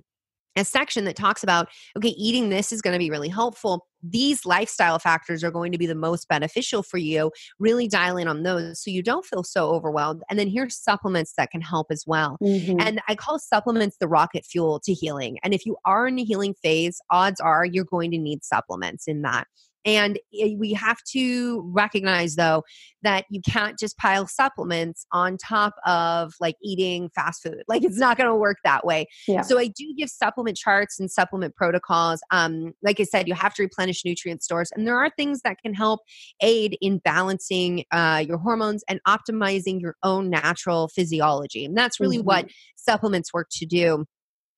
a 0.56 0.64
section 0.64 1.04
that 1.04 1.16
talks 1.16 1.42
about 1.42 1.68
okay 1.96 2.08
eating 2.08 2.48
this 2.48 2.72
is 2.72 2.80
going 2.80 2.92
to 2.92 2.98
be 2.98 3.10
really 3.10 3.28
helpful. 3.28 3.86
These 4.02 4.46
lifestyle 4.46 4.98
factors 4.98 5.42
are 5.42 5.50
going 5.50 5.72
to 5.72 5.78
be 5.78 5.86
the 5.86 5.94
most 5.94 6.28
beneficial 6.28 6.82
for 6.82 6.96
you. 6.96 7.30
Really 7.58 7.88
dial 7.88 8.16
in 8.16 8.28
on 8.28 8.42
those 8.42 8.82
so 8.82 8.90
you 8.90 9.02
don't 9.02 9.24
feel 9.24 9.42
so 9.42 9.70
overwhelmed. 9.70 10.22
And 10.30 10.38
then 10.38 10.48
here's 10.48 10.76
supplements 10.76 11.34
that 11.36 11.50
can 11.50 11.60
help 11.60 11.88
as 11.90 12.04
well. 12.06 12.38
Mm-hmm. 12.42 12.80
and 12.80 13.00
i 13.08 13.14
call 13.14 13.38
supplements 13.38 13.96
the 14.00 14.08
rocket 14.08 14.44
fuel 14.44 14.80
to 14.84 14.92
healing. 14.92 15.38
And 15.42 15.52
if 15.52 15.66
you 15.66 15.76
are 15.84 16.06
in 16.06 16.18
a 16.18 16.24
healing 16.24 16.54
phase 16.62 17.00
odds 17.10 17.40
are 17.40 17.64
you're 17.64 17.84
going 17.84 18.10
to 18.12 18.18
need 18.18 18.44
supplements 18.44 19.06
in 19.06 19.22
that 19.22 19.46
and 19.86 20.18
eh, 20.38 20.54
we 20.58 20.72
have 20.72 20.98
to 21.12 21.62
recognize, 21.72 22.34
though, 22.34 22.64
that 23.02 23.24
you 23.30 23.40
can't 23.48 23.78
just 23.78 23.96
pile 23.96 24.26
supplements 24.26 25.06
on 25.12 25.36
top 25.36 25.74
of 25.86 26.34
like 26.40 26.56
eating 26.62 27.08
fast 27.14 27.42
food. 27.42 27.62
Like 27.68 27.84
it's 27.84 27.98
not 27.98 28.18
going 28.18 28.28
to 28.28 28.34
work 28.34 28.58
that 28.64 28.84
way. 28.84 29.06
Yeah. 29.28 29.42
So 29.42 29.58
I 29.58 29.68
do 29.68 29.94
give 29.96 30.10
supplement 30.10 30.56
charts 30.56 30.98
and 30.98 31.10
supplement 31.10 31.54
protocols. 31.54 32.20
Um, 32.32 32.72
like 32.82 32.98
I 32.98 33.04
said, 33.04 33.28
you 33.28 33.34
have 33.34 33.54
to 33.54 33.62
replenish 33.62 34.04
nutrient 34.04 34.42
stores, 34.42 34.70
and 34.74 34.86
there 34.86 34.98
are 34.98 35.10
things 35.16 35.40
that 35.42 35.58
can 35.62 35.72
help 35.72 36.00
aid 36.40 36.76
in 36.80 36.98
balancing 36.98 37.84
uh, 37.92 38.24
your 38.26 38.38
hormones 38.38 38.82
and 38.88 39.00
optimizing 39.06 39.80
your 39.80 39.94
own 40.02 40.28
natural 40.28 40.88
physiology. 40.88 41.64
And 41.64 41.76
that's 41.76 42.00
really 42.00 42.18
mm-hmm. 42.18 42.26
what 42.26 42.50
supplements 42.74 43.32
work 43.32 43.48
to 43.52 43.66
do. 43.66 44.04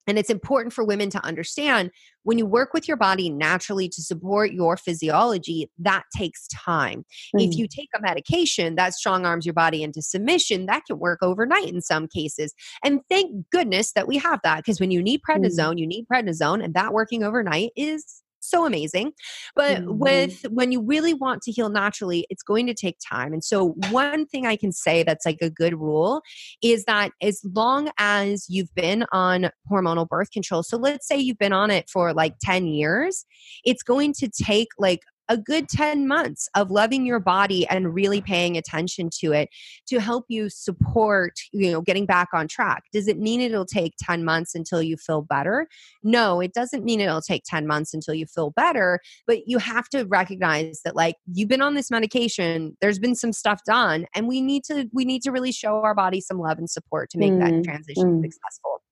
And 0.09 0.19
it's 0.19 0.31
important 0.31 0.73
for 0.73 0.85
women 0.85 1.11
to 1.11 1.25
understand 1.25 1.91
when 2.25 2.39
you 2.39 2.47
work 2.47 2.75
with 2.75 2.89
your 2.89 2.97
body 2.97 3.31
naturally 3.31 3.89
to 3.91 4.03
support 4.03 4.53
your 4.53 4.77
physiology, 4.77 5.71
that 5.79 6.05
takes 6.17 6.49
time. 6.49 7.05
Mm. 7.37 7.47
If 7.47 7.57
you 7.57 7.69
take 7.69 7.89
a 7.95 8.01
medication 8.01 8.75
that 8.75 8.95
strong 8.95 9.25
arms 9.25 9.47
your 9.47 9.55
body 9.55 9.83
into 9.83 10.03
submission, 10.03 10.67
that 10.67 10.85
can 10.87 10.99
work 10.99 11.21
overnight 11.23 11.69
in 11.69 11.81
some 11.81 12.09
cases. 12.09 12.55
And 12.83 13.01
thank 13.09 13.49
goodness 13.51 13.93
that 13.93 14.09
we 14.09 14.19
have 14.19 14.41
that 14.43 14.57
because 14.57 14.81
when 14.81 14.91
you 14.91 15.03
need 15.03 15.21
mm. 15.21 15.37
prednisone, 15.37 15.75
mm. 15.75 15.79
you 15.79 15.87
need 15.87 16.07
prednisone, 16.13 16.65
and 16.65 16.75
that 16.75 16.93
working 16.93 17.23
overnight 17.23 17.71
is 17.77 18.23
so 18.41 18.67
amazing. 18.67 19.13
But 19.55 19.79
mm-hmm. 19.79 19.99
with 19.99 20.43
when 20.51 20.73
you 20.73 20.81
really 20.81 21.15
want 21.15 21.43
to 21.43 21.53
heal 21.53 21.69
naturally, 21.69 22.27
it's 22.31 22.43
going 22.43 22.67
to 22.67 22.75
take 22.75 22.97
time. 23.07 23.33
And 23.33 23.45
so 23.45 23.75
one 23.91 24.27
thing 24.27 24.47
I 24.47 24.57
can 24.57 24.73
say 24.73 25.03
that's 25.03 25.27
like 25.27 25.39
a 25.41 25.51
good 25.51 25.75
rule 25.75 26.23
is 26.63 26.85
that 26.85 27.13
as 27.23 27.41
long 27.45 27.91
as 27.99 28.47
you've 28.49 28.75
been 28.75 29.05
on 29.13 29.51
hormonal 29.71 30.09
birth 30.09 30.31
control, 30.31 30.63
so 30.63 30.77
let's 30.77 31.07
say 31.07 31.17
you've 31.17 31.39
been 31.39 31.53
on 31.53 31.71
it 31.71 31.89
for 31.91 32.13
like 32.13 32.35
10 32.43 32.67
years, 32.67 33.25
it's 33.65 33.83
going 33.83 34.13
to 34.15 34.29
take 34.29 34.69
like 34.79 35.01
a 35.29 35.37
good 35.37 35.69
10 35.69 36.07
months 36.07 36.49
of 36.55 36.71
loving 36.71 37.07
your 37.07 37.21
body 37.21 37.67
and 37.69 37.95
really 37.95 38.21
paying 38.21 38.57
attention 38.57 39.11
to 39.21 39.33
it 39.33 39.49
to 39.87 40.01
help 40.01 40.25
you 40.29 40.49
support 40.49 41.35
you 41.53 41.71
know 41.71 41.81
getting 41.81 42.07
back 42.07 42.29
on 42.33 42.49
track. 42.49 42.85
Does 42.93 43.09
it 43.09 43.19
mean 43.19 43.41
it'll 43.41 43.67
take 43.67 43.95
10 44.01 44.25
months 44.25 44.55
until 44.55 44.83
you 44.83 44.97
feel 44.97 45.23
better? 45.23 45.67
No 46.03 46.41
it 46.41 46.53
doesn't 46.53 46.85
mean 46.85 47.01
it'll 47.01 47.23
take 47.23 47.43
10 47.45 47.67
months 47.67 47.95
until 47.95 48.15
you 48.15 48.27
feel 48.27 48.51
better 48.51 49.01
but 49.27 49.47
you 49.47 49.59
have 49.59 49.89
to 49.91 50.05
recognize 50.05 50.81
that 50.85 50.97
like 50.97 51.17
you've 51.33 51.49
been 51.49 51.63
on 51.63 51.75
this 51.75 51.91
medication 51.91 52.77
there's 52.81 52.99
been 52.99 53.15
some 53.15 53.33
stuff 53.33 53.61
done 53.67 54.07
and 54.15 54.29
we 54.29 54.41
need 54.41 54.65
to 54.65 54.89
we 54.93 55.05
need 55.05 55.23
to 55.23 55.31
really 55.31 55.53
show 55.53 55.83
our 55.83 55.95
body 55.95 56.21
some 56.21 56.39
love 56.39 56.59
and 56.59 56.71
support 56.71 57.11
to 57.11 57.19
make 57.19 57.33
mm, 57.33 57.41
that 57.41 57.65
transition 57.65 58.21
mm. 58.21 58.23
successful 58.23 58.83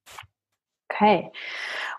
Okay. 0.96 1.30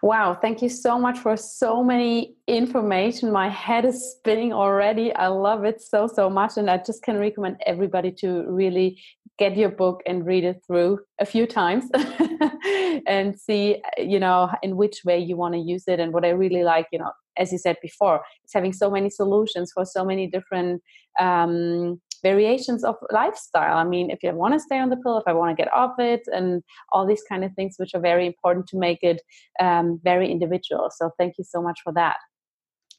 Wow. 0.01 0.33
Thank 0.33 0.61
you 0.61 0.69
so 0.69 0.97
much 0.97 1.19
for 1.19 1.37
so 1.37 1.83
many 1.83 2.35
information. 2.47 3.31
My 3.31 3.49
head 3.49 3.85
is 3.85 4.11
spinning 4.11 4.53
already. 4.53 5.13
I 5.13 5.27
love 5.27 5.65
it 5.65 5.81
so, 5.81 6.07
so 6.07 6.29
much. 6.29 6.57
And 6.57 6.69
I 6.69 6.77
just 6.77 7.03
can 7.03 7.17
recommend 7.17 7.57
everybody 7.65 8.11
to 8.19 8.43
really 8.47 8.99
get 9.37 9.55
your 9.55 9.69
book 9.69 10.01
and 10.07 10.25
read 10.25 10.43
it 10.43 10.61
through 10.65 10.99
a 11.19 11.25
few 11.25 11.45
times 11.45 11.85
and 13.07 13.39
see, 13.39 13.81
you 13.99 14.19
know, 14.19 14.49
in 14.63 14.77
which 14.77 15.01
way 15.05 15.19
you 15.19 15.35
want 15.35 15.53
to 15.53 15.59
use 15.59 15.83
it. 15.87 15.99
And 15.99 16.11
what 16.11 16.25
I 16.25 16.29
really 16.29 16.63
like, 16.63 16.87
you 16.91 16.97
know, 16.97 17.11
as 17.37 17.51
you 17.51 17.59
said 17.59 17.77
before, 17.81 18.21
it's 18.43 18.53
having 18.53 18.73
so 18.73 18.89
many 18.89 19.11
solutions 19.11 19.71
for 19.73 19.85
so 19.85 20.03
many 20.03 20.27
different 20.27 20.81
um, 21.19 22.01
variations 22.21 22.83
of 22.83 22.95
lifestyle. 23.11 23.77
I 23.77 23.83
mean, 23.83 24.09
if 24.09 24.23
you 24.23 24.31
want 24.33 24.53
to 24.53 24.59
stay 24.59 24.79
on 24.79 24.89
the 24.89 24.97
pill, 24.97 25.17
if 25.17 25.23
I 25.27 25.33
want 25.33 25.55
to 25.55 25.61
get 25.61 25.71
off 25.73 25.93
it, 25.99 26.21
and 26.27 26.63
all 26.91 27.05
these 27.05 27.23
kind 27.27 27.43
of 27.43 27.53
things, 27.53 27.75
which 27.77 27.93
are 27.93 28.01
very 28.01 28.25
important 28.25 28.67
to 28.67 28.77
make 28.77 28.99
it 29.01 29.21
um, 29.59 29.99
very 30.03 30.31
individual. 30.31 30.89
So 30.95 31.11
thank 31.17 31.35
you 31.37 31.43
so 31.43 31.61
much 31.61 31.79
for 31.83 31.93
that. 31.93 32.17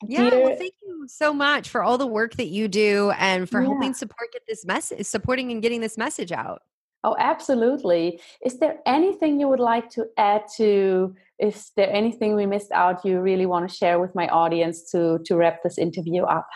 Yeah, 0.07 0.31
well, 0.31 0.57
thank 0.57 0.75
you 0.87 1.07
so 1.09 1.33
much 1.33 1.69
for 1.69 1.83
all 1.83 1.99
the 1.99 2.07
work 2.07 2.37
that 2.37 2.47
you 2.47 2.69
do 2.69 3.11
and 3.19 3.51
for 3.51 3.61
yeah. 3.61 3.69
helping 3.69 3.95
support 3.95 4.33
get 4.33 4.43
this 4.47 4.65
message, 4.65 5.07
supporting 5.07 5.51
and 5.51 5.61
getting 5.61 5.81
this 5.81 5.99
message 5.99 6.31
out. 6.31 6.63
Oh, 7.05 7.17
absolutely. 7.19 8.21
Is 8.45 8.59
there 8.59 8.79
anything 8.85 9.41
you 9.41 9.49
would 9.49 9.61
like 9.61 9.89
to 9.91 10.07
add 10.17 10.43
to? 10.57 11.15
Is 11.39 11.71
there 11.77 11.93
anything 11.93 12.35
we 12.35 12.47
missed 12.47 12.73
out 12.73 13.05
you 13.05 13.21
really 13.21 13.47
want 13.47 13.69
to 13.69 13.75
share 13.75 14.01
with 14.01 14.15
my 14.15 14.29
audience 14.29 14.91
to 14.91 15.21
to 15.25 15.37
wrap 15.37 15.63
this 15.63 15.79
interview 15.79 16.25
up? 16.25 16.49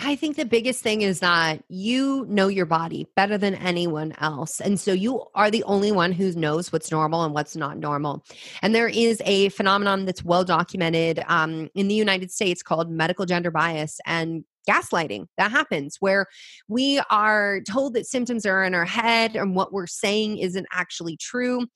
I 0.00 0.14
think 0.14 0.36
the 0.36 0.44
biggest 0.44 0.82
thing 0.82 1.02
is 1.02 1.20
that 1.20 1.64
you 1.68 2.24
know 2.28 2.46
your 2.46 2.66
body 2.66 3.08
better 3.16 3.36
than 3.36 3.56
anyone 3.56 4.14
else. 4.18 4.60
And 4.60 4.78
so 4.78 4.92
you 4.92 5.24
are 5.34 5.50
the 5.50 5.64
only 5.64 5.90
one 5.90 6.12
who 6.12 6.32
knows 6.32 6.72
what's 6.72 6.92
normal 6.92 7.24
and 7.24 7.34
what's 7.34 7.56
not 7.56 7.78
normal. 7.78 8.24
And 8.62 8.74
there 8.74 8.88
is 8.88 9.20
a 9.24 9.48
phenomenon 9.50 10.04
that's 10.04 10.24
well 10.24 10.44
documented 10.44 11.24
um, 11.26 11.68
in 11.74 11.88
the 11.88 11.96
United 11.96 12.30
States 12.30 12.62
called 12.62 12.90
medical 12.90 13.26
gender 13.26 13.50
bias 13.50 13.98
and 14.06 14.44
gaslighting 14.68 15.26
that 15.38 15.50
happens 15.50 15.96
where 15.98 16.26
we 16.68 17.00
are 17.10 17.60
told 17.62 17.94
that 17.94 18.06
symptoms 18.06 18.44
are 18.44 18.62
in 18.64 18.74
our 18.74 18.84
head 18.84 19.34
and 19.34 19.56
what 19.56 19.72
we're 19.72 19.86
saying 19.86 20.38
isn't 20.38 20.66
actually 20.72 21.16
true. 21.16 21.66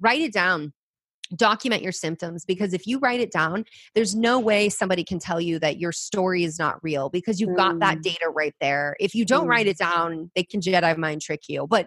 Write 0.00 0.22
it 0.22 0.32
down 0.32 0.72
document 1.36 1.82
your 1.82 1.92
symptoms 1.92 2.44
because 2.44 2.72
if 2.72 2.86
you 2.86 2.98
write 2.98 3.20
it 3.20 3.30
down 3.30 3.64
there's 3.94 4.14
no 4.14 4.38
way 4.38 4.68
somebody 4.68 5.04
can 5.04 5.18
tell 5.18 5.40
you 5.40 5.58
that 5.58 5.78
your 5.78 5.92
story 5.92 6.44
is 6.44 6.58
not 6.58 6.82
real 6.82 7.10
because 7.10 7.40
you've 7.40 7.50
mm. 7.50 7.56
got 7.56 7.78
that 7.80 7.98
mm. 7.98 8.02
data 8.02 8.30
right 8.34 8.54
there 8.60 8.96
if 8.98 9.14
you 9.14 9.24
don't 9.24 9.46
mm. 9.46 9.50
write 9.50 9.66
it 9.66 9.78
down 9.78 10.30
they 10.34 10.42
can 10.42 10.60
jedi 10.60 10.96
mind 10.96 11.20
trick 11.20 11.42
you 11.48 11.66
but 11.66 11.86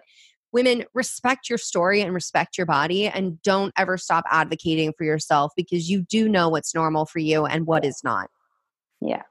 women 0.52 0.84
respect 0.94 1.48
your 1.48 1.58
story 1.58 2.02
and 2.02 2.14
respect 2.14 2.56
your 2.56 2.66
body 2.66 3.08
and 3.08 3.40
don't 3.42 3.72
ever 3.76 3.96
stop 3.96 4.24
advocating 4.30 4.92
for 4.96 5.04
yourself 5.04 5.52
because 5.56 5.90
you 5.90 6.02
do 6.02 6.28
know 6.28 6.48
what's 6.48 6.74
normal 6.74 7.06
for 7.06 7.18
you 7.18 7.46
and 7.46 7.66
what 7.66 7.84
is 7.84 8.00
not 8.04 8.28
yeah 9.00 9.22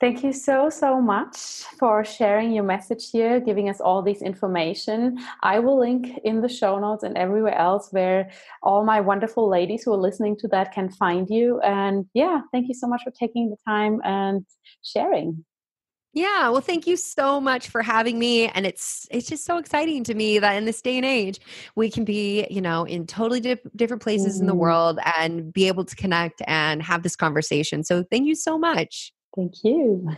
Thank 0.00 0.24
you 0.24 0.32
so, 0.32 0.70
so 0.70 0.98
much 0.98 1.36
for 1.78 2.02
sharing 2.06 2.52
your 2.52 2.64
message 2.64 3.10
here, 3.10 3.38
giving 3.38 3.68
us 3.68 3.82
all 3.82 4.00
this 4.00 4.22
information. 4.22 5.18
I 5.42 5.58
will 5.58 5.78
link 5.78 6.18
in 6.24 6.40
the 6.40 6.48
show 6.48 6.78
notes 6.78 7.02
and 7.02 7.18
everywhere 7.18 7.54
else 7.54 7.88
where 7.90 8.30
all 8.62 8.82
my 8.82 9.02
wonderful 9.02 9.46
ladies 9.46 9.82
who 9.82 9.92
are 9.92 9.98
listening 9.98 10.38
to 10.38 10.48
that 10.48 10.72
can 10.72 10.88
find 10.88 11.28
you. 11.28 11.60
And 11.60 12.06
yeah, 12.14 12.40
thank 12.50 12.68
you 12.68 12.74
so 12.74 12.86
much 12.86 13.02
for 13.04 13.10
taking 13.10 13.50
the 13.50 13.58
time 13.68 14.00
and 14.02 14.46
sharing. 14.82 15.44
Yeah, 16.14 16.48
well, 16.48 16.62
thank 16.62 16.86
you 16.86 16.96
so 16.96 17.38
much 17.38 17.68
for 17.68 17.82
having 17.82 18.18
me. 18.18 18.48
And 18.48 18.66
it's 18.66 19.06
it's 19.10 19.28
just 19.28 19.44
so 19.44 19.58
exciting 19.58 20.02
to 20.04 20.14
me 20.14 20.38
that 20.38 20.54
in 20.54 20.64
this 20.64 20.80
day 20.80 20.96
and 20.96 21.04
age, 21.04 21.40
we 21.76 21.90
can 21.90 22.04
be, 22.04 22.46
you 22.50 22.62
know, 22.62 22.84
in 22.84 23.06
totally 23.06 23.38
dif- 23.38 23.60
different 23.76 24.02
places 24.02 24.36
mm-hmm. 24.36 24.40
in 24.40 24.46
the 24.46 24.52
mm-hmm. 24.54 24.60
world 24.60 24.98
and 25.18 25.52
be 25.52 25.68
able 25.68 25.84
to 25.84 25.94
connect 25.94 26.40
and 26.46 26.82
have 26.82 27.02
this 27.02 27.16
conversation. 27.16 27.84
So 27.84 28.02
thank 28.10 28.26
you 28.26 28.34
so 28.34 28.58
much. 28.58 29.12
Thank 29.34 29.62
you. 29.62 30.10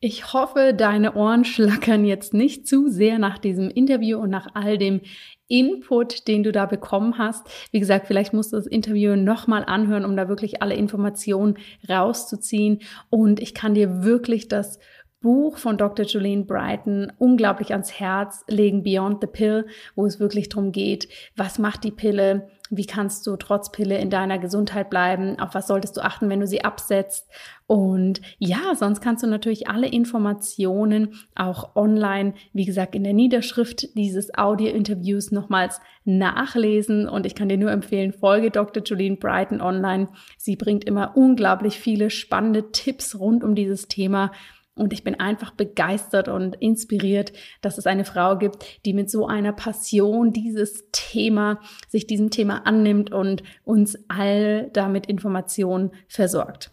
Ich 0.00 0.32
hoffe, 0.32 0.74
deine 0.74 1.14
Ohren 1.14 1.44
schlackern 1.44 2.04
jetzt 2.04 2.32
nicht 2.32 2.68
zu 2.68 2.88
sehr 2.88 3.18
nach 3.18 3.36
diesem 3.36 3.68
Interview 3.68 4.18
und 4.18 4.30
nach 4.30 4.46
all 4.54 4.78
dem 4.78 5.00
Input, 5.48 6.28
den 6.28 6.44
du 6.44 6.52
da 6.52 6.66
bekommen 6.66 7.18
hast. 7.18 7.48
Wie 7.72 7.80
gesagt, 7.80 8.06
vielleicht 8.06 8.32
musst 8.32 8.52
du 8.52 8.56
das 8.56 8.68
Interview 8.68 9.16
nochmal 9.16 9.64
anhören, 9.64 10.04
um 10.04 10.16
da 10.16 10.28
wirklich 10.28 10.62
alle 10.62 10.76
Informationen 10.76 11.58
rauszuziehen. 11.88 12.78
Und 13.10 13.40
ich 13.40 13.54
kann 13.54 13.74
dir 13.74 14.04
wirklich 14.04 14.46
das 14.46 14.78
Buch 15.20 15.58
von 15.58 15.76
Dr. 15.76 16.06
Jolene 16.06 16.44
Brighton 16.44 17.10
unglaublich 17.18 17.72
ans 17.72 17.98
Herz 17.98 18.44
legen, 18.46 18.84
Beyond 18.84 19.20
the 19.20 19.26
Pill, 19.26 19.66
wo 19.96 20.06
es 20.06 20.20
wirklich 20.20 20.48
darum 20.48 20.70
geht, 20.70 21.08
was 21.34 21.58
macht 21.58 21.82
die 21.82 21.90
Pille, 21.90 22.48
wie 22.70 22.86
kannst 22.86 23.26
du 23.26 23.36
trotz 23.36 23.72
Pille 23.72 23.98
in 23.98 24.10
deiner 24.10 24.38
Gesundheit 24.38 24.90
bleiben, 24.90 25.38
auf 25.38 25.54
was 25.54 25.66
solltest 25.66 25.96
du 25.96 26.04
achten, 26.04 26.28
wenn 26.28 26.40
du 26.40 26.46
sie 26.46 26.64
absetzt. 26.64 27.28
Und 27.66 28.20
ja, 28.38 28.74
sonst 28.74 29.00
kannst 29.00 29.22
du 29.22 29.26
natürlich 29.26 29.68
alle 29.68 29.88
Informationen 29.88 31.14
auch 31.34 31.76
online, 31.76 32.34
wie 32.52 32.64
gesagt, 32.64 32.94
in 32.94 33.04
der 33.04 33.12
Niederschrift 33.12 33.94
dieses 33.96 34.36
Audio-Interviews 34.36 35.32
nochmals 35.32 35.80
nachlesen. 36.04 37.08
Und 37.08 37.26
ich 37.26 37.34
kann 37.34 37.48
dir 37.48 37.58
nur 37.58 37.70
empfehlen, 37.70 38.12
folge 38.12 38.50
Dr. 38.50 38.82
Jolene 38.82 39.16
Brighton 39.16 39.60
online. 39.60 40.08
Sie 40.38 40.56
bringt 40.56 40.84
immer 40.84 41.16
unglaublich 41.16 41.78
viele 41.78 42.10
spannende 42.10 42.72
Tipps 42.72 43.18
rund 43.18 43.44
um 43.44 43.54
dieses 43.54 43.88
Thema. 43.88 44.32
Und 44.78 44.92
ich 44.92 45.04
bin 45.04 45.18
einfach 45.18 45.50
begeistert 45.50 46.28
und 46.28 46.56
inspiriert, 46.56 47.32
dass 47.60 47.78
es 47.78 47.86
eine 47.86 48.04
Frau 48.04 48.38
gibt, 48.38 48.64
die 48.84 48.94
mit 48.94 49.10
so 49.10 49.26
einer 49.26 49.52
Passion 49.52 50.32
dieses 50.32 50.84
Thema, 50.92 51.60
sich 51.88 52.06
diesem 52.06 52.30
Thema 52.30 52.66
annimmt 52.66 53.12
und 53.12 53.42
uns 53.64 53.98
all 54.08 54.70
damit 54.72 55.06
Informationen 55.06 55.90
versorgt. 56.06 56.70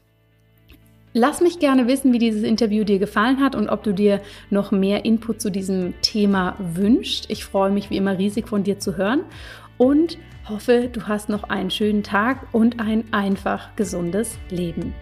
Lass 1.18 1.40
mich 1.40 1.60
gerne 1.60 1.88
wissen, 1.88 2.12
wie 2.12 2.20
dieses 2.20 2.44
Interview 2.44 2.84
dir 2.84 3.00
gefallen 3.00 3.40
hat 3.40 3.56
und 3.56 3.70
ob 3.70 3.84
du 3.84 3.94
dir 3.94 4.20
noch 4.50 4.72
mehr 4.72 5.06
Input 5.06 5.40
zu 5.40 5.50
diesem 5.50 5.94
Thema 6.02 6.58
wünschst. 6.60 7.30
Ich 7.30 7.46
freue 7.46 7.72
mich 7.72 7.90
wie 7.90 7.96
immer 7.96 8.18
riesig 8.18 8.50
von 8.50 8.64
dir 8.64 8.80
zu 8.80 8.98
hören 8.98 9.22
und 9.78 10.18
hoffe, 10.50 10.90
du 10.92 11.08
hast 11.08 11.30
noch 11.30 11.46
einen 11.46 11.72
schönen 11.72 12.04
Tag 12.04 12.54
und 12.54 12.82
ein 12.82 13.06
einfach 13.14 13.76
gesundes 13.78 14.38
Leben. 14.50 14.94